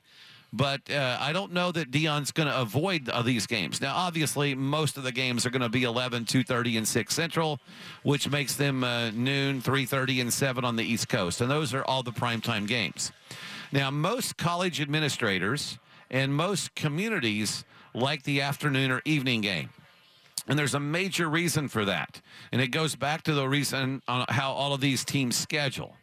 But 0.52 0.90
uh, 0.90 1.18
I 1.20 1.32
don't 1.32 1.52
know 1.52 1.72
that 1.72 1.90
Deion's 1.90 2.32
going 2.32 2.48
to 2.48 2.58
avoid 2.58 3.08
uh, 3.08 3.20
these 3.22 3.46
games. 3.46 3.80
Now, 3.80 3.94
obviously, 3.94 4.54
most 4.54 4.96
of 4.96 5.02
the 5.02 5.12
games 5.12 5.44
are 5.44 5.50
going 5.50 5.62
to 5.62 5.68
be 5.68 5.82
11, 5.82 6.24
2.30, 6.24 6.78
and 6.78 6.88
6 6.88 7.14
Central, 7.14 7.60
which 8.04 8.30
makes 8.30 8.54
them 8.54 8.82
uh, 8.82 9.10
noon, 9.10 9.60
3.30, 9.60 10.22
and 10.22 10.32
7 10.32 10.64
on 10.64 10.76
the 10.76 10.84
East 10.84 11.08
Coast. 11.08 11.40
And 11.40 11.50
those 11.50 11.74
are 11.74 11.84
all 11.84 12.02
the 12.02 12.12
primetime 12.12 12.66
games. 12.66 13.12
Now, 13.72 13.90
most 13.90 14.36
college 14.36 14.80
administrators 14.80 15.78
and 16.10 16.34
most 16.34 16.74
communities 16.74 17.64
like 17.92 18.22
the 18.22 18.40
afternoon 18.40 18.90
or 18.90 19.02
evening 19.04 19.40
game. 19.40 19.70
And 20.48 20.58
there's 20.58 20.74
a 20.74 20.80
major 20.80 21.28
reason 21.28 21.68
for 21.68 21.84
that. 21.84 22.20
And 22.52 22.60
it 22.60 22.68
goes 22.68 22.94
back 22.94 23.22
to 23.24 23.34
the 23.34 23.48
reason 23.48 24.02
on 24.06 24.24
how 24.28 24.52
all 24.52 24.72
of 24.72 24.80
these 24.80 25.04
teams 25.04 25.36
schedule. 25.36 25.96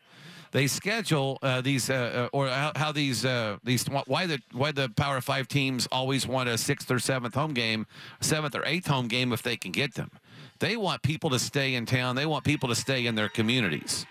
They 0.51 0.67
schedule 0.67 1.39
uh, 1.41 1.61
these, 1.61 1.89
uh, 1.89 2.29
uh, 2.31 2.37
or 2.37 2.47
how, 2.47 2.71
how 2.75 2.91
these, 2.91 3.25
uh, 3.25 3.57
these, 3.63 3.85
why 3.87 4.27
the 4.27 4.39
why 4.51 4.71
the 4.71 4.87
Power 4.89 5.19
Five 5.19 5.47
teams 5.47 5.87
always 5.91 6.27
want 6.27 6.47
a 6.47 6.59
sixth 6.59 6.91
or 6.91 6.99
seventh 6.99 7.33
home 7.33 7.53
game, 7.55 7.87
seventh 8.21 8.53
or 8.55 8.63
eighth 8.65 8.85
home 8.85 9.07
game 9.07 9.33
if 9.33 9.41
they 9.41 9.57
can 9.57 9.71
get 9.71 9.95
them. 9.95 10.11
They 10.59 10.77
want 10.77 11.01
people 11.01 11.31
to 11.31 11.39
stay 11.39 11.73
in 11.73 11.87
town. 11.87 12.15
They 12.15 12.27
want 12.27 12.43
people 12.43 12.69
to 12.69 12.75
stay 12.75 13.07
in 13.07 13.15
their 13.15 13.29
communities. 13.29 14.05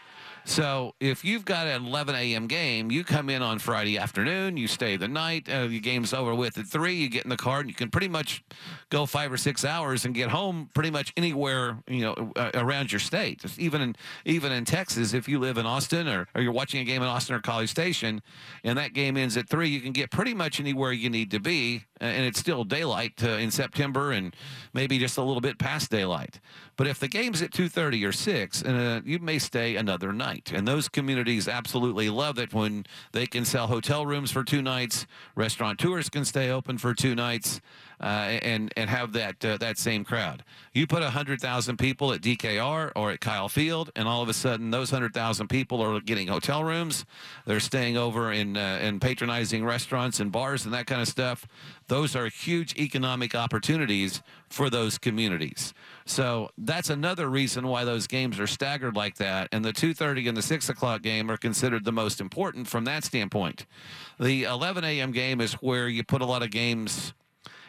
So 0.44 0.94
if 0.98 1.24
you've 1.24 1.44
got 1.44 1.66
an 1.66 1.86
11 1.86 2.14
a.m. 2.14 2.46
game, 2.46 2.90
you 2.90 3.04
come 3.04 3.30
in 3.30 3.42
on 3.42 3.58
Friday 3.58 3.96
afternoon, 3.96 4.56
you 4.56 4.66
stay 4.66 4.96
the 4.96 5.06
night, 5.06 5.48
uh, 5.48 5.68
your 5.68 5.80
game's 5.80 6.12
over 6.12 6.34
with 6.34 6.58
at 6.58 6.66
three. 6.66 6.94
You 6.94 7.08
get 7.08 7.24
in 7.24 7.30
the 7.30 7.36
car 7.36 7.60
and 7.60 7.68
you 7.68 7.74
can 7.74 7.90
pretty 7.90 8.08
much 8.08 8.42
go 8.90 9.06
five 9.06 9.32
or 9.32 9.36
six 9.36 9.64
hours 9.64 10.04
and 10.04 10.14
get 10.14 10.30
home 10.30 10.68
pretty 10.74 10.90
much 10.90 11.12
anywhere 11.16 11.78
you 11.86 12.00
know 12.00 12.32
uh, 12.36 12.50
around 12.54 12.90
your 12.90 12.98
state. 12.98 13.40
Just 13.40 13.58
even 13.58 13.80
in 13.80 13.96
even 14.24 14.50
in 14.52 14.64
Texas, 14.64 15.14
if 15.14 15.28
you 15.28 15.38
live 15.38 15.58
in 15.58 15.66
Austin 15.66 16.08
or, 16.08 16.26
or 16.34 16.42
you're 16.42 16.52
watching 16.52 16.80
a 16.80 16.84
game 16.84 17.02
in 17.02 17.08
Austin 17.08 17.36
or 17.36 17.40
College 17.40 17.70
Station, 17.70 18.20
and 18.64 18.76
that 18.78 18.94
game 18.94 19.16
ends 19.16 19.36
at 19.36 19.48
three, 19.48 19.68
you 19.68 19.80
can 19.80 19.92
get 19.92 20.10
pretty 20.10 20.34
much 20.34 20.58
anywhere 20.58 20.92
you 20.92 21.08
need 21.08 21.30
to 21.30 21.40
be, 21.40 21.84
and 22.00 22.24
it's 22.26 22.40
still 22.40 22.64
daylight 22.64 23.22
uh, 23.22 23.30
in 23.30 23.50
September 23.50 24.10
and 24.10 24.34
maybe 24.74 24.98
just 24.98 25.18
a 25.18 25.22
little 25.22 25.40
bit 25.40 25.58
past 25.58 25.90
daylight. 25.90 26.40
But 26.82 26.90
if 26.90 26.98
the 26.98 27.06
game's 27.06 27.40
at 27.42 27.52
2:30 27.52 28.04
or 28.04 28.10
6, 28.10 28.62
and 28.62 28.76
uh, 28.76 29.00
you 29.04 29.20
may 29.20 29.38
stay 29.38 29.76
another 29.76 30.12
night. 30.12 30.32
night. 30.32 30.52
And 30.52 30.66
those 30.66 30.88
communities 30.88 31.48
absolutely 31.48 32.08
love 32.08 32.38
it 32.38 32.54
when 32.54 32.86
they 33.12 33.26
can 33.26 33.44
sell 33.44 33.66
hotel 33.66 34.06
rooms 34.06 34.30
for 34.30 34.44
two 34.44 34.62
nights, 34.62 35.06
restaurateurs 35.34 36.08
can 36.08 36.24
stay 36.24 36.50
open 36.50 36.78
for 36.78 36.94
two 36.94 37.14
nights. 37.14 37.60
Uh, 38.02 38.38
and 38.42 38.72
and 38.76 38.90
have 38.90 39.12
that 39.12 39.44
uh, 39.44 39.56
that 39.58 39.78
same 39.78 40.04
crowd. 40.04 40.42
You 40.72 40.88
put 40.88 41.04
hundred 41.04 41.40
thousand 41.40 41.76
people 41.76 42.12
at 42.12 42.20
DKR 42.20 42.90
or 42.96 43.12
at 43.12 43.20
Kyle 43.20 43.48
Field, 43.48 43.90
and 43.94 44.08
all 44.08 44.22
of 44.22 44.28
a 44.28 44.34
sudden 44.34 44.70
those 44.70 44.90
hundred 44.90 45.14
thousand 45.14 45.46
people 45.48 45.80
are 45.80 46.00
getting 46.00 46.26
hotel 46.26 46.64
rooms. 46.64 47.04
They're 47.46 47.60
staying 47.60 47.96
over 47.96 48.32
in 48.32 48.56
uh, 48.56 48.78
and 48.82 49.00
patronizing 49.00 49.64
restaurants 49.64 50.18
and 50.18 50.32
bars 50.32 50.64
and 50.64 50.74
that 50.74 50.86
kind 50.86 51.00
of 51.00 51.06
stuff. 51.06 51.46
Those 51.86 52.16
are 52.16 52.26
huge 52.26 52.74
economic 52.76 53.34
opportunities 53.34 54.22
for 54.48 54.68
those 54.68 54.98
communities. 54.98 55.72
So 56.04 56.50
that's 56.58 56.90
another 56.90 57.28
reason 57.28 57.68
why 57.68 57.84
those 57.84 58.06
games 58.06 58.40
are 58.40 58.46
staggered 58.46 58.96
like 58.96 59.16
that. 59.16 59.48
And 59.52 59.64
the 59.64 59.72
2:30 59.72 60.28
and 60.28 60.36
the 60.36 60.42
6 60.42 60.68
o'clock 60.68 61.02
game 61.02 61.30
are 61.30 61.36
considered 61.36 61.84
the 61.84 61.92
most 61.92 62.20
important 62.20 62.66
from 62.66 62.84
that 62.84 63.04
standpoint. 63.04 63.66
The 64.18 64.44
11 64.44 64.84
a.m. 64.84 65.12
game 65.12 65.40
is 65.40 65.54
where 65.54 65.88
you 65.88 66.02
put 66.02 66.22
a 66.22 66.26
lot 66.26 66.42
of 66.42 66.50
games 66.50 67.14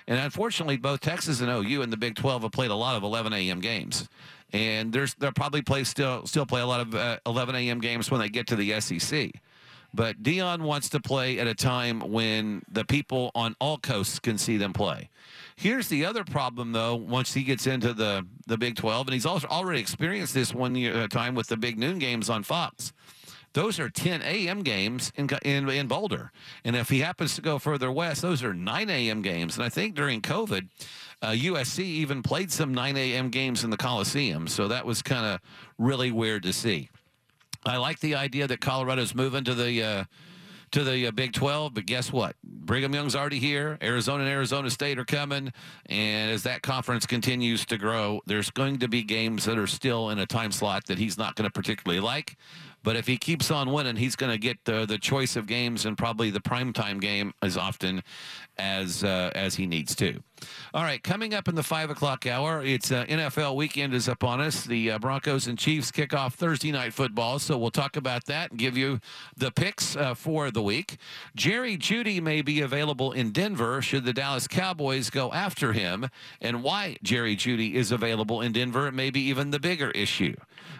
and 0.07 0.19
unfortunately, 0.19 0.77
both 0.77 0.99
Texas 0.99 1.41
and 1.41 1.49
OU 1.49 1.81
in 1.81 1.89
the 1.89 1.97
Big 1.97 2.15
12 2.15 2.43
have 2.43 2.51
played 2.51 2.71
a 2.71 2.75
lot 2.75 2.95
of 2.95 3.03
11 3.03 3.33
a.m. 3.33 3.59
games. 3.59 4.07
And 4.51 4.93
there's 4.93 5.15
they'll 5.15 5.31
probably 5.31 5.61
play 5.61 5.83
still 5.83 6.25
still 6.27 6.45
play 6.45 6.61
a 6.61 6.65
lot 6.65 6.81
of 6.81 6.93
uh, 6.93 7.17
11 7.25 7.55
a.m. 7.55 7.79
games 7.79 8.11
when 8.11 8.19
they 8.19 8.29
get 8.29 8.47
to 8.47 8.55
the 8.55 8.79
SEC. 8.79 9.31
But 9.95 10.23
Deion 10.23 10.61
wants 10.61 10.89
to 10.89 10.99
play 10.99 11.37
at 11.39 11.45
a 11.45 11.53
time 11.53 11.99
when 11.99 12.63
the 12.71 12.83
people 12.83 13.31
on 13.35 13.55
all 13.59 13.77
coasts 13.77 14.17
can 14.17 14.39
see 14.39 14.57
them 14.57 14.73
play. 14.73 15.09
Here's 15.55 15.87
the 15.87 16.05
other 16.05 16.23
problem, 16.23 16.71
though. 16.71 16.95
Once 16.95 17.33
he 17.33 17.43
gets 17.43 17.67
into 17.67 17.93
the 17.93 18.25
the 18.47 18.57
Big 18.57 18.75
12, 18.75 19.07
and 19.07 19.13
he's 19.13 19.25
also 19.25 19.47
already 19.47 19.79
experienced 19.79 20.33
this 20.33 20.53
one 20.53 20.75
year 20.75 20.95
uh, 20.95 21.07
time 21.07 21.35
with 21.35 21.47
the 21.47 21.57
big 21.57 21.77
noon 21.77 21.99
games 21.99 22.29
on 22.29 22.43
Fox. 22.43 22.91
Those 23.53 23.79
are 23.79 23.89
10 23.89 24.21
a.m. 24.23 24.63
games 24.63 25.11
in, 25.15 25.29
in, 25.43 25.69
in 25.69 25.87
Boulder. 25.87 26.31
And 26.63 26.75
if 26.75 26.89
he 26.89 26.99
happens 26.99 27.35
to 27.35 27.41
go 27.41 27.59
further 27.59 27.91
west, 27.91 28.21
those 28.21 28.43
are 28.43 28.53
9 28.53 28.89
a.m. 28.89 29.21
games. 29.21 29.55
And 29.55 29.63
I 29.63 29.69
think 29.69 29.95
during 29.95 30.21
COVID, 30.21 30.69
uh, 31.21 31.31
USC 31.31 31.79
even 31.79 32.23
played 32.23 32.51
some 32.51 32.73
9 32.73 32.97
a.m. 32.97 33.29
games 33.29 33.63
in 33.63 33.69
the 33.69 33.77
Coliseum. 33.77 34.47
So 34.47 34.67
that 34.67 34.85
was 34.85 35.01
kind 35.01 35.25
of 35.25 35.39
really 35.77 36.11
weird 36.11 36.43
to 36.43 36.53
see. 36.53 36.89
I 37.65 37.77
like 37.77 37.99
the 37.99 38.15
idea 38.15 38.47
that 38.47 38.59
Colorado's 38.59 39.15
moving 39.15 39.43
to 39.45 39.53
the. 39.53 39.83
Uh, 39.83 40.03
to 40.73 40.83
the 40.83 41.05
uh, 41.05 41.11
Big 41.11 41.33
12, 41.33 41.75
but 41.75 41.85
guess 41.85 42.11
what? 42.11 42.35
Brigham 42.43 42.95
Young's 42.95 43.15
already 43.15 43.37
here. 43.37 43.77
Arizona 43.83 44.23
and 44.23 44.31
Arizona 44.31 44.71
State 44.71 44.97
are 44.97 45.05
coming. 45.05 45.53
And 45.85 46.31
as 46.31 46.41
that 46.43 46.63
conference 46.63 47.05
continues 47.05 47.63
to 47.67 47.77
grow, 47.77 48.21
there's 48.25 48.49
going 48.49 48.79
to 48.79 48.87
be 48.87 49.03
games 49.03 49.45
that 49.45 49.59
are 49.59 49.67
still 49.67 50.09
in 50.09 50.17
a 50.17 50.25
time 50.25 50.51
slot 50.51 50.87
that 50.87 50.97
he's 50.97 51.15
not 51.15 51.35
going 51.35 51.47
to 51.47 51.51
particularly 51.51 51.99
like. 51.99 52.37
But 52.83 52.97
if 52.97 53.07
he 53.07 53.17
keeps 53.17 53.49
on 53.49 53.71
winning, 53.71 53.95
he's 53.95 54.15
going 54.15 54.31
to 54.31 54.37
get 54.37 54.57
the 54.65 54.85
the 54.85 54.97
choice 54.97 55.35
of 55.35 55.47
games 55.47 55.85
and 55.85 55.97
probably 55.97 56.29
the 56.29 56.41
primetime 56.41 56.99
game 56.99 57.33
as 57.41 57.57
often 57.57 58.03
as 58.57 59.03
uh, 59.03 59.31
as 59.35 59.55
he 59.55 59.65
needs 59.65 59.95
to. 59.95 60.21
All 60.73 60.83
right, 60.83 61.01
coming 61.01 61.33
up 61.33 61.47
in 61.47 61.55
the 61.55 61.63
five 61.63 61.89
o'clock 61.89 62.25
hour, 62.25 62.63
it's 62.63 62.91
uh, 62.91 63.05
NFL 63.05 63.55
weekend 63.55 63.93
is 63.93 64.07
upon 64.07 64.41
us. 64.41 64.65
The 64.65 64.91
uh, 64.91 64.99
Broncos 64.99 65.47
and 65.47 65.57
Chiefs 65.57 65.91
kick 65.91 66.13
off 66.13 66.35
Thursday 66.35 66.71
night 66.71 66.93
football, 66.93 67.39
so 67.39 67.57
we'll 67.57 67.71
talk 67.71 67.95
about 67.95 68.25
that 68.25 68.51
and 68.51 68.59
give 68.59 68.75
you 68.75 68.99
the 69.37 69.51
picks 69.51 69.95
uh, 69.95 70.13
for 70.13 70.51
the 70.51 70.61
week. 70.61 70.97
Jerry 71.35 71.77
Jeudy 71.77 72.21
may 72.21 72.41
be 72.41 72.61
available 72.61 73.11
in 73.11 73.31
Denver 73.31 73.81
should 73.81 74.05
the 74.05 74.13
Dallas 74.13 74.47
Cowboys 74.47 75.09
go 75.09 75.31
after 75.31 75.73
him, 75.73 76.09
and 76.41 76.63
why 76.63 76.97
Jerry 77.03 77.35
Jeudy 77.35 77.75
is 77.75 77.91
available 77.91 78.41
in 78.41 78.51
Denver 78.51 78.91
may 78.91 79.09
be 79.09 79.21
even 79.21 79.51
the 79.51 79.59
bigger 79.59 79.91
issue. 79.91 80.35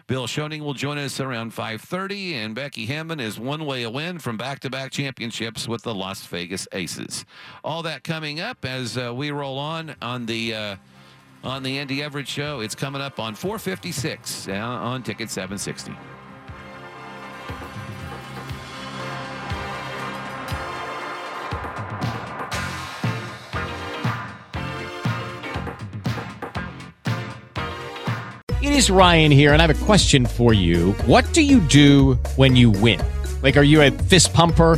Bill 0.07 0.28
Schoening 0.28 0.61
will 0.61 0.74
join 0.74 0.97
us 0.97 1.19
around 1.19 1.53
5:30, 1.53 2.34
and 2.34 2.55
Becky 2.55 2.88
Hammon 2.88 3.19
is 3.19 3.39
one 3.39 3.65
way 3.65 3.84
a 3.84 3.89
win 3.89 4.19
from 4.19 4.38
back-to-back 4.38 4.91
championships 4.91 5.67
with 5.67 5.84
the 5.84 5.95
Las 5.95 6.26
Vegas 6.26 6.67
Aces. 6.74 7.26
All 7.64 7.84
that 7.84 8.03
coming 8.03 8.41
up 8.41 8.66
as 8.66 8.97
uh, 8.97 9.14
we 9.16 9.32
roll 9.32 9.57
on 9.57 9.95
on 10.01 10.26
the 10.26 10.53
uh, 10.53 10.76
on 11.45 11.64
the 11.64 11.80
Andy 11.80 12.03
Everett 12.03 12.28
Show. 12.28 12.59
It's 12.59 12.76
coming 12.76 13.01
up 13.01 13.22
on 13.22 13.36
456 13.36 14.49
uh, 14.49 14.51
on 14.51 15.01
Ticket 15.01 15.30
760. 15.30 15.93
It 28.61 28.72
is 28.74 28.89
Ryan 28.89 29.32
here, 29.32 29.53
and 29.53 29.61
I 29.61 29.68
have 29.68 29.82
a 29.82 29.86
question 29.86 30.26
for 30.26 30.53
you. 30.53 30.91
What 31.05 31.32
do 31.32 31.41
you 31.41 31.61
do 31.61 32.16
when 32.36 32.57
you 32.57 32.72
win? 32.72 33.01
Like, 33.41 33.55
are 33.55 33.64
you 33.64 33.82
a 33.82 33.91
fist 33.91 34.34
pumper? 34.34 34.78